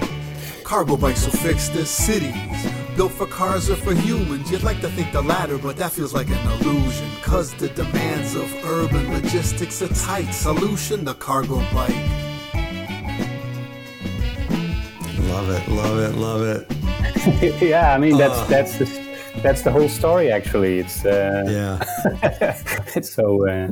Cargo 0.63 0.97
bikes 0.97 1.25
will 1.25 1.33
fix 1.33 1.69
this. 1.69 1.91
Cities 1.91 2.84
built 2.95 3.11
for 3.11 3.25
cars 3.27 3.69
or 3.69 3.75
for 3.75 3.93
humans. 3.93 4.51
You'd 4.51 4.63
like 4.63 4.81
to 4.81 4.89
think 4.89 5.11
the 5.11 5.21
latter, 5.21 5.57
but 5.57 5.77
that 5.77 5.91
feels 5.91 6.13
like 6.13 6.27
an 6.29 6.51
illusion. 6.61 7.09
Cause 7.21 7.53
the 7.55 7.69
demands 7.69 8.35
of 8.35 8.51
urban 8.65 9.11
logistics 9.13 9.81
are 9.81 9.87
tight 9.89 10.31
solution. 10.31 11.03
The 11.05 11.13
cargo 11.15 11.57
bike. 11.73 11.95
Love 15.33 15.49
it. 15.49 15.67
Love 15.69 15.99
it. 15.99 16.15
Love 16.15 16.41
it. 16.43 17.61
yeah, 17.61 17.93
I 17.93 17.97
mean 17.97 18.17
that's 18.17 18.37
Uh. 18.39 18.45
that's 18.45 18.77
the 18.77 19.05
that's 19.41 19.61
the 19.63 19.71
whole 19.71 19.89
story. 19.89 20.31
Actually, 20.31 20.79
it's 20.79 21.03
uh, 21.05 21.43
Yeah. 21.47 21.83
it's 22.95 23.11
so 23.13 23.47
uh, 23.47 23.67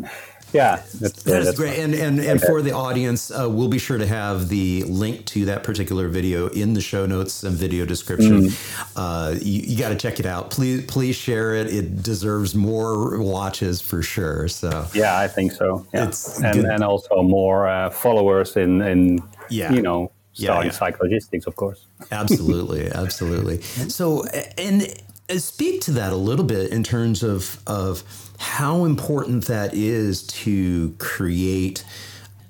yeah. 0.53 0.77
That's, 0.99 1.23
That 1.23 1.39
is 1.39 1.45
that's 1.45 1.57
great. 1.57 1.79
And 1.79 1.93
and, 1.93 2.19
and 2.19 2.41
for 2.41 2.61
the 2.61 2.71
audience, 2.71 3.31
uh, 3.31 3.49
we'll 3.49 3.67
be 3.67 3.79
sure 3.79 3.97
to 3.97 4.05
have 4.07 4.49
the 4.49 4.83
link 4.83 5.25
to 5.27 5.45
that 5.45 5.63
particular 5.63 6.07
video 6.07 6.47
in 6.47 6.73
the 6.73 6.81
show 6.81 7.05
notes 7.05 7.43
and 7.43 7.55
video 7.55 7.85
description. 7.85 8.49
Uh, 8.95 9.35
you 9.41 9.61
you 9.61 9.77
got 9.77 9.89
to 9.89 9.95
check 9.95 10.19
it 10.19 10.25
out. 10.25 10.51
Please 10.51 10.85
please 10.85 11.15
share 11.15 11.55
it. 11.55 11.67
It 11.67 12.03
deserves 12.03 12.55
more 12.55 13.19
watches 13.21 13.81
for 13.81 14.01
sure. 14.01 14.47
So 14.47 14.85
Yeah, 14.93 15.17
I 15.17 15.27
think 15.27 15.51
so. 15.51 15.85
Yeah. 15.93 16.07
It's 16.07 16.39
and 16.41 16.53
good. 16.61 16.65
and 16.65 16.83
also 16.83 17.21
more 17.23 17.67
uh, 17.67 17.89
followers 17.89 18.55
in 18.57 18.81
in 18.81 19.19
Yeah. 19.49 19.71
you 19.73 19.81
know 19.81 20.11
starting 20.33 20.71
yeah. 20.71 20.77
cyclogistics, 20.77 21.45
of 21.47 21.55
course. 21.55 21.85
absolutely, 22.11 22.89
absolutely. 22.91 23.61
So 23.89 24.25
and 24.57 24.87
Uh, 25.29 25.37
speak 25.37 25.81
to 25.81 25.91
that 25.91 26.11
a 26.11 26.17
little 26.17 26.45
bit 26.45 26.71
in 26.71 26.83
terms 26.83 27.23
of 27.23 27.61
of 27.65 28.03
how 28.37 28.83
important 28.83 29.45
that 29.45 29.73
is 29.73 30.27
to 30.27 30.93
create 30.97 31.85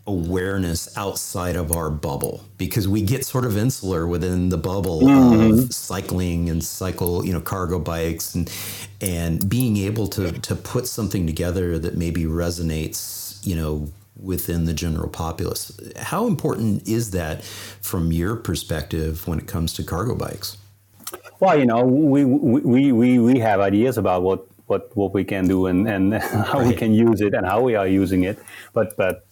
awareness 0.07 0.97
outside 0.97 1.55
of 1.55 1.71
our 1.71 1.89
bubble. 1.89 2.43
Because 2.57 2.87
we 2.87 3.01
get 3.01 3.25
sort 3.25 3.45
of 3.45 3.57
insular 3.57 4.07
within 4.07 4.49
the 4.49 4.57
bubble 4.57 5.07
of 5.07 5.13
mm-hmm. 5.13 5.65
cycling 5.67 6.49
and 6.49 6.63
cycle 6.63 7.25
you 7.25 7.31
know 7.31 7.41
cargo 7.41 7.79
bikes 7.79 8.33
and 8.35 8.51
and 9.01 9.47
being 9.47 9.77
able 9.77 10.07
to 10.07 10.31
to 10.31 10.55
put 10.55 10.87
something 10.87 11.27
together 11.27 11.77
that 11.77 11.95
maybe 11.95 12.23
resonates 12.23 13.45
you 13.45 13.55
know 13.55 13.87
within 14.19 14.65
the 14.65 14.73
general 14.73 15.09
populace. 15.09 15.71
How 15.97 16.27
important 16.27 16.87
is 16.87 17.11
that 17.11 17.43
from 17.43 18.11
your 18.11 18.35
perspective 18.35 19.27
when 19.27 19.39
it 19.39 19.47
comes 19.47 19.73
to 19.73 19.83
cargo 19.83 20.15
bikes 20.15 20.57
Well, 21.39 21.59
you 21.59 21.65
know, 21.65 21.83
we 21.83 22.25
we, 22.25 22.91
we, 22.91 23.19
we, 23.19 23.39
have 23.39 23.59
ideas 23.59 23.97
about 23.97 24.23
what, 24.23 24.47
what, 24.67 24.95
what 24.95 25.13
we 25.13 25.23
can 25.23 25.47
do 25.47 25.67
and, 25.67 25.87
and 25.87 26.13
how 26.51 26.65
we 26.65 26.73
can 26.73 26.93
use 26.93 27.21
it 27.21 27.33
and 27.33 27.45
how 27.45 27.61
we 27.61 27.75
are 27.75 27.87
using 27.87 28.23
it. 28.23 28.39
But 28.73 28.95
but 28.97 29.25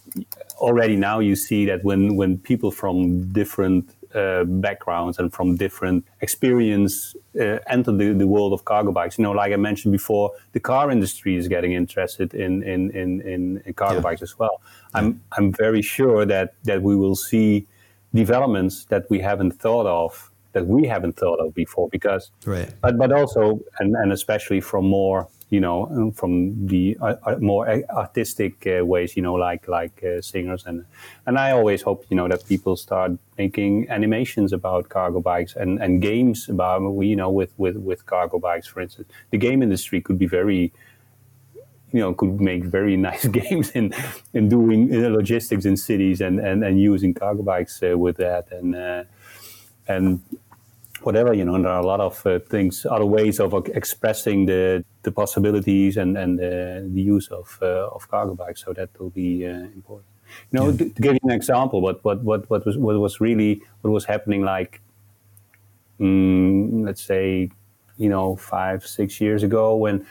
already 0.57 0.95
now 0.95 1.19
you 1.19 1.35
see 1.35 1.65
that 1.65 1.83
when, 1.83 2.15
when 2.15 2.37
people 2.37 2.71
from 2.71 3.31
different 3.31 3.95
uh, 4.13 4.43
backgrounds 4.43 5.19
and 5.19 5.31
from 5.33 5.55
different 5.55 6.05
experience 6.19 7.15
uh, 7.39 7.59
enter 7.67 7.91
the, 7.93 8.13
the 8.13 8.27
world 8.27 8.51
of 8.51 8.65
cargo 8.65 8.91
bikes, 8.91 9.17
you 9.17 9.23
know, 9.23 9.31
like 9.31 9.53
I 9.53 9.55
mentioned 9.55 9.91
before, 9.93 10.31
the 10.51 10.59
car 10.59 10.91
industry 10.91 11.35
is 11.37 11.47
getting 11.47 11.73
interested 11.73 12.33
in 12.33 12.63
in, 12.63 12.91
in, 12.91 13.21
in, 13.21 13.61
in 13.65 13.73
cargo 13.73 13.95
Yeah. 13.95 14.01
bikes 14.01 14.21
as 14.21 14.37
well. 14.37 14.61
I'm 14.93 15.21
I'm 15.37 15.53
very 15.53 15.81
sure 15.81 16.25
that 16.25 16.55
that 16.63 16.81
we 16.81 16.95
will 16.95 17.15
see 17.15 17.67
developments 18.13 18.85
that 18.85 19.09
we 19.09 19.19
haven't 19.19 19.53
thought 19.53 19.85
of 19.85 20.30
that 20.53 20.67
we 20.67 20.87
haven't 20.87 21.17
thought 21.17 21.39
of 21.39 21.53
before 21.53 21.89
because 21.89 22.31
Right. 22.45 22.69
but 22.81 22.97
but 22.97 23.11
also 23.11 23.61
and, 23.79 23.95
and 23.95 24.11
especially 24.11 24.61
from 24.61 24.85
more 24.85 25.27
you 25.51 25.59
know 25.59 26.11
from 26.15 26.65
the 26.67 26.97
uh, 27.01 27.15
uh, 27.25 27.35
more 27.39 27.67
artistic 27.89 28.65
uh, 28.65 28.85
ways 28.85 29.15
you 29.17 29.21
know 29.21 29.33
like 29.35 29.67
like 29.67 30.03
uh, 30.03 30.21
singers. 30.21 30.65
And 30.65 30.85
and 31.25 31.37
I 31.37 31.51
always 31.51 31.81
hope 31.81 32.05
you 32.09 32.17
know 32.17 32.27
that 32.27 32.47
people 32.47 32.75
start 32.75 33.11
making 33.37 33.89
animations 33.89 34.53
about 34.53 34.89
cargo 34.89 35.19
bikes 35.19 35.55
and 35.55 35.81
and 35.83 36.01
games 36.01 36.49
about 36.49 36.79
you 37.01 37.15
know 37.15 37.29
with 37.29 37.51
with 37.57 37.75
with 37.75 38.05
cargo 38.05 38.39
bikes 38.39 38.67
for 38.67 38.81
instance. 38.81 39.07
The 39.29 39.37
game 39.37 39.61
industry 39.61 40.01
could 40.01 40.17
be 40.17 40.25
very 40.25 40.71
you 41.91 41.99
know 41.99 42.13
could 42.13 42.39
make 42.39 42.63
very 42.63 42.95
nice 43.09 43.25
games 43.27 43.71
in 43.71 43.93
in 44.33 44.47
doing 44.47 44.89
logistics 45.13 45.65
in 45.65 45.75
cities 45.75 46.21
and 46.21 46.39
and, 46.39 46.63
and 46.63 46.79
using 46.79 47.13
cargo 47.13 47.43
bikes 47.43 47.83
uh, 47.83 47.97
with 47.97 48.17
that. 48.17 48.49
And 48.51 48.73
uh, 48.73 49.03
and 49.91 50.21
whatever 51.03 51.33
you 51.33 51.45
know 51.45 51.59
there 51.61 51.71
are 51.71 51.81
a 51.81 51.85
lot 51.85 51.99
of 51.99 52.25
uh, 52.25 52.39
things 52.39 52.85
other 52.89 53.05
ways 53.05 53.39
of 53.39 53.53
expressing 53.69 54.45
the 54.45 54.83
the 55.03 55.11
possibilities 55.11 55.97
and 55.97 56.17
and 56.17 56.39
the 56.39 57.01
use 57.01 57.27
of 57.29 57.57
of 57.61 58.07
cargo 58.09 58.33
bikes 58.35 58.63
so 58.63 58.73
that 58.73 58.89
will 58.99 59.09
be 59.09 59.43
important 59.43 60.09
you 60.51 60.59
know 60.59 60.69
yeah. 60.69 60.77
to, 60.77 60.89
to, 60.89 61.01
give 61.01 61.13
you 61.13 61.19
an 61.23 61.31
example 61.31 61.81
what 61.81 62.03
what 62.05 62.23
what 62.23 62.49
what 62.49 62.65
was 62.65 62.77
what 62.77 62.95
was 62.99 63.19
really 63.19 63.61
what 63.81 63.91
was 63.91 64.05
happening 64.05 64.41
like 64.43 64.81
um, 65.99 66.83
let's 66.83 67.03
say 67.03 67.49
you 67.97 68.09
know 68.09 68.35
five 68.35 68.85
six 68.85 69.19
years 69.19 69.43
ago 69.43 69.75
when 69.75 70.05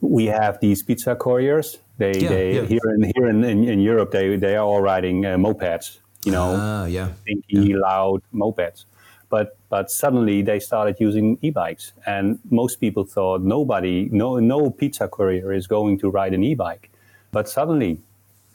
we 0.00 0.26
have 0.26 0.60
these 0.60 0.82
pizza 0.82 1.16
couriers. 1.16 1.78
They, 1.98 2.18
yeah, 2.18 2.28
they 2.28 2.54
yeah. 2.54 2.64
here 2.66 2.88
in 2.94 3.12
here 3.14 3.28
in, 3.28 3.44
in, 3.44 3.68
in, 3.68 3.80
Europe 3.80 4.10
they 4.10 4.36
they 4.36 4.54
are 4.56 4.64
all 4.64 4.82
riding 4.82 5.24
uh, 5.24 5.36
mopeds. 5.36 5.98
You 6.24 6.32
know, 6.32 6.54
uh, 6.54 6.86
yeah, 6.86 7.08
stinky, 7.22 7.70
yeah. 7.70 7.76
loud 7.78 8.22
mopeds. 8.34 8.84
But 9.28 9.56
but 9.68 9.90
suddenly 9.90 10.42
they 10.42 10.60
started 10.60 10.96
using 11.00 11.38
e-bikes, 11.42 11.92
and 12.06 12.38
most 12.50 12.80
people 12.80 13.04
thought 13.04 13.42
nobody, 13.42 14.08
no 14.12 14.38
no 14.38 14.70
pizza 14.70 15.08
courier 15.08 15.52
is 15.52 15.66
going 15.66 15.98
to 15.98 16.10
ride 16.10 16.34
an 16.34 16.44
e-bike. 16.44 16.90
But 17.32 17.48
suddenly, 17.48 17.98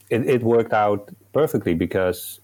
it, 0.09 0.28
it 0.28 0.43
worked 0.43 0.74
out 0.74 1.09
perfectly 1.34 1.74
because 1.74 2.39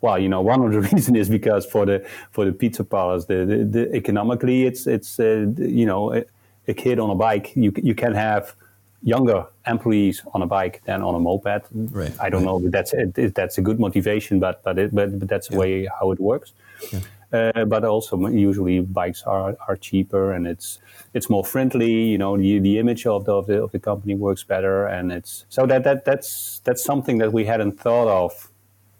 well, 0.00 0.18
you 0.18 0.28
know, 0.28 0.40
one 0.40 0.62
of 0.62 0.72
the 0.72 0.80
reasons 0.92 1.16
is 1.16 1.28
because 1.28 1.66
for 1.66 1.84
the 1.84 2.06
for 2.30 2.44
the 2.44 2.52
pizza 2.52 2.84
parlors, 2.84 3.26
the, 3.26 3.44
the, 3.44 3.64
the 3.64 3.94
economically, 3.94 4.64
it's 4.64 4.86
it's 4.86 5.18
uh, 5.18 5.46
you 5.58 5.86
know 5.86 6.22
a 6.70 6.74
kid 6.74 6.98
on 6.98 7.10
a 7.10 7.14
bike, 7.14 7.54
you 7.54 7.72
you 7.76 7.94
can 7.94 8.14
have 8.14 8.54
younger 9.02 9.46
employees 9.66 10.22
on 10.34 10.42
a 10.42 10.46
bike 10.46 10.82
than 10.84 11.02
on 11.02 11.14
a 11.14 11.20
moped. 11.20 11.64
Right. 11.72 12.12
I 12.20 12.28
don't 12.28 12.44
right. 12.44 12.46
know, 12.46 12.60
but 12.60 12.72
that's 12.72 12.92
it, 12.92 13.34
that's 13.34 13.58
a 13.58 13.62
good 13.62 13.78
motivation, 13.78 14.40
but 14.40 14.62
but 14.62 14.78
it, 14.78 14.94
but, 14.94 15.18
but 15.18 15.28
that's 15.28 15.48
the 15.48 15.54
yeah. 15.54 15.60
way 15.60 15.88
how 15.98 16.12
it 16.12 16.20
works. 16.20 16.52
Yeah. 16.92 17.00
Uh, 17.32 17.64
but 17.64 17.84
also 17.84 18.16
usually 18.26 18.80
bikes 18.80 19.22
are, 19.22 19.56
are 19.68 19.76
cheaper 19.76 20.32
and 20.32 20.48
it's 20.48 20.80
it's 21.14 21.30
more 21.30 21.44
friendly. 21.44 21.92
You 22.10 22.18
know, 22.18 22.36
the, 22.36 22.58
the 22.58 22.78
image 22.78 23.06
of 23.06 23.24
the, 23.24 23.32
of 23.32 23.46
the 23.46 23.62
of 23.62 23.70
the 23.70 23.78
company 23.78 24.14
works 24.16 24.42
better, 24.42 24.86
and 24.86 25.12
it's 25.12 25.46
so 25.48 25.64
that 25.66 25.84
that 25.84 26.04
that's 26.04 26.60
that's 26.64 26.82
something 26.82 27.18
that 27.18 27.32
we 27.32 27.44
hadn't 27.44 27.78
thought 27.78 28.08
of 28.08 28.50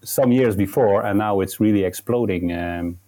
some 0.03 0.33
years 0.33 0.57
before, 0.57 1.05
and 1.05 1.18
now 1.18 1.41
it's 1.41 1.61
really 1.61 1.85
exploding. 1.85 2.53
Um, 2.53 2.99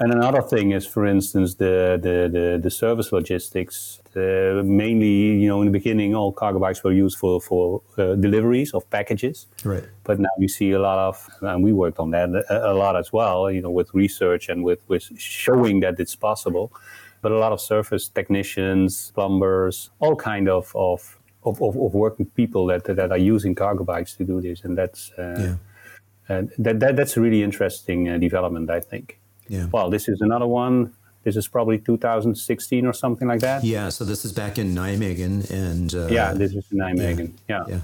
and 0.00 0.12
another 0.12 0.42
thing 0.42 0.72
is, 0.72 0.86
for 0.86 1.06
instance, 1.06 1.54
the 1.54 1.98
the 2.00 2.28
the, 2.28 2.60
the 2.60 2.70
service 2.70 3.12
logistics. 3.12 4.00
Uh, 4.16 4.62
mainly, 4.64 5.40
you 5.42 5.48
know, 5.48 5.60
in 5.60 5.66
the 5.66 5.72
beginning, 5.72 6.14
all 6.14 6.32
cargo 6.32 6.58
bikes 6.58 6.82
were 6.84 6.92
used 6.92 7.18
for 7.18 7.40
for 7.40 7.82
uh, 7.98 8.14
deliveries 8.14 8.72
of 8.74 8.88
packages. 8.90 9.46
Right. 9.64 9.84
But 10.04 10.18
now 10.18 10.30
you 10.38 10.48
see 10.48 10.72
a 10.72 10.78
lot 10.78 10.98
of, 10.98 11.28
and 11.40 11.64
we 11.64 11.72
worked 11.72 11.98
on 11.98 12.10
that 12.10 12.28
a, 12.48 12.72
a 12.72 12.74
lot 12.74 12.96
as 12.96 13.12
well. 13.12 13.50
You 13.50 13.62
know, 13.62 13.70
with 13.70 13.92
research 13.94 14.48
and 14.48 14.64
with 14.64 14.80
with 14.88 15.02
showing 15.18 15.80
that 15.80 15.98
it's 15.98 16.16
possible. 16.16 16.70
But 17.22 17.32
a 17.32 17.38
lot 17.38 17.52
of 17.52 17.60
surface 17.60 18.08
technicians, 18.08 19.10
plumbers, 19.14 19.90
all 19.98 20.14
kind 20.14 20.48
of 20.48 20.70
of 20.74 21.18
of, 21.44 21.60
of, 21.60 21.76
of 21.76 21.94
working 21.94 22.26
people 22.26 22.66
that 22.66 22.84
that 22.84 23.10
are 23.10 23.18
using 23.18 23.54
cargo 23.54 23.84
bikes 23.84 24.14
to 24.16 24.24
do 24.24 24.40
this, 24.40 24.64
and 24.64 24.76
that's 24.78 25.10
uh, 25.18 25.36
yeah. 25.38 25.56
and 26.28 26.52
that, 26.58 26.80
that 26.80 26.96
that's 26.96 27.16
a 27.16 27.20
really 27.20 27.42
interesting 27.42 28.08
uh, 28.08 28.18
development, 28.18 28.70
I 28.70 28.80
think. 28.80 29.18
Yeah. 29.48 29.66
Well, 29.72 29.90
this 29.90 30.08
is 30.08 30.20
another 30.20 30.46
one. 30.46 30.92
This 31.24 31.36
is 31.36 31.48
probably 31.48 31.78
2016 31.78 32.86
or 32.86 32.92
something 32.92 33.26
like 33.26 33.40
that. 33.40 33.64
Yeah. 33.64 33.88
So 33.88 34.04
this 34.04 34.24
is 34.24 34.32
back 34.32 34.58
in 34.58 34.74
Nijmegen, 34.74 35.50
and 35.50 35.94
uh, 35.94 36.06
yeah, 36.06 36.34
this 36.34 36.54
is 36.54 36.64
Nijmegen. 36.72 37.32
Yeah. 37.48 37.64
Yeah. 37.68 37.80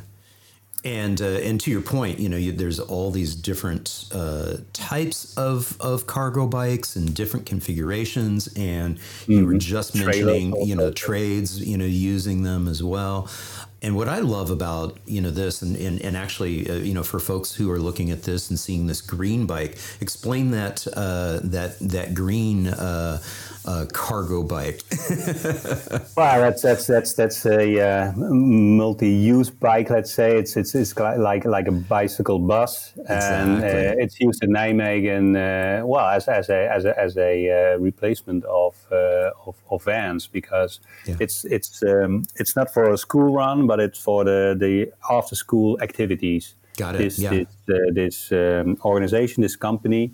And 0.82 1.20
uh, 1.20 1.26
and 1.26 1.60
to 1.60 1.70
your 1.70 1.82
point, 1.82 2.18
you 2.18 2.28
know, 2.30 2.38
you, 2.38 2.52
there's 2.52 2.80
all 2.80 3.10
these 3.10 3.34
different 3.34 4.06
uh, 4.12 4.58
types 4.72 5.36
of, 5.36 5.76
of 5.78 6.06
cargo 6.06 6.46
bikes 6.46 6.96
and 6.96 7.14
different 7.14 7.44
configurations, 7.44 8.48
and 8.56 8.96
mm-hmm. 8.96 9.32
you 9.32 9.44
were 9.44 9.52
mm-hmm. 9.52 9.58
just 9.58 9.94
mentioning, 9.94 10.56
you 10.64 10.74
know, 10.74 10.90
trades, 10.90 11.60
you 11.60 11.76
know, 11.76 11.84
using 11.84 12.44
them 12.44 12.66
as 12.66 12.82
well. 12.82 13.28
And 13.82 13.96
what 13.96 14.08
I 14.08 14.18
love 14.18 14.50
about 14.50 14.98
you 15.06 15.20
know 15.20 15.30
this, 15.30 15.62
and 15.62 15.76
and, 15.76 16.00
and 16.02 16.16
actually 16.16 16.68
uh, 16.68 16.74
you 16.74 16.92
know 16.92 17.02
for 17.02 17.18
folks 17.18 17.54
who 17.54 17.70
are 17.70 17.78
looking 17.78 18.10
at 18.10 18.24
this 18.24 18.50
and 18.50 18.58
seeing 18.58 18.86
this 18.86 19.00
green 19.00 19.46
bike, 19.46 19.78
explain 20.00 20.50
that 20.50 20.86
uh, 20.94 21.40
that 21.44 21.78
that 21.80 22.14
green 22.14 22.66
uh, 22.66 23.22
uh, 23.64 23.86
cargo 23.92 24.42
bike. 24.42 24.82
well, 26.16 26.40
that's 26.40 26.62
that's 26.62 26.86
that's 26.86 27.14
that's 27.14 27.46
a 27.46 27.80
uh, 27.80 28.12
multi-use 28.16 29.50
bike. 29.50 29.90
Let's 29.90 30.12
say 30.12 30.36
it's 30.36 30.56
it's, 30.56 30.74
it's 30.74 30.96
like 30.98 31.44
like 31.44 31.66
a 31.68 31.72
bicycle 31.72 32.38
bus, 32.38 32.92
exactly. 32.96 33.18
and 33.18 33.64
uh, 33.64 34.02
it's 34.02 34.18
used 34.20 34.42
in 34.42 34.50
Nijmegen. 34.50 35.36
Uh, 35.36 35.86
well, 35.86 36.08
as, 36.08 36.28
as 36.28 36.48
a 36.48 36.70
as 36.72 36.84
a, 36.84 36.98
as 36.98 37.16
a 37.16 37.74
uh, 37.74 37.78
replacement 37.78 38.44
of, 38.44 38.74
uh, 38.90 39.30
of, 39.46 39.56
of 39.70 39.84
vans 39.84 40.26
because 40.26 40.80
yeah. 41.06 41.16
it's 41.20 41.44
it's 41.44 41.82
um, 41.82 42.24
it's 42.36 42.56
not 42.56 42.72
for 42.72 42.90
a 42.90 42.98
school 42.98 43.32
run, 43.32 43.66
but 43.70 43.78
it's 43.78 44.00
for 44.00 44.24
the 44.24 44.56
the 44.58 44.92
after 45.08 45.36
school 45.36 45.78
activities. 45.80 46.54
Got 46.76 46.94
it. 46.94 46.98
This 46.98 47.18
yeah. 47.18 47.30
this, 47.30 47.48
this 48.00 48.32
um, 48.32 48.76
organization, 48.84 49.42
this 49.42 49.56
company 49.56 50.04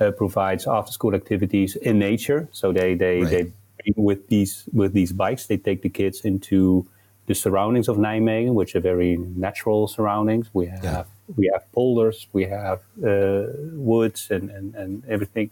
uh, 0.00 0.10
provides 0.22 0.66
after 0.66 0.92
school 0.92 1.14
activities 1.14 1.76
in 1.76 1.98
nature. 1.98 2.48
So 2.52 2.72
they 2.72 2.96
they, 2.96 3.20
right. 3.20 3.30
they 3.30 3.92
with 3.96 4.28
these 4.28 4.64
with 4.80 4.92
these 4.92 5.12
bikes 5.12 5.46
they 5.46 5.58
take 5.58 5.80
the 5.80 5.88
kids 5.88 6.24
into 6.24 6.86
the 7.26 7.34
surroundings 7.34 7.88
of 7.88 7.96
Nijmegen, 7.96 8.52
which 8.60 8.74
are 8.76 8.82
very 8.92 9.16
natural 9.46 9.88
surroundings. 9.88 10.46
We 10.52 10.66
have 10.66 10.84
yeah. 10.84 11.04
we 11.38 11.44
have 11.52 11.62
polders, 11.72 12.28
we 12.32 12.44
have 12.58 12.80
uh, 13.12 13.46
woods 13.90 14.30
and, 14.30 14.50
and, 14.50 14.74
and 14.74 15.02
everything. 15.08 15.50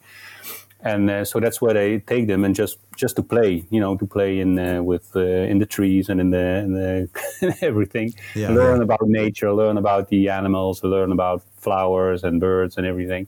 And 0.80 1.10
uh, 1.10 1.24
so 1.24 1.40
that's 1.40 1.60
where 1.60 1.74
they 1.74 1.98
take 1.98 2.28
them 2.28 2.44
and 2.44 2.54
just, 2.54 2.78
just 2.96 3.16
to 3.16 3.22
play, 3.22 3.66
you 3.68 3.80
know, 3.80 3.96
to 3.96 4.06
play 4.06 4.38
in 4.38 4.58
uh, 4.58 4.80
with 4.80 5.10
uh, 5.16 5.20
in 5.20 5.58
the 5.58 5.66
trees 5.66 6.08
and 6.08 6.20
in 6.20 6.30
the, 6.30 6.58
in 6.58 6.72
the 6.72 7.58
everything. 7.62 8.14
Yeah, 8.36 8.50
learn 8.50 8.80
about 8.80 9.02
nature, 9.02 9.52
learn 9.52 9.76
about 9.76 10.08
the 10.08 10.28
animals, 10.28 10.84
learn 10.84 11.10
about 11.10 11.42
flowers 11.56 12.22
and 12.22 12.40
birds 12.40 12.76
and 12.76 12.86
everything 12.86 13.26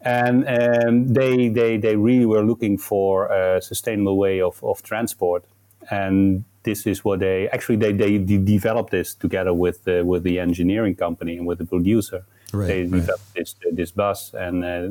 and 0.00 0.46
um, 0.46 1.12
they, 1.12 1.48
they, 1.48 1.76
they 1.76 1.96
really 1.96 2.26
were 2.26 2.44
looking 2.44 2.78
for 2.78 3.26
a 3.26 3.60
sustainable 3.60 4.16
way 4.16 4.40
of, 4.40 4.62
of 4.62 4.82
transport. 4.82 5.44
And 5.90 6.44
this 6.62 6.86
is 6.86 7.04
what 7.04 7.20
they 7.20 7.48
actually 7.48 7.76
they, 7.76 7.92
they 7.92 8.18
developed 8.18 8.90
this 8.90 9.14
together 9.14 9.54
with 9.54 9.84
the, 9.84 10.04
with 10.04 10.22
the 10.22 10.38
engineering 10.38 10.94
company 10.94 11.36
and 11.36 11.46
with 11.46 11.58
the 11.58 11.64
producer. 11.64 12.24
Right, 12.52 12.66
they 12.66 12.82
right. 12.82 12.90
developed 12.92 13.34
this 13.34 13.54
this 13.72 13.90
bus, 13.90 14.32
and 14.32 14.64
uh, 14.64 14.88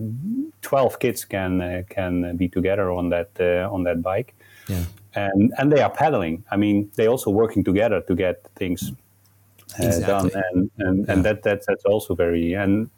twelve 0.61 0.99
kids 0.99 1.25
can 1.25 1.61
uh, 1.61 1.83
can 1.89 2.37
be 2.37 2.47
together 2.47 2.91
on 2.91 3.09
that 3.09 3.29
uh, 3.39 3.73
on 3.73 3.83
that 3.83 4.01
bike. 4.01 4.35
Yeah. 4.67 4.83
And 5.15 5.53
and 5.57 5.71
they 5.71 5.81
are 5.81 5.89
pedaling. 5.89 6.43
I 6.51 6.57
mean, 6.57 6.91
they 6.95 7.07
also 7.07 7.31
working 7.31 7.63
together 7.63 8.01
to 8.01 8.15
get 8.15 8.47
things 8.55 8.91
uh, 9.79 9.85
exactly. 9.85 10.29
done, 10.29 10.43
and 10.51 10.71
and, 10.77 11.05
yeah. 11.05 11.13
and 11.13 11.25
that, 11.25 11.41
that 11.43 11.65
that's 11.65 11.85
also 11.85 12.13
very 12.13 12.53
and 12.53 12.89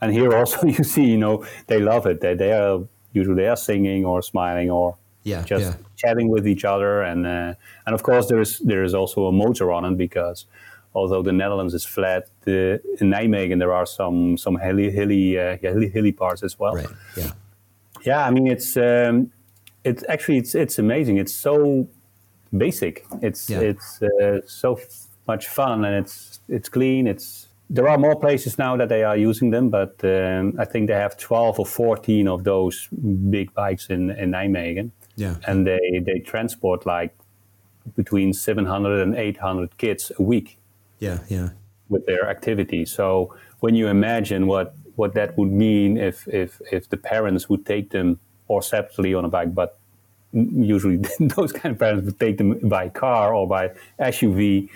and 0.00 0.12
here 0.12 0.34
also 0.34 0.66
you 0.66 0.84
see, 0.84 1.04
you 1.04 1.18
know, 1.18 1.44
they 1.66 1.80
love 1.80 2.06
it. 2.06 2.20
They 2.20 2.34
they 2.34 2.52
are 2.52 2.80
usually 3.12 3.36
they 3.36 3.48
are 3.48 3.56
singing 3.56 4.04
or 4.04 4.22
smiling 4.22 4.70
or 4.70 4.96
yeah, 5.24 5.42
just 5.42 5.64
yeah. 5.64 5.74
chatting 5.96 6.28
with 6.28 6.46
each 6.46 6.64
other. 6.64 7.02
And 7.02 7.26
uh, 7.26 7.54
and 7.86 7.94
of 7.94 8.02
course 8.02 8.28
there 8.28 8.40
is 8.40 8.58
there 8.60 8.84
is 8.84 8.94
also 8.94 9.26
a 9.26 9.32
motor 9.32 9.72
on 9.72 9.84
it 9.84 9.96
because 9.96 10.46
although 10.96 11.22
the 11.22 11.32
Netherlands 11.32 11.74
is 11.74 11.84
flat, 11.84 12.22
the, 12.44 12.80
in 13.00 13.10
Nijmegen 13.10 13.58
there 13.58 13.72
are 13.72 13.86
some 13.86 14.36
some 14.36 14.56
hilly 14.56 14.90
hilly 14.90 15.38
uh, 15.38 15.56
hilly, 15.58 15.88
hilly 15.88 16.12
parts 16.12 16.42
as 16.42 16.58
well. 16.58 16.74
Right. 16.74 16.94
Yeah. 17.16 17.32
Yeah. 18.04 18.26
I 18.26 18.30
mean 18.30 18.46
it's 18.46 18.76
um, 18.76 19.30
it's 19.84 20.02
actually 20.08 20.38
it's 20.38 20.54
it's 20.54 20.78
amazing. 20.78 21.16
It's 21.18 21.34
so 21.34 21.88
basic. 22.56 23.04
It's 23.22 23.50
yeah. 23.50 23.70
it's 23.70 24.02
uh, 24.02 24.40
so 24.46 24.80
much 25.28 25.48
fun 25.48 25.84
and 25.84 25.94
it's 26.02 26.40
it's 26.48 26.68
clean. 26.68 27.06
It's 27.06 27.46
there 27.68 27.88
are 27.88 27.98
more 27.98 28.18
places 28.18 28.58
now 28.58 28.76
that 28.76 28.88
they 28.88 29.02
are 29.02 29.16
using 29.16 29.50
them, 29.50 29.70
but 29.70 29.94
um, 30.04 30.54
I 30.58 30.64
think 30.64 30.86
they 30.86 30.94
have 30.94 31.16
12 31.16 31.58
or 31.58 31.66
14 31.66 32.28
of 32.28 32.44
those 32.44 32.88
big 33.30 33.52
bikes 33.54 33.90
in, 33.90 34.10
in 34.10 34.30
Nijmegen. 34.30 34.90
Yeah. 35.16 35.34
And 35.46 35.66
they, 35.66 36.00
they 36.04 36.20
transport 36.20 36.86
like 36.86 37.12
between 37.96 38.32
700 38.32 39.00
and 39.00 39.16
800 39.16 39.78
kids 39.78 40.12
a 40.18 40.22
week. 40.22 40.58
Yeah, 40.98 41.20
yeah. 41.28 41.50
With 41.88 42.06
their 42.06 42.28
activity. 42.28 42.84
So 42.84 43.34
when 43.60 43.74
you 43.74 43.88
imagine 43.88 44.46
what, 44.46 44.74
what 44.96 45.14
that 45.14 45.36
would 45.36 45.50
mean 45.50 45.96
if, 45.96 46.26
if, 46.28 46.60
if 46.72 46.88
the 46.88 46.96
parents 46.96 47.48
would 47.48 47.66
take 47.66 47.90
them 47.90 48.18
or 48.48 48.62
separately 48.62 49.14
on 49.14 49.24
a 49.24 49.28
bike, 49.28 49.54
but 49.54 49.78
usually 50.32 50.96
those 51.20 51.52
kind 51.52 51.72
of 51.74 51.78
parents 51.78 52.06
would 52.06 52.20
take 52.20 52.38
them 52.38 52.58
by 52.68 52.88
car 52.88 53.34
or 53.34 53.46
by 53.46 53.70
SUV 54.00 54.68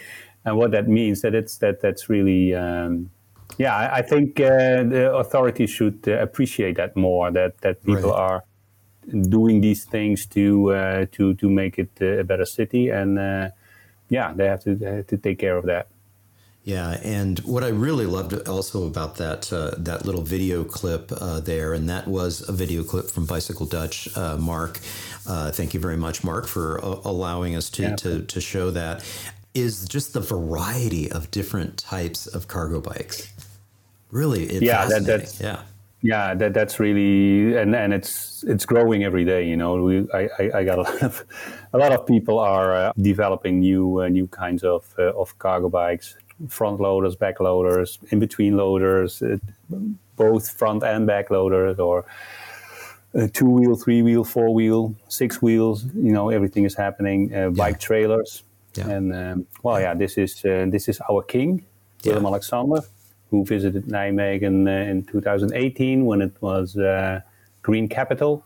and 0.45 0.57
what 0.57 0.71
that 0.71 0.89
means 0.89 1.21
that 1.21 1.35
it's 1.35 1.59
that 1.59 1.83
that's 1.83 2.09
really 2.09 2.55
um, 2.55 3.11
yeah 3.59 3.77
I, 3.77 3.99
I 3.99 4.03
think 4.03 4.41
uh, 4.41 4.85
the 4.85 5.13
authorities 5.13 5.69
should 5.69 6.03
uh, 6.09 6.13
appreciate 6.13 6.79
that 6.79 6.97
more 6.97 7.31
that 7.31 7.61
that 7.61 7.85
people 7.85 8.11
right. 8.11 8.19
are 8.19 8.45
doing 9.29 9.61
these 9.61 9.85
things 9.85 10.25
to 10.27 10.73
uh, 10.73 11.07
to 11.13 11.35
to 11.35 11.51
make 11.51 11.79
it 11.79 11.91
uh, 12.01 12.21
a 12.21 12.25
better 12.25 12.47
city 12.47 12.89
and 12.89 13.19
uh, 13.19 13.51
yeah, 14.11 14.33
they 14.35 14.47
have 14.47 14.63
to 14.65 14.75
they 14.75 14.97
have 14.97 15.07
to 15.07 15.17
take 15.17 15.39
care 15.39 15.57
of 15.57 15.65
that. 15.67 15.87
Yeah, 16.71 17.01
and 17.03 17.37
what 17.41 17.65
I 17.65 17.69
really 17.71 18.07
loved 18.07 18.47
also 18.49 18.87
about 18.87 19.17
that 19.17 19.53
uh, 19.53 19.73
that 19.79 20.07
little 20.07 20.23
video 20.23 20.63
clip 20.63 21.11
uh, 21.11 21.41
there, 21.41 21.75
and 21.75 21.89
that 21.89 22.07
was 22.07 22.49
a 22.49 22.53
video 22.53 22.85
clip 22.85 23.07
from 23.11 23.27
Bicycle 23.27 23.67
Dutch, 23.67 24.09
uh, 24.17 24.37
Mark. 24.37 24.79
Uh, 25.27 25.51
thank 25.51 25.75
you 25.75 25.81
very 25.81 25.97
much, 25.97 26.23
Mark, 26.23 26.47
for 26.47 26.79
uh, 26.85 27.01
allowing 27.05 27.57
us 27.57 27.71
to, 27.71 27.83
Yeah. 27.83 27.97
to 27.97 28.23
to 28.23 28.41
show 28.41 28.71
that. 28.71 29.03
Is 29.53 29.85
just 29.89 30.13
the 30.13 30.21
variety 30.21 31.11
of 31.11 31.29
different 31.33 31.77
types 31.77 32.29
of 32.29 32.47
cargo 32.47 32.81
bikes. 32.81 33.17
Really, 34.13 34.45
it's 34.45 34.63
Yeah, 34.63 34.87
that- 34.87 35.05
that's- 35.07 35.41
yeah. 35.41 35.63
Yeah, 36.03 36.35
that 36.41 36.55
that's 36.55 36.79
really 36.81 37.57
and, 37.61 37.75
and 37.75 37.93
it's 37.93 38.43
it's 38.47 38.65
growing 38.65 39.05
every 39.05 39.25
day. 39.25 39.43
You 39.51 39.57
know, 39.57 39.83
we 39.85 40.07
I, 40.15 40.23
I, 40.39 40.45
I 40.61 40.65
got 40.65 40.79
a 40.79 40.83
lot 40.83 41.03
of 41.03 41.25
a 41.75 41.79
lot 41.79 41.93
of 41.93 42.07
people 42.07 42.39
are 42.39 42.71
uh, 42.75 42.93
developing 42.97 43.59
new 43.61 44.01
uh, 44.03 44.09
new 44.09 44.27
kinds 44.29 44.63
of 44.65 44.83
uh, 44.99 45.13
of 45.23 45.37
cargo 45.39 45.69
bikes, 45.69 46.17
front 46.49 46.81
loaders, 46.81 47.17
back 47.17 47.41
loaders, 47.41 47.99
in 48.11 48.19
between 48.19 48.57
loaders, 48.57 49.23
uh, 49.23 49.37
both 50.17 50.51
front 50.51 50.83
and 50.83 51.07
back 51.07 51.31
loaders, 51.31 51.79
or 51.79 52.05
uh, 53.15 53.27
two 53.33 53.49
wheel, 53.51 53.75
three 53.77 54.03
wheel, 54.03 54.25
four 54.25 54.53
wheel, 54.55 54.95
six 55.09 55.43
wheels. 55.43 55.85
You 55.95 56.13
know, 56.13 56.31
everything 56.31 56.65
is 56.65 56.75
happening. 56.77 57.35
Uh, 57.35 57.51
bike 57.51 57.79
trailers, 57.81 58.45
Yeah. 58.77 58.89
and 58.89 59.13
um, 59.13 59.47
well, 59.63 59.81
yeah, 59.81 59.95
this 59.95 60.17
is 60.19 60.45
uh, 60.45 60.67
this 60.71 60.89
is 60.89 61.01
our 61.11 61.23
king, 61.23 61.65
Willem 62.05 62.23
Yeah. 62.23 62.29
Alexander, 62.29 62.81
who 63.31 63.45
visited 63.45 63.85
Nijmegen 63.87 64.67
uh, 64.67 64.91
in 64.91 65.03
2018 65.05 66.05
when 66.07 66.23
it 66.23 66.33
was 66.41 66.77
uh, 66.77 67.21
Green 67.63 67.89
Capital, 67.89 68.45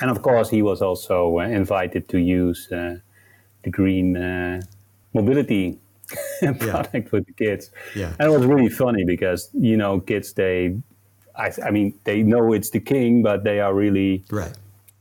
and 0.00 0.10
of 0.10 0.22
course 0.22 0.50
he 0.50 0.62
was 0.62 0.80
also 0.82 1.38
uh, 1.38 1.42
invited 1.42 2.08
to 2.08 2.18
use 2.18 2.70
uh, 2.72 2.96
the 3.64 3.70
green 3.70 4.16
uh, 4.16 4.60
product 6.58 7.12
with 7.12 7.26
the 7.26 7.32
kids. 7.32 7.70
Yeah. 7.94 8.12
and 8.18 8.28
it 8.28 8.38
was 8.38 8.44
really 8.46 8.68
funny 8.68 9.04
because 9.04 9.50
you 9.54 9.76
know 9.76 10.00
kids 10.00 10.32
they, 10.32 10.76
I, 11.36 11.52
I 11.64 11.70
mean 11.70 11.94
they 12.04 12.22
know 12.22 12.52
it's 12.52 12.70
the 12.70 12.80
king, 12.80 13.22
but 13.22 13.44
they 13.44 13.60
are 13.60 13.74
really 13.74 14.24
Right. 14.30 14.52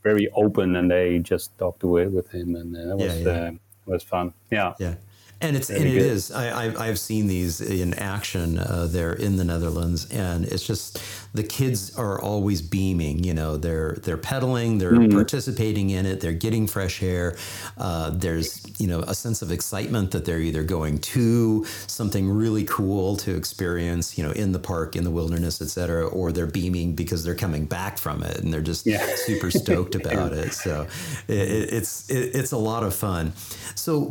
very 0.04 0.30
open 0.34 0.76
and 0.76 0.90
they 0.90 1.20
just 1.20 1.58
talk 1.58 1.80
to 1.80 1.98
it 1.98 2.12
with 2.12 2.30
him, 2.32 2.56
and 2.56 2.76
uh, 2.76 2.80
that 2.90 2.98
was. 2.98 3.26
Uh, 3.28 3.52
was 3.88 4.04
fun. 4.04 4.32
Yeah. 4.52 4.74
Yeah. 4.80 4.96
And 5.42 5.56
it's 5.58 5.70
and 5.72 5.84
it 5.84 5.92
good. 5.94 6.02
is. 6.02 6.32
I, 6.32 6.68
I 6.68 6.88
I've 6.88 7.00
seen 7.00 7.26
these 7.28 7.62
in 7.62 7.94
action 7.96 8.60
uh, 8.60 8.88
there 8.90 9.14
in 9.14 9.38
the 9.38 9.44
Netherlands, 9.44 10.08
and 10.12 10.46
it's 10.46 10.66
just 10.66 11.02
the 11.34 11.42
kids 11.44 11.98
are 11.98 12.22
always 12.22 12.62
beaming. 12.62 13.24
You 13.24 13.34
know, 13.34 13.58
they're 13.58 13.94
they're 14.04 14.18
pedaling, 14.18 14.78
they're 14.78 14.92
Mm-hmm. 14.92 15.14
participating 15.16 15.90
in 15.90 16.06
it, 16.06 16.20
they're 16.22 16.34
getting 16.34 16.68
fresh 16.68 17.02
air. 17.02 17.38
Uh, 17.78 18.12
there's 18.12 18.62
you 18.80 18.88
know 18.88 19.00
a 19.00 19.16
sense 19.16 19.42
of 19.42 19.52
excitement 19.52 20.12
that 20.12 20.26
they're 20.26 20.40
either 20.42 20.64
going 20.64 21.00
to 21.00 21.66
something 21.88 22.30
really 22.30 22.66
cool 22.66 23.16
to 23.18 23.36
experience, 23.36 24.18
you 24.18 24.24
know, 24.24 24.32
in 24.32 24.52
the 24.52 24.60
park, 24.60 24.96
in 24.96 25.04
the 25.04 25.12
wilderness, 25.12 25.60
etc., 25.62 26.08
or 26.08 26.32
they're 26.32 26.46
beaming 26.46 26.94
because 26.94 27.24
they're 27.24 27.34
coming 27.36 27.66
back 27.66 27.98
from 27.98 28.22
it 28.22 28.38
and 28.38 28.54
they're 28.54 28.62
just 28.62 28.86
Yeah. 28.86 29.04
super 29.16 29.50
stoked 29.50 29.96
about 30.02 30.34
it. 30.34 30.54
So 30.54 30.86
it, 31.28 31.34
it- 31.38 31.74
it's 31.74 32.10
it, 32.12 32.36
it's 32.36 32.52
a 32.52 32.58
lot 32.58 32.84
of 32.84 32.94
fun. 32.94 33.34
So. 33.76 34.02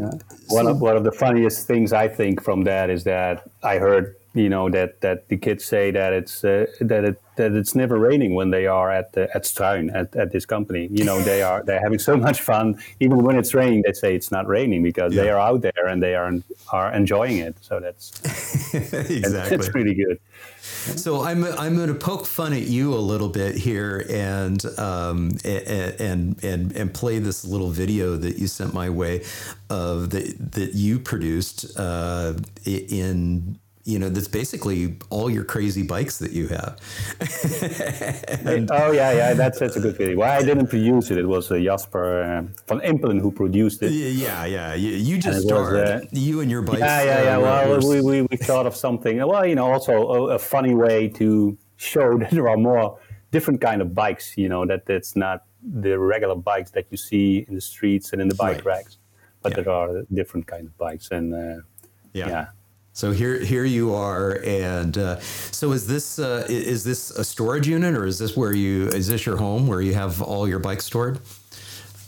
One 0.48 0.64
so- 0.64 0.70
of 0.72 0.80
one 0.80 0.96
of 0.96 1.04
the 1.04 1.12
funniest 1.20 1.66
things 1.66 1.92
I 1.92 2.08
think 2.08 2.42
from 2.42 2.64
that 2.64 2.90
is 2.90 3.04
that 3.04 3.48
I 3.62 3.78
heard 3.78 4.16
you 4.34 4.48
know 4.48 4.70
that 4.70 5.00
that 5.00 5.28
the 5.28 5.36
kids 5.36 5.64
say 5.64 5.90
that 5.90 6.12
it's 6.12 6.44
uh, 6.44 6.66
that 6.80 7.04
it 7.04 7.20
that 7.36 7.52
it's 7.52 7.74
never 7.74 7.98
raining 7.98 8.34
when 8.34 8.50
they 8.50 8.66
are 8.66 8.90
at 8.90 9.12
the, 9.14 9.34
at 9.34 9.42
Struin 9.44 9.90
at, 9.94 10.14
at 10.14 10.30
this 10.30 10.46
company. 10.46 10.88
You 10.92 11.04
know 11.04 11.20
they 11.20 11.42
are 11.42 11.64
they're 11.64 11.80
having 11.80 11.98
so 11.98 12.16
much 12.16 12.40
fun 12.40 12.80
even 13.00 13.18
when 13.24 13.36
it's 13.36 13.54
raining. 13.54 13.82
They 13.84 13.92
say 13.92 14.14
it's 14.14 14.30
not 14.30 14.46
raining 14.46 14.82
because 14.82 15.14
they 15.14 15.30
are 15.30 15.38
out 15.38 15.62
there 15.62 15.86
and 15.88 16.02
they 16.02 16.14
are 16.14 16.32
are 16.72 16.92
enjoying 16.92 17.38
it. 17.38 17.56
So 17.60 17.80
that's 17.80 18.10
exactly. 18.74 19.56
that's 19.56 19.74
really 19.74 19.94
good. 19.94 20.20
So 20.80 21.22
I'm 21.22 21.44
I'm 21.44 21.76
going 21.76 21.88
to 21.88 21.94
poke 21.94 22.26
fun 22.26 22.52
at 22.52 22.62
you 22.62 22.94
a 22.94 22.96
little 22.96 23.28
bit 23.28 23.54
here 23.54 24.06
and 24.08 24.64
um, 24.78 25.36
and 25.44 26.42
and 26.42 26.72
and 26.72 26.94
play 26.94 27.18
this 27.18 27.44
little 27.44 27.70
video 27.70 28.16
that 28.16 28.38
you 28.38 28.46
sent 28.46 28.72
my 28.72 28.88
way 28.88 29.24
of 29.68 30.10
that 30.10 30.52
that 30.52 30.74
you 30.74 30.98
produced 30.98 31.78
uh, 31.78 32.34
in 32.64 33.58
you 33.84 33.98
know 33.98 34.08
that's 34.10 34.28
basically 34.28 34.96
all 35.10 35.30
your 35.30 35.44
crazy 35.44 35.82
bikes 35.82 36.18
that 36.18 36.32
you 36.32 36.48
have. 36.48 36.76
oh 38.70 38.92
yeah, 38.92 39.12
yeah, 39.12 39.34
that's 39.34 39.58
that's 39.58 39.76
a 39.76 39.80
good 39.80 39.96
video. 39.96 40.16
Well, 40.18 40.30
I 40.38 40.42
didn't 40.42 40.66
produce 40.68 41.10
it. 41.10 41.18
It 41.18 41.26
was 41.26 41.50
uh, 41.50 41.58
Jasper 41.58 42.22
uh, 42.22 42.42
van 42.68 42.80
Impelen 42.80 43.20
who 43.20 43.30
produced 43.32 43.82
it. 43.82 43.90
Yeah, 43.92 44.44
yeah. 44.44 44.74
You, 44.74 44.90
you 44.90 45.18
just 45.18 45.42
started. 45.46 45.88
uh, 45.88 46.06
you 46.12 46.40
and 46.40 46.50
your 46.50 46.62
bikes. 46.62 46.80
Yeah, 46.80 47.02
yeah, 47.04 47.22
yeah. 47.22 47.36
uh, 47.38 47.40
Well, 47.40 47.88
we, 47.88 48.00
we, 48.02 48.22
we 48.22 48.36
thought 48.36 48.66
of 48.66 48.76
something. 48.76 49.16
Well, 49.26 49.46
you 49.46 49.54
know, 49.54 49.70
also 49.72 49.92
a, 49.92 50.34
a 50.34 50.38
funny 50.38 50.74
way 50.74 51.08
to 51.08 51.56
show 51.76 52.18
that 52.20 52.30
there 52.30 52.48
are 52.48 52.56
more 52.56 52.98
different 53.30 53.60
kind 53.60 53.80
of 53.82 53.94
bikes. 53.94 54.36
You 54.36 54.48
know, 54.48 54.66
that 54.66 54.82
it's 54.88 55.16
not 55.16 55.44
the 55.62 55.98
regular 55.98 56.36
bikes 56.36 56.70
that 56.72 56.86
you 56.90 56.96
see 56.96 57.44
in 57.48 57.54
the 57.54 57.60
streets 57.60 58.12
and 58.12 58.20
in 58.22 58.28
the 58.28 58.34
bike 58.34 58.58
Right. 58.64 58.76
racks, 58.76 58.98
but 59.42 59.52
Yeah. 59.56 59.62
there 59.62 59.72
are 59.72 60.02
different 60.12 60.46
kind 60.46 60.66
of 60.66 60.76
bikes. 60.78 61.10
And 61.10 61.34
uh, 61.34 61.62
yeah. 62.12 62.28
yeah. 62.28 62.46
So 63.00 63.12
here, 63.12 63.38
here 63.38 63.64
you 63.64 63.94
are, 63.94 64.42
and 64.44 64.98
uh, 64.98 65.20
so 65.52 65.72
is 65.72 65.86
this 65.86 66.18
uh, 66.18 66.44
is 66.50 66.84
this 66.84 67.10
a 67.10 67.24
storage 67.24 67.66
unit, 67.66 67.96
or 67.96 68.04
is 68.04 68.18
this 68.18 68.36
where 68.36 68.52
you 68.52 68.88
is 68.88 69.06
this 69.08 69.24
your 69.24 69.38
home 69.38 69.66
where 69.66 69.80
you 69.80 69.94
have 69.94 70.20
all 70.20 70.46
your 70.46 70.58
bikes 70.58 70.84
stored? 70.84 71.18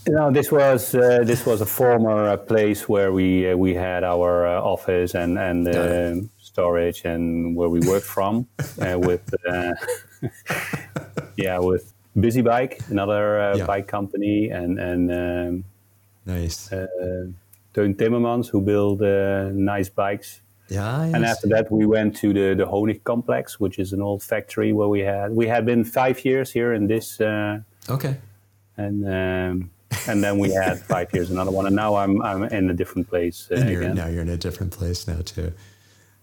No, 0.07 0.31
this 0.31 0.51
was 0.51 0.93
uh, 0.93 1.23
this 1.25 1.47
was 1.47 1.61
a 1.61 1.65
former 1.65 2.29
uh, 2.29 2.37
place 2.37 2.87
where 2.87 3.11
we 3.11 3.49
uh, 3.49 3.57
we 3.57 3.73
had 3.73 4.03
our 4.03 4.45
uh, 4.45 4.61
office 4.61 5.15
and 5.15 5.39
and 5.39 5.67
um 5.67 6.29
storage 6.37 7.01
and 7.05 7.55
where 7.55 7.69
we 7.69 7.79
worked 7.79 8.05
from 8.05 8.45
uh, 8.79 8.99
with 8.99 9.23
uh, 9.49 9.73
yeah 11.37 11.57
with 11.57 11.91
Busy 12.19 12.43
Bike, 12.43 12.83
another 12.87 13.39
uh, 13.41 13.57
Yeah. 13.57 13.65
bike 13.65 13.87
company, 13.87 14.51
and 14.51 14.77
and 14.77 15.11
um, 15.11 15.63
Nice. 16.27 16.71
uh, 16.71 16.85
Teun 17.73 17.95
Timmermans 17.95 18.49
who 18.51 18.61
build 18.61 19.01
uh, 19.01 19.49
nice 19.53 19.89
bikes. 19.89 20.41
Yeah. 20.73 21.15
And 21.15 21.23
after 21.25 21.47
that, 21.49 21.65
we 21.71 21.85
went 21.85 22.15
to 22.21 22.27
the 22.33 22.47
the 22.55 22.65
Honig 22.73 23.03
complex, 23.03 23.59
which 23.59 23.77
is 23.83 23.93
an 23.93 24.01
old 24.01 24.21
factory 24.31 24.71
where 24.73 24.89
we 24.95 25.01
had 25.11 25.27
we 25.39 25.45
had 25.47 25.63
been 25.65 25.83
five 25.85 26.17
years 26.25 26.51
here 26.57 26.73
in 26.77 26.87
this. 26.87 27.19
Uh, 27.21 27.59
okay. 27.89 28.15
and 28.77 28.97
um, 29.05 29.69
and 30.09 30.17
then 30.23 30.35
we 30.43 30.49
had 30.63 30.75
five 30.95 31.07
years 31.15 31.29
another 31.31 31.51
one, 31.57 31.65
and 31.67 31.75
now 31.75 31.91
I'm 32.03 32.21
I'm 32.29 32.43
in 32.57 32.69
a 32.69 32.73
different 32.73 33.07
place 33.09 33.37
uh, 33.51 33.55
And 33.55 33.69
you're, 33.69 33.81
again. 33.83 33.95
now 33.95 34.07
you're 34.11 34.23
in 34.29 34.29
a 34.29 34.37
different 34.47 34.71
place 34.79 35.07
now 35.07 35.21
too. 35.35 35.51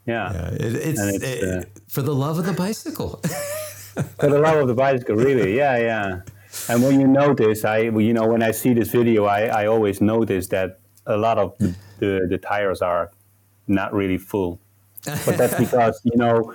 Yeah, 0.07 0.33
Yeah, 0.33 0.49
it, 0.67 0.75
it's, 0.89 1.01
it's, 1.01 1.25
it- 1.25 1.43
uh, 1.45 1.63
for 1.89 2.03
the 2.03 2.15
love 2.15 2.39
of 2.39 2.47
the 2.47 2.53
bicycle. 2.67 3.11
for 4.21 4.29
the 4.35 4.39
love 4.39 4.59
of 4.63 4.67
the 4.69 4.75
bicycle, 4.75 5.17
really. 5.17 5.57
Yeah, 5.57 5.77
yeah. 5.91 6.21
And 6.69 6.83
when 6.83 7.01
you 7.01 7.07
notice, 7.07 7.65
I 7.65 7.79
you 8.09 8.13
know 8.19 8.27
when 8.27 8.43
I 8.43 8.53
see 8.53 8.73
this 8.75 8.91
video, 8.91 9.21
I, 9.27 9.41
I 9.63 9.67
always 9.67 10.01
notice 10.01 10.49
that 10.49 10.79
a 11.07 11.17
lot 11.17 11.39
of 11.39 11.49
the, 11.59 11.75
the, 11.99 12.27
the 12.33 12.39
tires 12.39 12.81
are 12.83 13.11
not 13.71 13.93
really 13.95 14.19
full. 14.19 14.61
But 15.25 15.39
that's 15.39 15.55
because 15.55 15.99
you 16.05 16.17
know 16.23 16.53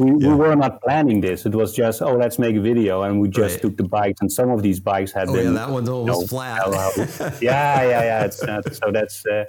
we, 0.00 0.10
we 0.10 0.34
were 0.34 0.56
not 0.56 0.82
planning 0.82 1.20
this. 1.20 1.46
It 1.46 1.54
was 1.54 1.72
just 1.72 2.02
oh 2.02 2.14
let's 2.16 2.36
make 2.36 2.56
a 2.56 2.60
video, 2.60 3.02
and 3.02 3.20
we 3.20 3.28
just 3.28 3.54
Right. 3.54 3.62
took 3.62 3.76
the 3.76 3.84
bikes, 3.84 4.20
and 4.22 4.30
some 4.32 4.50
of 4.50 4.60
these 4.62 4.80
bikes 4.80 5.12
had 5.12 5.28
Oh, 5.28 5.34
been 5.34 5.52
yeah, 5.54 5.60
that 5.66 5.70
one's 5.70 5.88
almost 5.88 6.30
flat. 6.30 6.62
yeah, 7.40 7.82
yeah, 7.82 8.02
yeah. 8.10 8.24
It's 8.24 8.42
not, 8.42 8.62
so 8.74 8.90
that's. 8.90 9.24
Uh, 9.24 9.44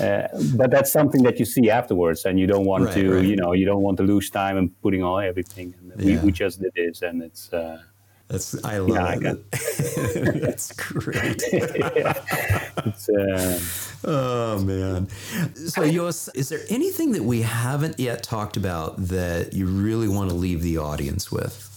uh, 0.00 0.28
but 0.56 0.70
that's 0.70 0.90
something 0.90 1.22
that 1.22 1.38
you 1.38 1.44
see 1.44 1.70
afterwards, 1.70 2.24
and 2.26 2.38
you 2.40 2.46
don't 2.46 2.64
want 2.66 2.84
Right, 2.84 2.94
to, 2.94 3.14
right. 3.16 3.24
you 3.24 3.36
know, 3.36 3.52
you 3.52 3.66
don't 3.66 3.82
want 3.82 3.96
to 3.98 4.02
lose 4.02 4.28
time 4.30 4.56
and 4.58 4.70
putting 4.82 5.02
all 5.02 5.18
everything. 5.18 5.74
And 5.80 6.02
we, 6.02 6.16
we 6.18 6.32
just 6.32 6.60
did 6.60 6.72
this, 6.74 7.02
and 7.02 7.22
it's 7.22 7.52
uh, 7.52 7.80
That's 8.28 8.64
I 8.64 8.78
love 8.78 8.88
Yeah, 8.88 9.04
I 9.04 9.12
it. 9.14 9.20
got- 9.20 9.38
That's 10.40 10.72
great. 10.72 11.42
it's 11.52 13.08
uh, 13.08 13.60
Oh 14.06 14.58
man. 14.60 15.08
So 15.54 15.90
Jos, 15.90 16.28
is 16.28 16.48
there 16.48 16.60
anything 16.68 17.12
that 17.12 17.22
we 17.24 17.42
haven't 17.42 17.98
yet 18.00 18.22
talked 18.22 18.56
about 18.56 18.96
that 19.08 19.52
you 19.52 19.66
really 19.66 20.08
want 20.08 20.30
to 20.30 20.36
leave 20.36 20.62
the 20.62 20.78
audience 20.78 21.30
with? 21.30 21.70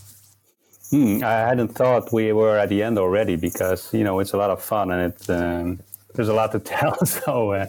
hmm, 0.89 1.19
I 1.23 1.31
hadn't 1.49 1.69
thought 1.75 2.13
we 2.13 2.31
were 2.33 2.57
at 2.57 2.69
the 2.69 2.81
end 2.81 2.97
already 2.97 3.35
because 3.35 3.93
you 3.93 4.03
know 4.05 4.19
it's 4.19 4.33
a 4.33 4.37
lot 4.37 4.49
of 4.49 4.61
fun 4.63 4.91
and 4.91 5.13
it 5.13 5.29
um, 5.29 5.79
there's 6.17 6.27
a 6.27 6.33
lot 6.33 6.51
to 6.51 6.59
tell. 6.59 6.97
So 7.05 7.51
uh, 7.51 7.67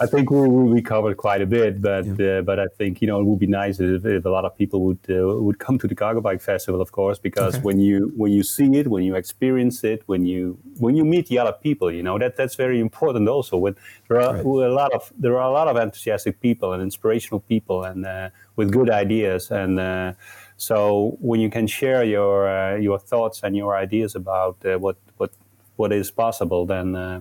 I 0.00 0.06
think 0.06 0.30
we, 0.30 0.40
we 0.74 0.82
covered 0.82 1.16
quite 1.16 1.42
a 1.42 1.46
bit, 1.46 1.80
but 1.80 2.08
uh, 2.20 2.40
but 2.42 2.58
I 2.58 2.66
think 2.78 3.00
you 3.00 3.06
know 3.06 3.20
it 3.20 3.26
would 3.28 3.38
be 3.38 3.46
nice 3.46 3.78
if, 3.78 4.04
if 4.04 4.24
a 4.24 4.28
lot 4.28 4.44
of 4.44 4.52
people 4.56 4.78
would 4.86 4.98
uh, 5.08 5.38
would 5.46 5.58
come 5.58 5.78
to 5.78 5.86
the 5.86 5.94
Cargo 5.94 6.20
Bike 6.20 6.40
Festival, 6.40 6.80
of 6.80 6.90
course, 6.90 7.18
because 7.18 7.54
Okay. 7.54 7.62
when 7.62 7.78
you 7.78 8.12
when 8.16 8.32
you 8.32 8.42
see 8.42 8.68
it, 8.80 8.86
when 8.88 9.04
you 9.04 9.14
experience 9.14 9.84
it, 9.84 10.02
when 10.06 10.24
you 10.24 10.58
when 10.78 10.96
you 10.96 11.04
meet 11.04 11.26
the 11.28 11.38
other 11.38 11.52
people, 11.66 11.88
you 11.92 12.02
know 12.02 12.18
that 12.18 12.36
that's 12.36 12.56
very 12.56 12.80
important. 12.80 13.28
Also, 13.28 13.56
when 13.56 13.74
there 14.08 14.20
are 14.20 14.34
Right. 14.34 14.44
a 14.44 14.74
lot 14.82 14.92
of 14.92 15.12
there 15.22 15.34
are 15.38 15.48
a 15.48 15.52
lot 15.52 15.68
of 15.68 15.76
enthusiastic 15.76 16.40
people 16.40 16.72
and 16.72 16.82
inspirational 16.82 17.40
people 17.40 17.84
and 17.84 18.06
uh, 18.06 18.30
with 18.56 18.72
good 18.72 18.90
ideas 18.90 19.50
and. 19.50 19.78
Uh, 19.78 20.12
so 20.56 21.16
when 21.22 21.40
you 21.40 21.48
can 21.48 21.66
share 21.66 22.04
your 22.04 22.46
uh, 22.46 22.76
your 22.76 22.98
thoughts 22.98 23.40
and 23.42 23.56
your 23.56 23.74
ideas 23.84 24.14
about 24.14 24.56
uh, 24.66 24.78
what 24.78 24.96
what 25.16 25.30
what 25.76 25.90
is 25.90 26.10
possible, 26.10 26.66
then 26.66 26.94
uh, 26.94 27.20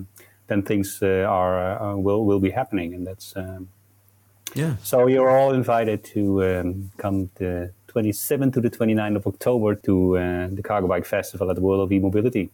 then 0.50 0.62
things 0.64 1.00
uh, 1.02 1.26
are 1.30 1.82
uh, 1.82 1.96
will 1.96 2.26
will 2.26 2.40
be 2.42 2.52
happening, 2.52 2.94
and 2.96 3.08
that's 3.08 3.34
um, 3.38 3.68
Yeah. 4.56 4.76
so 4.84 5.08
you're 5.08 5.30
all 5.30 5.54
invited 5.54 6.04
to 6.16 6.22
um, 6.44 6.92
come 6.98 7.30
the 7.36 7.72
27th 7.94 8.54
to 8.54 8.62
the 8.62 8.70
29th 8.70 9.16
of 9.18 9.26
October 9.28 9.76
to 9.88 9.94
uh, 10.18 10.48
the 10.58 10.62
Cargo 10.64 10.88
Bike 10.88 11.06
Festival 11.06 11.50
at 11.50 11.56
the 11.56 11.62
World 11.62 11.82
of 11.86 11.92
E-Mobility. 11.92 12.50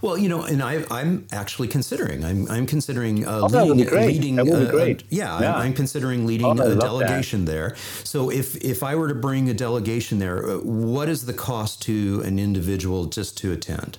Well, 0.00 0.16
you 0.16 0.28
know, 0.28 0.42
and 0.42 0.62
I, 0.62 0.84
I'm 0.90 1.26
actually 1.32 1.68
considering. 1.68 2.24
I'm, 2.24 2.48
I'm 2.50 2.66
considering 2.66 3.26
uh, 3.26 3.40
Oh, 3.42 3.46
leading. 3.46 3.90
leading 4.06 4.38
uh, 4.40 4.44
yeah, 4.44 4.96
Yeah. 5.10 5.34
I'm, 5.36 5.54
I'm 5.66 5.74
considering 5.74 6.26
leading 6.26 6.46
Oh, 6.46 6.52
a 6.52 6.54
love 6.54 6.68
that. 6.68 6.80
delegation 6.80 7.44
there. 7.44 7.76
So, 8.04 8.30
if 8.30 8.56
if 8.64 8.82
I 8.82 8.94
were 8.96 9.08
to 9.08 9.14
bring 9.14 9.48
a 9.50 9.54
delegation 9.54 10.18
there, 10.18 10.38
what 10.64 11.08
is 11.08 11.26
the 11.26 11.34
cost 11.34 11.82
to 11.82 12.22
an 12.24 12.38
individual 12.38 13.04
just 13.18 13.36
to 13.42 13.52
attend? 13.52 13.98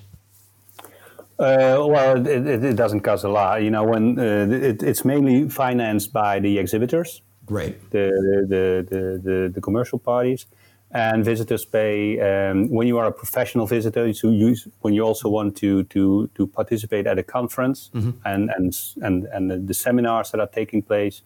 Uh, 1.40 1.86
well, 1.88 2.18
it, 2.28 2.48
it, 2.48 2.64
it 2.64 2.76
doesn't 2.76 3.02
cost 3.02 3.24
a 3.24 3.30
lot. 3.30 3.62
You 3.62 3.70
know, 3.70 3.84
when 3.84 4.18
uh, 4.20 4.48
it, 4.50 4.82
it's 4.82 5.06
mainly 5.06 5.48
financed 5.50 6.12
by 6.12 6.40
the 6.40 6.58
exhibitors, 6.58 7.22
Right. 7.48 7.78
the 7.92 8.12
the, 8.50 8.86
the, 8.90 9.22
the, 9.24 9.52
the 9.54 9.62
commercial 9.62 10.00
parties, 10.00 10.48
and 10.90 11.24
visitors 11.24 11.64
pay. 11.64 12.20
Um, 12.20 12.70
when 12.70 12.88
you 12.88 12.98
are 12.98 13.06
a 13.06 13.12
professional 13.12 13.68
visitor, 13.68 14.12
so 14.14 14.32
you, 14.32 14.56
when 14.82 14.96
you 14.96 15.04
also 15.04 15.30
want 15.30 15.56
to 15.58 15.84
to, 15.84 16.28
to 16.34 16.48
participate 16.48 17.06
at 17.06 17.20
a 17.20 17.24
conference 17.24 17.92
and 17.94 18.50
and 18.56 18.74
and 19.02 19.26
and 19.26 19.68
the, 19.68 19.74
seminars 19.74 20.32
that 20.32 20.40
are 20.40 20.48
taking 20.48 20.82
place, 20.82 21.22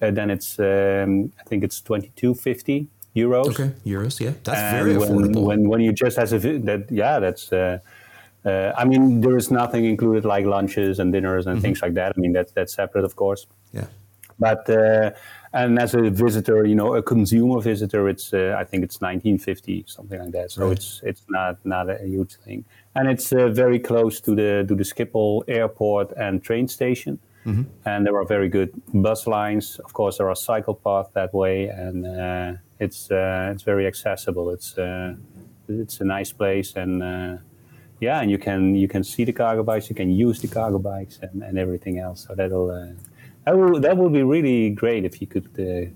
uh, 0.00 0.10
then 0.10 0.28
it's 0.30 0.58
um, 0.58 1.32
I 1.38 1.44
think 1.48 1.62
it's 1.62 1.80
twenty 1.80 2.10
two 2.16 2.34
fifty 2.34 2.88
euros. 3.14 3.46
Okay. 3.50 3.70
Euros. 3.86 4.18
Yeah, 4.18 4.32
that's 4.42 4.58
And 4.58 4.76
very 4.76 4.96
when, 4.96 5.08
affordable. 5.08 5.44
When, 5.44 5.68
when 5.68 5.80
you 5.80 5.92
just 5.92 6.18
as 6.18 6.32
a 6.32 6.38
that, 6.38 6.90
yeah, 6.90 7.20
that's. 7.20 7.52
Uh, 8.44 8.72
I 8.76 8.84
mean, 8.84 9.20
there 9.20 9.36
is 9.36 9.50
nothing 9.50 9.84
included 9.84 10.24
like 10.24 10.44
lunches 10.46 10.98
and 10.98 11.12
dinners 11.12 11.46
and 11.46 11.60
things 11.62 11.80
like 11.82 11.94
that. 11.94 12.12
I 12.16 12.20
mean, 12.20 12.32
that's 12.32 12.52
that's 12.52 12.74
separate, 12.74 13.04
of 13.04 13.14
course. 13.16 13.46
yeah. 13.72 13.86
But 14.38 14.68
uh, 14.68 15.10
and 15.52 15.78
as 15.78 15.94
a 15.94 16.10
visitor, 16.10 16.64
you 16.66 16.74
know, 16.74 16.96
a 16.96 17.02
consumer 17.02 17.60
visitor, 17.60 18.08
it's 18.08 18.32
uh, 18.34 18.56
I 18.58 18.64
think 18.64 18.82
it's 18.82 19.00
1950 19.00 19.84
something 19.86 20.18
like 20.20 20.32
that. 20.32 20.50
So 20.50 20.62
Right. 20.62 20.72
it's 20.72 21.00
it's 21.04 21.22
not 21.28 21.54
not 21.64 21.88
a 21.90 21.98
huge 22.04 22.34
thing, 22.44 22.64
and 22.94 23.08
it's 23.08 23.32
uh, 23.32 23.48
very 23.48 23.78
close 23.78 24.20
to 24.22 24.34
the 24.34 24.64
to 24.68 24.74
the 24.74 24.84
Schiphol 24.84 25.42
airport 25.46 26.12
and 26.16 26.42
train 26.42 26.68
station. 26.68 27.18
And 27.84 28.06
there 28.06 28.16
are 28.16 28.24
very 28.24 28.48
good 28.48 28.70
bus 28.94 29.26
lines. 29.26 29.80
Of 29.84 29.92
course, 29.92 30.16
there 30.18 30.28
are 30.28 30.36
cycle 30.36 30.74
paths 30.74 31.10
that 31.14 31.32
way, 31.34 31.66
and 31.66 32.06
uh, 32.06 32.52
it's 32.78 33.10
uh, 33.10 33.52
it's 33.52 33.64
very 33.64 33.86
accessible. 33.86 34.50
It's 34.54 34.78
uh, 34.78 35.14
it's 35.68 36.00
a 36.00 36.04
nice 36.04 36.32
place, 36.32 36.76
and 36.76 37.02
uh, 37.02 37.36
yeah, 38.02 38.20
and 38.20 38.30
you 38.30 38.38
can 38.38 38.74
you 38.74 38.88
can 38.88 39.04
see 39.04 39.24
the 39.24 39.32
cargo 39.32 39.62
bikes, 39.62 39.88
you 39.88 39.94
can 39.94 40.10
use 40.10 40.40
the 40.40 40.48
cargo 40.48 40.78
bikes, 40.78 41.20
and, 41.22 41.42
and 41.42 41.56
everything 41.56 41.98
else. 41.98 42.26
So 42.26 42.34
that'll 42.34 42.70
uh, 42.70 42.88
that 43.44 43.56
will 43.56 43.80
that 43.80 43.96
will 43.96 44.10
be 44.10 44.24
really 44.24 44.70
great 44.70 45.04
if 45.04 45.20
you 45.20 45.28
could 45.28 45.48
uh, 45.58 45.88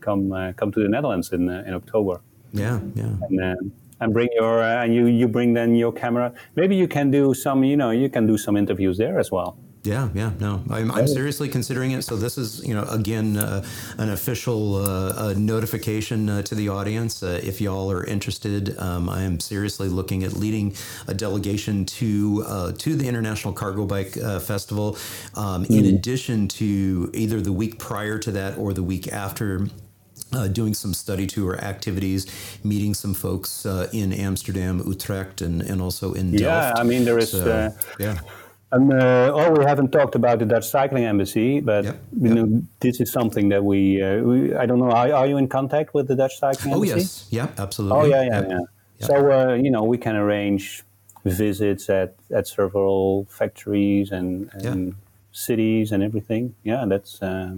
come 0.00 0.32
uh, 0.32 0.52
come 0.54 0.72
to 0.72 0.80
the 0.82 0.88
Netherlands 0.88 1.32
in 1.32 1.48
uh, 1.50 1.62
in 1.66 1.74
October 1.74 2.22
Yeah. 2.52 2.80
Yeah. 2.94 3.14
and 3.28 3.40
uh, 3.40 3.56
and 4.00 4.12
bring 4.14 4.30
your 4.40 4.62
uh, 4.62 4.82
and 4.84 4.94
you 4.94 5.06
you 5.06 5.28
bring 5.28 5.52
then 5.52 5.74
your 5.74 5.92
camera. 5.92 6.32
Maybe 6.56 6.76
you 6.76 6.88
can 6.88 7.10
do 7.10 7.34
some 7.34 7.62
you 7.62 7.76
know 7.76 7.90
you 7.90 8.08
can 8.08 8.26
do 8.26 8.38
some 8.38 8.56
interviews 8.56 8.96
there 8.96 9.18
as 9.18 9.30
well. 9.30 9.58
Yeah, 9.82 10.10
yeah, 10.12 10.32
no, 10.38 10.62
I'm, 10.68 10.90
I'm 10.90 11.06
seriously 11.06 11.48
considering 11.48 11.92
it. 11.92 12.02
So 12.02 12.16
this 12.16 12.36
is, 12.36 12.62
you 12.66 12.74
know, 12.74 12.82
again, 12.82 13.38
uh, 13.38 13.64
an 13.96 14.10
official 14.10 14.76
uh, 14.76 14.82
uh, 15.16 15.34
notification 15.38 16.28
uh, 16.28 16.42
to 16.42 16.54
the 16.54 16.68
audience. 16.68 17.22
Uh, 17.22 17.40
if 17.42 17.62
y'all 17.62 17.90
are 17.90 18.04
interested, 18.04 18.78
um, 18.78 19.08
I 19.08 19.22
am 19.22 19.40
seriously 19.40 19.88
looking 19.88 20.22
at 20.22 20.34
leading 20.34 20.74
a 21.08 21.14
delegation 21.14 21.86
to 21.86 22.44
uh, 22.46 22.72
to 22.72 22.94
the 22.94 23.08
International 23.08 23.54
Cargo 23.54 23.86
Bike 23.86 24.18
uh, 24.18 24.38
Festival. 24.38 24.98
Um, 25.34 25.64
In 25.64 25.86
addition 25.86 26.46
to 26.48 27.10
either 27.14 27.40
the 27.40 27.52
week 27.52 27.78
prior 27.78 28.18
to 28.18 28.30
that 28.32 28.58
or 28.58 28.74
the 28.74 28.82
week 28.82 29.08
after. 29.10 29.68
Uh, 30.32 30.46
doing 30.46 30.74
some 30.74 30.94
study 30.94 31.26
tour 31.26 31.58
activities, 31.58 32.24
meeting 32.62 32.94
some 32.94 33.12
folks 33.14 33.66
uh, 33.66 33.88
in 33.92 34.12
Amsterdam, 34.12 34.80
Utrecht, 34.86 35.40
and, 35.40 35.60
and 35.60 35.82
also 35.82 36.12
in 36.12 36.30
Delft. 36.30 36.42
Yeah, 36.42 36.72
I 36.76 36.84
mean 36.84 37.04
there 37.04 37.18
is. 37.18 37.32
So, 37.32 37.50
uh, 37.50 37.70
yeah. 37.98 38.20
And 38.72 38.92
uh, 38.92 39.32
oh, 39.34 39.50
we 39.58 39.64
haven't 39.64 39.90
talked 39.90 40.14
about 40.14 40.38
the 40.38 40.46
Dutch 40.46 40.66
Cycling 40.68 41.04
Embassy, 41.04 41.60
but 41.60 41.84
Yep, 41.84 42.02
you 42.20 42.34
know 42.34 42.62
this 42.78 43.00
is 43.00 43.10
something 43.10 43.48
that 43.48 43.64
we, 43.64 44.00
uh, 44.00 44.18
we 44.22 44.54
I 44.54 44.64
don't 44.66 44.78
know. 44.78 44.92
Are, 44.92 45.12
are 45.12 45.26
you 45.26 45.38
in 45.38 45.48
contact 45.48 45.92
with 45.92 46.06
the 46.06 46.14
Dutch 46.14 46.38
Cycling 46.38 46.74
Oh 46.74 46.76
Embassy? 46.76 46.92
Oh 46.92 46.96
yes, 46.96 47.26
yeah, 47.30 47.48
absolutely. 47.58 47.98
Oh 47.98 48.04
yeah, 48.04 48.22
yeah, 48.22 48.40
Yep. 48.40 48.48
yeah. 48.50 48.58
Yep. 49.00 49.08
So 49.08 49.14
uh, 49.32 49.54
you 49.54 49.70
know 49.72 49.82
we 49.82 49.98
can 49.98 50.14
arrange 50.14 50.84
visits 51.24 51.90
at, 51.90 52.14
at 52.34 52.46
several 52.46 53.26
factories 53.28 54.10
and, 54.12 54.48
and 54.54 54.94
cities 55.32 55.90
and 55.92 56.02
everything. 56.02 56.54
Yeah, 56.62 56.84
that's 56.86 57.20
uh, 57.22 57.54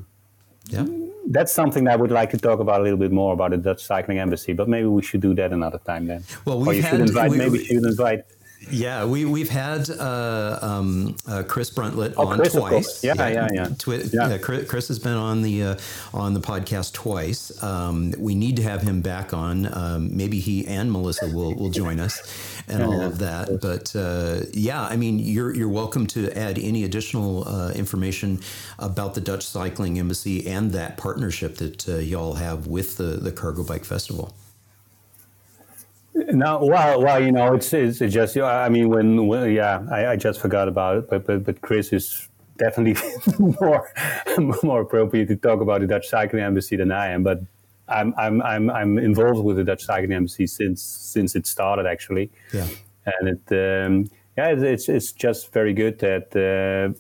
Yeah. 0.69 0.87
that's 1.29 1.53
something 1.53 1.85
that 1.85 1.93
I 1.93 1.97
would 1.97 2.11
like 2.11 2.31
to 2.31 2.39
talk 2.39 2.59
about 2.61 2.81
a 2.81 2.83
little 2.85 2.99
bit 2.99 3.13
more 3.13 3.35
about 3.35 3.51
the 3.51 3.59
Dutch 3.59 3.85
Cycling 3.85 4.19
Embassy. 4.19 4.53
But 4.55 4.67
maybe 4.69 4.87
we 4.87 5.03
should 5.03 5.21
do 5.21 5.35
that 5.35 5.53
another 5.53 5.79
time 5.91 6.07
then. 6.07 6.25
Well, 6.47 6.57
or 6.59 6.67
we've 6.67 6.77
you 6.77 6.83
should 6.89 7.01
invite. 7.01 7.31
we- 7.33 7.37
maybe 7.37 7.51
we- 7.51 7.59
you 7.59 7.65
should 7.67 7.85
invite. 7.85 8.25
Yeah, 8.71 9.05
we 9.05 9.25
we've 9.25 9.49
had 9.51 9.91
uh, 9.91 10.59
um, 10.63 11.17
uh, 11.29 11.43
Chris 11.47 11.71
Bruntlett 11.71 12.15
Oh, 12.17 12.29
on 12.29 12.39
Chris, 12.39 12.53
twice. 12.53 12.71
course. 12.71 13.05
Yeah, 13.05 13.15
yeah, 13.29 13.49
yeah. 13.53 13.69
Twi- 13.79 14.09
Yeah. 14.13 14.29
yeah, 14.31 14.39
Chris, 14.39 14.69
Chris 14.69 14.89
has 14.89 14.99
been 14.99 15.15
on 15.17 15.43
the 15.43 15.63
uh, 15.63 15.77
on 16.15 16.33
the 16.35 16.41
podcast 16.41 16.93
twice. 16.93 17.63
Um, 17.63 18.15
we 18.19 18.35
need 18.35 18.57
to 18.57 18.63
have 18.63 18.83
him 18.83 19.01
back 19.03 19.35
on. 19.35 19.69
Um, 19.77 20.17
maybe 20.17 20.39
he 20.41 20.67
and 20.67 20.91
Melissa 20.93 21.27
will 21.29 21.55
will 21.55 21.71
join 21.71 21.99
us 22.01 22.21
and 22.69 22.83
all 22.83 23.01
of 23.01 23.19
that. 23.19 23.61
But 23.61 23.95
uh, 23.97 24.47
yeah, 24.53 24.83
I 24.83 24.97
mean, 24.97 25.19
you're 25.19 25.55
you're 25.55 25.69
welcome 25.69 26.07
to 26.09 26.31
add 26.39 26.59
any 26.59 26.85
additional 26.85 27.47
uh, 27.49 27.71
information 27.73 28.41
about 28.79 29.15
the 29.15 29.21
Dutch 29.21 29.45
Cycling 29.45 29.99
Embassy 29.99 30.47
and 30.47 30.71
that 30.73 30.97
partnership 30.97 31.57
that 31.57 31.89
uh, 31.89 31.97
y'all 31.97 32.35
have 32.35 32.67
with 32.67 32.97
the 32.97 33.19
the 33.21 33.33
Cargo 33.33 33.65
Bike 33.65 33.85
Festival. 33.85 34.35
No, 36.15 36.65
well, 36.65 37.03
well, 37.03 37.23
you 37.23 37.33
know, 37.33 37.55
it's 37.55 37.73
it's, 37.73 37.99
just. 37.99 38.37
I 38.37 38.69
mean, 38.69 38.91
when, 38.91 39.27
when 39.27 39.51
yeah, 39.53 39.85
I, 39.91 40.09
I 40.09 40.17
just 40.17 40.41
forgot 40.41 40.69
about 40.69 40.97
it, 40.99 41.11
but 41.11 41.27
but 41.27 41.45
but 41.45 41.61
Chris 41.63 41.93
is 41.93 42.29
definitely 42.59 43.01
more 43.61 43.91
more 44.63 44.83
appropriate 44.83 45.29
to 45.29 45.37
talk 45.37 45.61
about 45.61 45.81
the 45.81 45.87
Dutch 45.87 46.09
Cycling 46.09 46.43
Embassy 46.43 46.77
than 46.77 46.93
I 46.93 47.09
am. 47.09 47.23
But 47.23 47.41
I'm 47.89 48.15
I'm 48.19 48.43
I'm 48.43 48.71
I'm 48.71 48.99
involved 48.99 49.43
with 49.43 49.57
the 49.57 49.65
Dutch 49.65 49.85
Cycling 49.85 50.13
Embassy 50.13 50.47
since 50.47 50.83
since 50.83 51.35
it 51.35 51.47
started 51.47 51.87
actually. 51.87 52.31
Yeah. 52.53 52.69
and 53.07 53.29
it 53.29 53.85
um, 53.87 54.11
yeah, 54.37 54.49
it's, 54.49 54.63
it's 54.63 54.89
it's 54.89 55.13
just 55.13 55.53
very 55.53 55.73
good 55.73 55.99
that 56.01 56.37
uh, 56.37 56.93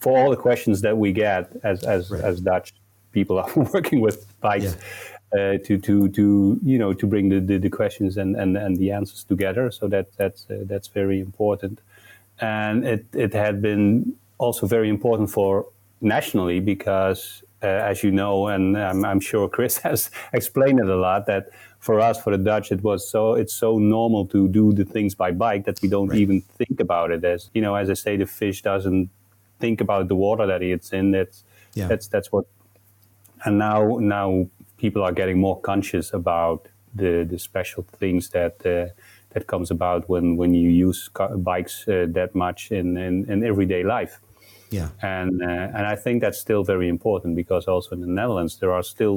for 0.00 0.16
all 0.18 0.30
the 0.30 0.36
questions 0.36 0.80
that 0.82 0.96
we 0.96 1.12
get 1.12 1.50
as 1.64 1.82
as 1.84 2.10
Right. 2.10 2.22
as 2.22 2.40
Dutch 2.40 2.74
people 3.12 3.38
are 3.38 3.50
working 3.72 4.00
with 4.00 4.26
bikes. 4.40 4.64
Yeah. 4.64 5.11
Uh, 5.38 5.56
to 5.64 5.78
to 5.78 6.08
to 6.10 6.60
you 6.62 6.78
know 6.78 6.92
to 6.92 7.06
bring 7.06 7.30
the, 7.30 7.40
the, 7.40 7.56
the 7.56 7.70
questions 7.70 8.18
and, 8.18 8.36
and, 8.36 8.54
and 8.54 8.76
the 8.76 8.90
answers 8.90 9.24
together 9.24 9.70
so 9.70 9.88
that 9.88 10.06
that's 10.18 10.46
uh, 10.50 10.58
that's 10.64 10.88
very 10.88 11.20
important 11.20 11.80
and 12.40 12.84
it 12.84 13.06
it 13.14 13.32
had 13.32 13.62
been 13.62 14.14
also 14.36 14.66
very 14.66 14.90
important 14.90 15.30
for 15.30 15.66
nationally 16.02 16.60
because 16.60 17.42
uh, 17.62 17.66
as 17.66 18.02
you 18.02 18.10
know 18.10 18.48
and 18.48 18.76
I'm, 18.76 19.06
I'm 19.06 19.20
sure 19.20 19.48
Chris 19.48 19.78
has 19.88 20.10
explained 20.34 20.80
it 20.80 20.88
a 20.88 20.96
lot 20.96 21.24
that 21.28 21.48
for 21.78 21.98
us 21.98 22.20
for 22.22 22.36
the 22.36 22.42
Dutch 22.44 22.70
it 22.70 22.82
was 22.82 23.08
so 23.08 23.32
it's 23.32 23.54
so 23.54 23.78
normal 23.78 24.26
to 24.26 24.48
do 24.48 24.74
the 24.74 24.84
things 24.84 25.14
by 25.14 25.30
bike 25.30 25.64
that 25.64 25.80
we 25.80 25.88
don't 25.88 26.08
Right. 26.08 26.18
even 26.20 26.42
think 26.42 26.78
about 26.78 27.10
it 27.10 27.24
as 27.24 27.48
you 27.54 27.62
know 27.62 27.74
as 27.74 27.88
I 27.88 27.94
say 27.94 28.18
the 28.18 28.26
fish 28.26 28.60
doesn't 28.60 29.08
think 29.60 29.80
about 29.80 30.08
the 30.08 30.14
water 30.16 30.46
that 30.46 30.62
it's 30.62 30.92
in 30.92 31.12
that's 31.12 31.42
Yeah. 31.74 31.88
that's 31.88 32.06
that's 32.08 32.30
what 32.30 32.44
and 33.46 33.56
now 33.58 33.96
now 33.98 34.46
people 34.82 35.02
are 35.06 35.14
getting 35.20 35.38
more 35.46 35.58
conscious 35.70 36.12
about 36.14 36.60
the 37.00 37.12
the 37.32 37.38
special 37.38 37.82
things 38.00 38.30
that 38.30 38.54
uh, 38.66 38.86
that 39.34 39.46
comes 39.46 39.70
about 39.70 40.00
when 40.12 40.36
when 40.40 40.52
you 40.54 40.70
use 40.88 41.00
bikes 41.36 41.74
uh, 41.88 42.06
that 42.18 42.30
much 42.34 42.60
in, 42.72 42.96
in 43.06 43.14
in 43.32 43.38
everyday 43.52 43.82
life 43.96 44.14
Yeah. 44.78 44.88
and 45.02 45.42
uh, 45.42 45.76
and 45.76 45.84
I 45.94 45.96
think 46.02 46.22
that's 46.22 46.38
still 46.46 46.64
very 46.64 46.88
important 46.88 47.36
because 47.36 47.64
also 47.72 47.90
in 47.96 48.00
the 48.00 48.12
Netherlands 48.20 48.56
there 48.60 48.72
are 48.78 48.82
still 48.94 49.16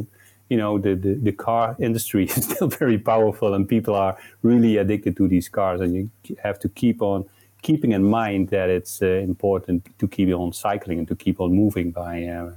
you 0.52 0.58
know 0.62 0.80
the, 0.86 0.94
the, 1.06 1.14
the 1.28 1.32
car 1.48 1.76
industry 1.80 2.24
is 2.36 2.44
still 2.50 2.70
very 2.82 2.98
powerful 2.98 3.54
and 3.56 3.68
people 3.68 3.94
are 4.06 4.16
really 4.44 4.78
addicted 4.84 5.14
to 5.18 5.28
these 5.28 5.50
cars 5.50 5.82
and 5.82 5.92
you 5.96 6.10
have 6.44 6.58
to 6.60 6.70
keep 6.70 7.02
on 7.02 7.26
keeping 7.62 7.92
in 7.94 8.04
mind 8.04 8.50
that 8.50 8.70
it's 8.70 9.02
uh, 9.02 9.08
important 9.32 9.80
to 10.00 10.08
keep 10.08 10.30
on 10.34 10.54
cycling 10.54 11.00
and 11.00 11.08
to 11.08 11.16
keep 11.16 11.38
on 11.40 11.50
moving 11.64 11.92
by 11.92 12.14
uh, 12.36 12.52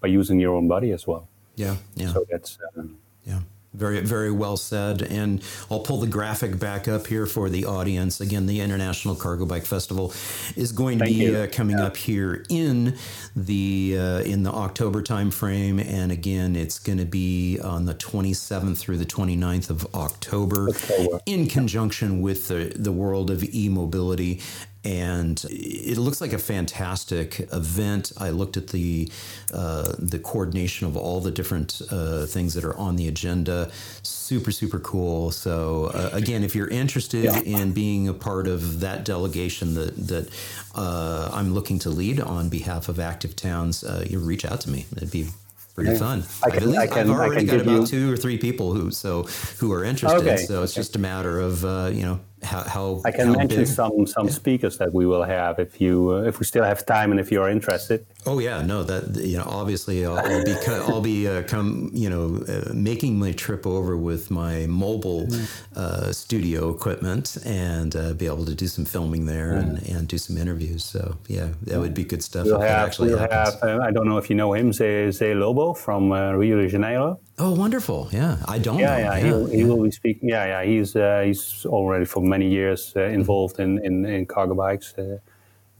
by 0.00 0.08
using 0.20 0.40
your 0.40 0.54
own 0.58 0.68
body 0.68 0.92
as 0.92 1.06
well 1.06 1.24
Yeah. 1.56 1.76
Yeah. 1.94 2.12
so 2.12 2.24
that's 2.30 2.58
um, 2.76 2.98
Yeah, 3.24 3.40
very, 3.72 4.00
very 4.00 4.30
well 4.32 4.56
said. 4.56 5.02
And 5.02 5.42
I'll 5.70 5.80
pull 5.80 5.98
the 5.98 6.06
graphic 6.06 6.58
back 6.58 6.88
up 6.88 7.06
here 7.06 7.26
for 7.26 7.48
the 7.48 7.64
audience. 7.64 8.20
Again, 8.20 8.46
the 8.46 8.60
International 8.60 9.14
Cargo 9.14 9.46
Bike 9.46 9.64
Festival 9.66 10.12
is 10.56 10.72
going 10.72 10.98
to 10.98 11.04
Thank 11.04 11.16
be 11.16 11.34
uh, 11.36 11.46
coming 11.48 11.78
Yeah. 11.78 11.86
up 11.86 11.96
here 11.96 12.44
in 12.48 12.96
the 13.36 13.96
uh, 13.98 14.20
in 14.20 14.42
the 14.42 14.50
October 14.52 15.02
timeframe, 15.02 15.84
and 15.84 16.12
again, 16.12 16.54
it's 16.56 16.78
going 16.78 16.98
to 16.98 17.04
be 17.04 17.58
on 17.60 17.86
the 17.86 17.94
27th 17.94 18.78
through 18.78 18.98
the 18.98 19.06
29th 19.06 19.70
of 19.70 19.86
October, 19.94 20.68
October. 20.70 21.20
in 21.26 21.46
conjunction 21.46 22.20
with 22.20 22.48
the 22.48 22.72
the 22.76 22.92
world 22.92 23.30
of 23.30 23.42
e-mobility. 23.42 24.40
And 24.84 25.44
it 25.48 25.96
looks 25.96 26.20
like 26.20 26.32
a 26.32 26.38
fantastic 26.38 27.40
event. 27.52 28.12
I 28.18 28.30
looked 28.30 28.56
at 28.56 28.68
the 28.68 29.10
uh, 29.52 29.94
the 29.98 30.18
coordination 30.18 30.86
of 30.86 30.96
all 30.96 31.20
the 31.20 31.30
different 31.30 31.80
uh, 31.90 32.26
things 32.26 32.54
that 32.54 32.64
are 32.64 32.76
on 32.76 32.96
the 32.96 33.08
agenda. 33.08 33.70
Super, 34.02 34.50
super 34.50 34.78
cool. 34.78 35.30
So 35.30 35.86
uh, 35.86 36.10
again, 36.12 36.44
if 36.44 36.54
you're 36.54 36.68
interested 36.68 37.24
yeah. 37.24 37.40
in 37.40 37.72
being 37.72 38.08
a 38.08 38.14
part 38.14 38.46
of 38.46 38.80
that 38.80 39.04
delegation 39.04 39.74
that 39.74 39.96
that 40.08 40.28
uh, 40.74 41.30
I'm 41.32 41.54
looking 41.54 41.78
to 41.80 41.90
lead 41.90 42.20
on 42.20 42.48
behalf 42.48 42.88
of 42.88 43.00
Active 43.00 43.34
Towns, 43.36 43.84
uh, 43.84 44.04
you 44.08 44.18
reach 44.18 44.44
out 44.44 44.60
to 44.62 44.70
me. 44.70 44.86
It'd 44.96 45.10
be 45.10 45.28
pretty 45.74 45.92
yeah. 45.92 45.98
fun. 45.98 46.24
I 46.44 46.50
can, 46.50 46.68
I've, 46.68 46.76
I 46.76 46.86
can, 46.86 47.10
I've 47.10 47.16
already 47.16 47.44
got 47.44 47.60
about 47.60 47.80
you... 47.80 47.86
two 47.86 48.12
or 48.12 48.16
three 48.16 48.38
people 48.38 48.72
who 48.72 48.90
so 48.90 49.24
who 49.58 49.72
are 49.72 49.84
interested. 49.84 50.20
Okay. 50.20 50.36
So 50.36 50.62
it's 50.62 50.72
okay. 50.72 50.80
just 50.80 50.96
a 50.96 50.98
matter 50.98 51.40
of 51.40 51.64
uh, 51.64 51.90
you 51.92 52.02
know 52.02 52.20
how, 52.44 52.62
how 52.62 53.02
I 53.04 53.10
can 53.10 53.28
how 53.28 53.34
mention 53.34 53.60
big. 53.60 53.66
some 53.66 54.06
some 54.06 54.26
yeah. 54.26 54.32
speakers 54.32 54.78
that 54.78 54.92
we 54.92 55.06
will 55.06 55.24
have 55.24 55.58
if 55.58 55.80
you 55.80 56.12
uh, 56.12 56.28
if 56.28 56.38
we 56.40 56.44
still 56.46 56.64
have 56.64 56.84
time 56.86 57.10
and 57.10 57.20
if 57.20 57.32
you 57.32 57.42
are 57.42 57.50
interested. 57.50 58.06
Oh 58.26 58.38
yeah, 58.38 58.62
no, 58.62 58.82
that 58.84 59.24
you 59.24 59.38
know, 59.38 59.44
obviously 59.46 60.04
I'll, 60.04 60.18
I'll 60.18 60.44
be 60.44 60.54
I'll 60.66 61.00
be 61.00 61.28
uh, 61.28 61.42
come 61.42 61.90
you 61.92 62.10
know 62.10 62.42
uh, 62.48 62.72
making 62.72 63.18
my 63.18 63.32
trip 63.32 63.66
over 63.66 63.96
with 63.96 64.30
my 64.30 64.66
mobile 64.66 65.26
mm-hmm. 65.26 65.78
uh, 65.78 66.12
studio 66.12 66.70
equipment 66.70 67.36
and 67.44 67.96
uh, 67.96 68.12
be 68.14 68.26
able 68.26 68.44
to 68.44 68.54
do 68.54 68.66
some 68.66 68.84
filming 68.84 69.26
there 69.26 69.52
mm. 69.52 69.60
and, 69.60 69.88
and 69.88 70.08
do 70.08 70.18
some 70.18 70.36
interviews. 70.36 70.84
So 70.84 71.16
yeah, 71.28 71.48
that 71.62 71.78
would 71.80 71.94
be 71.94 72.04
good 72.04 72.22
stuff. 72.22 72.46
We'll 72.46 72.60
have, 72.60 72.86
actually 72.86 73.10
we'll 73.10 73.18
have 73.18 73.58
uh, 73.62 73.80
I 73.82 73.90
don't 73.90 74.08
know 74.08 74.18
if 74.18 74.28
you 74.30 74.36
know 74.36 74.52
him, 74.54 74.70
Zé, 74.70 75.08
Zé 75.08 75.38
Lobo 75.38 75.74
from 75.74 76.12
Rio 76.12 76.60
de 76.60 76.68
Janeiro. 76.68 77.18
Oh, 77.36 77.52
wonderful! 77.52 78.08
Yeah, 78.12 78.36
I 78.46 78.58
don't. 78.58 78.78
Yeah, 78.78 78.96
yeah, 78.96 79.16
yeah, 79.16 79.24
he'll, 79.24 79.48
yeah. 79.48 79.56
he 79.56 79.64
will 79.64 79.82
be 79.82 79.90
speaking. 79.90 80.28
Yeah, 80.28 80.46
yeah, 80.46 80.64
he's 80.64 80.92
he's 80.92 81.66
already 81.66 82.04
for 82.04 82.22
many 82.22 82.48
years 82.48 82.92
involved 82.94 83.58
in, 83.58 83.84
in 83.84 84.04
in 84.06 84.26
cargo 84.26 84.54
bikes, 84.54 84.94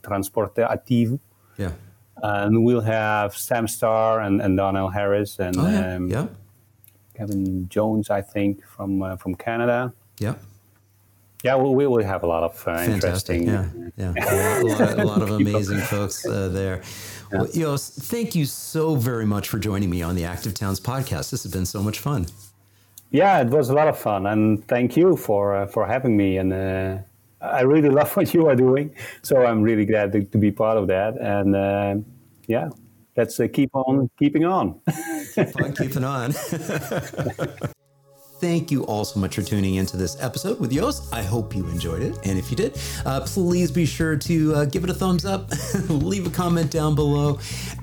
transporte 0.03 0.57
ativo. 0.57 1.21
Yeah 1.57 1.73
and 2.23 2.65
we'll 2.65 2.81
have 2.81 3.37
Sam 3.37 3.69
Starr 3.69 4.21
and, 4.21 4.41
and 4.41 4.57
Donnell 4.57 4.89
Harris 4.89 5.39
and 5.39 5.57
oh, 5.59 5.69
yeah. 5.69 5.95
Um, 5.95 6.09
yeah. 6.09 6.27
Kevin 7.15 7.69
Jones, 7.69 8.11
I 8.11 8.23
think, 8.23 8.65
from 8.65 9.03
uh, 9.03 9.17
from 9.17 9.35
Canada. 9.37 9.93
Yeah. 10.19 10.35
Yeah, 11.45 11.57
well, 11.57 11.75
we 11.75 11.87
will 11.87 12.03
have 12.03 12.23
a 12.23 12.27
lot 12.27 12.43
of 12.43 12.65
uh, 12.67 12.91
interesting. 12.91 13.47
Yeah, 13.47 13.69
yeah, 13.97 14.15
yeah. 14.17 14.61
a, 14.61 14.63
lot, 14.63 14.99
a, 14.99 15.05
lot, 15.05 15.23
of 15.23 15.31
amazing 15.41 15.81
folks 15.81 16.27
uh, 16.27 16.49
there. 16.49 16.83
Well, 17.35 17.49
Jos, 17.53 17.91
thank 17.91 18.37
you 18.37 18.45
so 18.45 18.95
very 18.95 19.26
much 19.26 19.49
for 19.49 19.59
joining 19.59 19.91
me 19.91 20.03
on 20.03 20.14
the 20.14 20.24
Active 20.24 20.55
Towns 20.55 20.78
podcast. 20.78 21.32
This 21.32 21.43
has 21.43 21.51
been 21.51 21.66
so 21.66 21.82
much 21.82 21.99
fun. 21.99 22.26
Yeah, 23.11 23.41
it 23.41 23.49
was 23.49 23.70
a 23.70 23.74
lot 23.74 23.89
of 23.89 23.99
fun, 23.99 24.26
and 24.26 24.66
thank 24.68 24.97
you 24.97 25.16
for 25.16 25.57
uh, 25.57 25.66
for 25.66 25.85
having 25.85 26.16
me. 26.16 26.39
And 26.39 26.53
uh, 26.53 26.99
I 27.41 27.62
really 27.62 27.89
love 28.01 28.16
what 28.16 28.32
you 28.35 28.47
are 28.47 28.55
doing, 28.55 28.95
so 29.22 29.45
I'm 29.45 29.62
really 29.62 29.85
glad 29.85 30.12
to, 30.12 30.22
to 30.22 30.39
be 30.39 30.53
part 30.53 30.76
of 30.78 30.87
that. 30.87 31.16
And 31.20 31.57
uh, 31.57 31.97
yeah, 32.47 32.70
let's 33.16 33.41
uh, 33.41 33.49
keep 33.53 33.70
on 33.74 34.09
keeping 34.16 34.45
on. 34.45 34.80
keep 35.35 35.61
on 35.61 35.74
keeping 35.74 36.05
on. 36.05 36.35
Thank 38.45 38.70
you 38.70 38.84
all 38.84 39.07
so 39.07 39.18
much 39.18 39.36
for 39.36 39.42
tuning 39.42 39.76
into 39.76 39.97
this 39.97 40.22
episode 40.22 40.61
with 40.61 40.70
Jos. 40.70 41.11
I 41.11 41.22
hope 41.22 41.57
you 41.57 41.66
enjoyed 41.68 42.03
it. 42.03 42.18
And 42.24 42.38
if 42.38 42.51
you 42.51 42.59
did, 42.59 42.78
uh, 43.07 43.22
please 43.22 43.70
be 43.70 43.86
sure 43.86 44.16
to 44.16 44.55
uh, 44.55 44.64
give 44.66 44.84
it 44.84 44.90
a 44.90 44.95
thumbs 44.95 45.24
up, 45.24 45.51
leave 45.88 46.26
a 46.26 46.30
comment 46.30 46.70
down 46.70 46.95
below, 46.95 47.38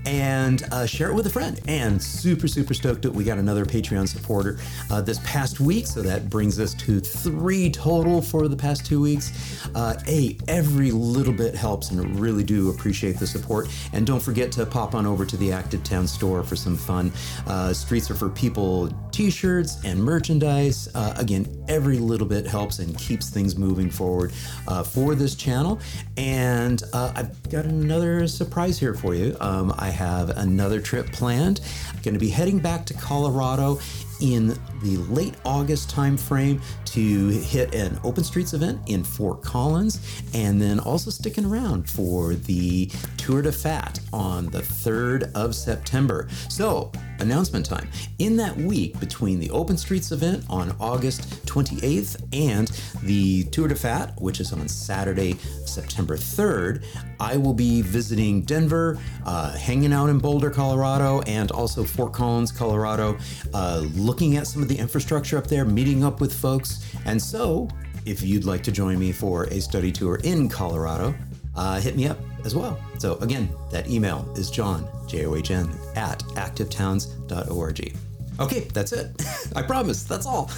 and 0.05 0.62
uh, 0.72 0.86
share 0.86 1.09
it 1.09 1.16
with 1.16 1.26
a 1.26 1.32
friend. 1.32 1.59
And 1.68 1.99
super, 1.99 2.47
super 2.47 2.76
stoked 2.76 3.01
that 3.01 3.12
we 3.12 3.24
got 3.24 3.39
another 3.39 3.66
Patreon 3.66 4.07
supporter 4.07 4.59
uh, 4.91 5.01
this 5.01 5.20
past 5.24 5.59
week. 5.59 5.88
So 5.88 6.03
that 6.03 6.30
brings 6.30 6.59
us 6.59 6.76
to 6.76 6.99
three 6.99 7.72
total 7.72 8.22
for 8.22 8.47
the 8.47 8.55
past 8.55 8.86
two 8.86 9.01
weeks. 9.01 9.68
Uh, 9.74 9.99
a, 10.07 10.38
every 10.47 10.91
little 10.91 11.34
bit 11.34 11.55
helps, 11.55 11.89
and 11.89 12.20
really 12.20 12.43
do 12.43 12.70
appreciate 12.70 13.18
the 13.18 13.26
support. 13.26 13.68
And 13.93 14.05
don't 14.05 14.22
forget 14.22 14.51
to 14.51 14.66
pop 14.68 14.93
on 14.93 15.07
over 15.07 15.26
to 15.26 15.38
the 15.38 15.51
Active 15.51 15.84
Town 15.84 16.05
store 16.05 16.43
for 16.43 16.55
some 16.55 16.78
fun. 16.78 17.12
Uh, 17.47 17.74
Streets 17.74 18.12
are 18.12 18.16
for 18.16 18.30
People 18.30 18.89
t 19.22 19.30
shirts 19.30 19.78
and 19.84 20.04
merchandise. 20.04 20.90
Uh, 20.96 21.14
again, 21.16 21.46
every 21.68 22.00
little 22.00 22.26
bit 22.26 22.48
helps 22.48 22.80
and 22.80 22.98
keeps 22.98 23.30
things 23.30 23.56
moving 23.56 23.88
forward 23.88 24.34
uh, 24.68 24.82
for 24.82 25.14
this 25.14 25.36
channel. 25.36 25.80
And 26.18 26.82
uh, 26.92 27.14
I've 27.16 27.50
got 27.52 27.66
another 27.66 28.26
surprise 28.28 28.80
here 28.80 28.96
for 28.96 29.14
you. 29.14 29.38
Um, 29.40 29.76
I 29.78 29.90
have 29.90 30.32
another 30.32 30.82
trip 30.82 31.12
planned. 31.12 31.62
I'm 31.90 32.02
going 32.02 32.16
to 32.16 32.20
be 32.20 32.30
heading 32.30 32.58
back 32.58 32.84
to 32.88 32.96
Colorado 32.96 33.80
in 34.22 34.50
the 34.82 34.98
late 35.10 35.36
August 35.46 35.94
timeframe 35.94 36.62
to 36.86 37.30
hit 37.30 37.74
an 37.74 38.00
Open 38.04 38.24
Streets 38.24 38.54
event 38.54 38.80
in 38.88 39.04
Fort 39.04 39.42
Collins, 39.42 40.00
and 40.34 40.62
then 40.62 40.80
also 40.80 41.10
sticking 41.10 41.46
around 41.46 41.90
for 41.90 42.34
the 42.34 42.88
Tour 43.18 43.42
de 43.42 43.52
Fat 43.52 44.00
on 44.14 44.46
the 44.48 44.60
3rd 44.60 45.32
of 45.34 45.56
September. 45.56 46.28
So, 46.50 46.92
announcement 47.22 47.66
time. 47.66 47.88
In 48.20 48.36
that 48.38 48.56
week 48.58 49.00
between 49.00 49.40
the 49.40 49.50
Open 49.52 49.78
Streets 49.78 50.12
event 50.12 50.44
on 50.50 50.76
August 50.80 51.46
28th 51.46 52.22
and 52.34 52.68
the 53.04 53.44
Tour 53.46 53.68
de 53.68 53.76
Fat, 53.76 54.20
which 54.20 54.40
is 54.40 54.52
on 54.52 54.68
Saturday, 54.68 55.38
September 55.66 56.18
3rd, 56.18 56.84
I 57.20 57.38
will 57.38 57.54
be 57.54 57.82
visiting 57.82 58.42
Denver, 58.42 59.00
uh, 59.26 59.56
hanging 59.58 59.94
out 59.94 60.10
in 60.10 60.18
Boulder, 60.18 60.50
Colorado, 60.50 61.22
and 61.22 61.52
also 61.52 61.84
Fort 61.84 62.14
Collins, 62.14 62.52
Colorado, 62.52 63.18
uh, 63.54 63.86
looking 64.12 64.36
at 64.36 64.45
some 64.45 64.62
of 64.62 64.68
the 64.68 64.78
infrastructure 64.78 65.38
up 65.38 65.47
there, 65.47 65.64
meeting 65.64 66.03
up 66.03 66.20
with 66.20 66.34
folks. 66.34 66.86
And 67.05 67.20
so, 67.20 67.70
if 68.05 68.22
you'd 68.22 68.43
like 68.43 68.62
to 68.64 68.70
join 68.72 68.99
me 68.99 69.14
for 69.14 69.45
a 69.45 69.62
study 69.62 69.89
tour 69.89 70.20
in 70.26 70.49
Colorado, 70.49 71.16
uh, 71.55 71.80
hit 71.80 71.95
me 71.95 72.07
up 72.07 72.18
as 72.43 72.53
well. 72.53 72.78
So, 72.97 73.16
again, 73.20 73.47
that 73.72 73.89
email 73.89 74.30
is 74.36 74.51
john, 74.51 74.86
J 75.07 75.26
O 75.28 75.36
H 75.36 75.51
N, 75.51 75.70
at 75.95 76.20
activetowns.org. 76.36 77.95
Okay, 78.41 78.59
that's 78.74 78.91
it. 78.91 79.16
I 79.55 79.62
promise. 79.62 80.03
That's 80.03 80.26
all. 80.26 80.47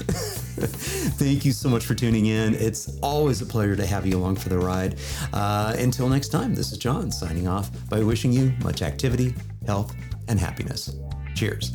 Thank 1.20 1.46
you 1.46 1.52
so 1.52 1.70
much 1.70 1.86
for 1.86 1.94
tuning 1.94 2.26
in. 2.26 2.56
It's 2.56 2.98
always 3.04 3.44
a 3.44 3.46
pleasure 3.46 3.76
to 3.76 3.86
have 3.86 4.08
you 4.08 4.18
along 4.18 4.38
for 4.38 4.50
the 4.50 4.58
ride. 4.58 4.96
Uh, 5.32 5.76
until 5.78 6.10
next 6.10 6.30
time, 6.30 6.56
this 6.56 6.72
is 6.72 6.80
John 6.80 7.12
signing 7.12 7.48
off 7.48 7.70
by 7.88 8.02
wishing 8.02 8.34
you 8.34 8.52
much 8.64 8.82
activity, 8.82 9.36
health, 9.68 9.94
and 10.28 10.40
happiness. 10.40 10.96
Cheers. 11.36 11.72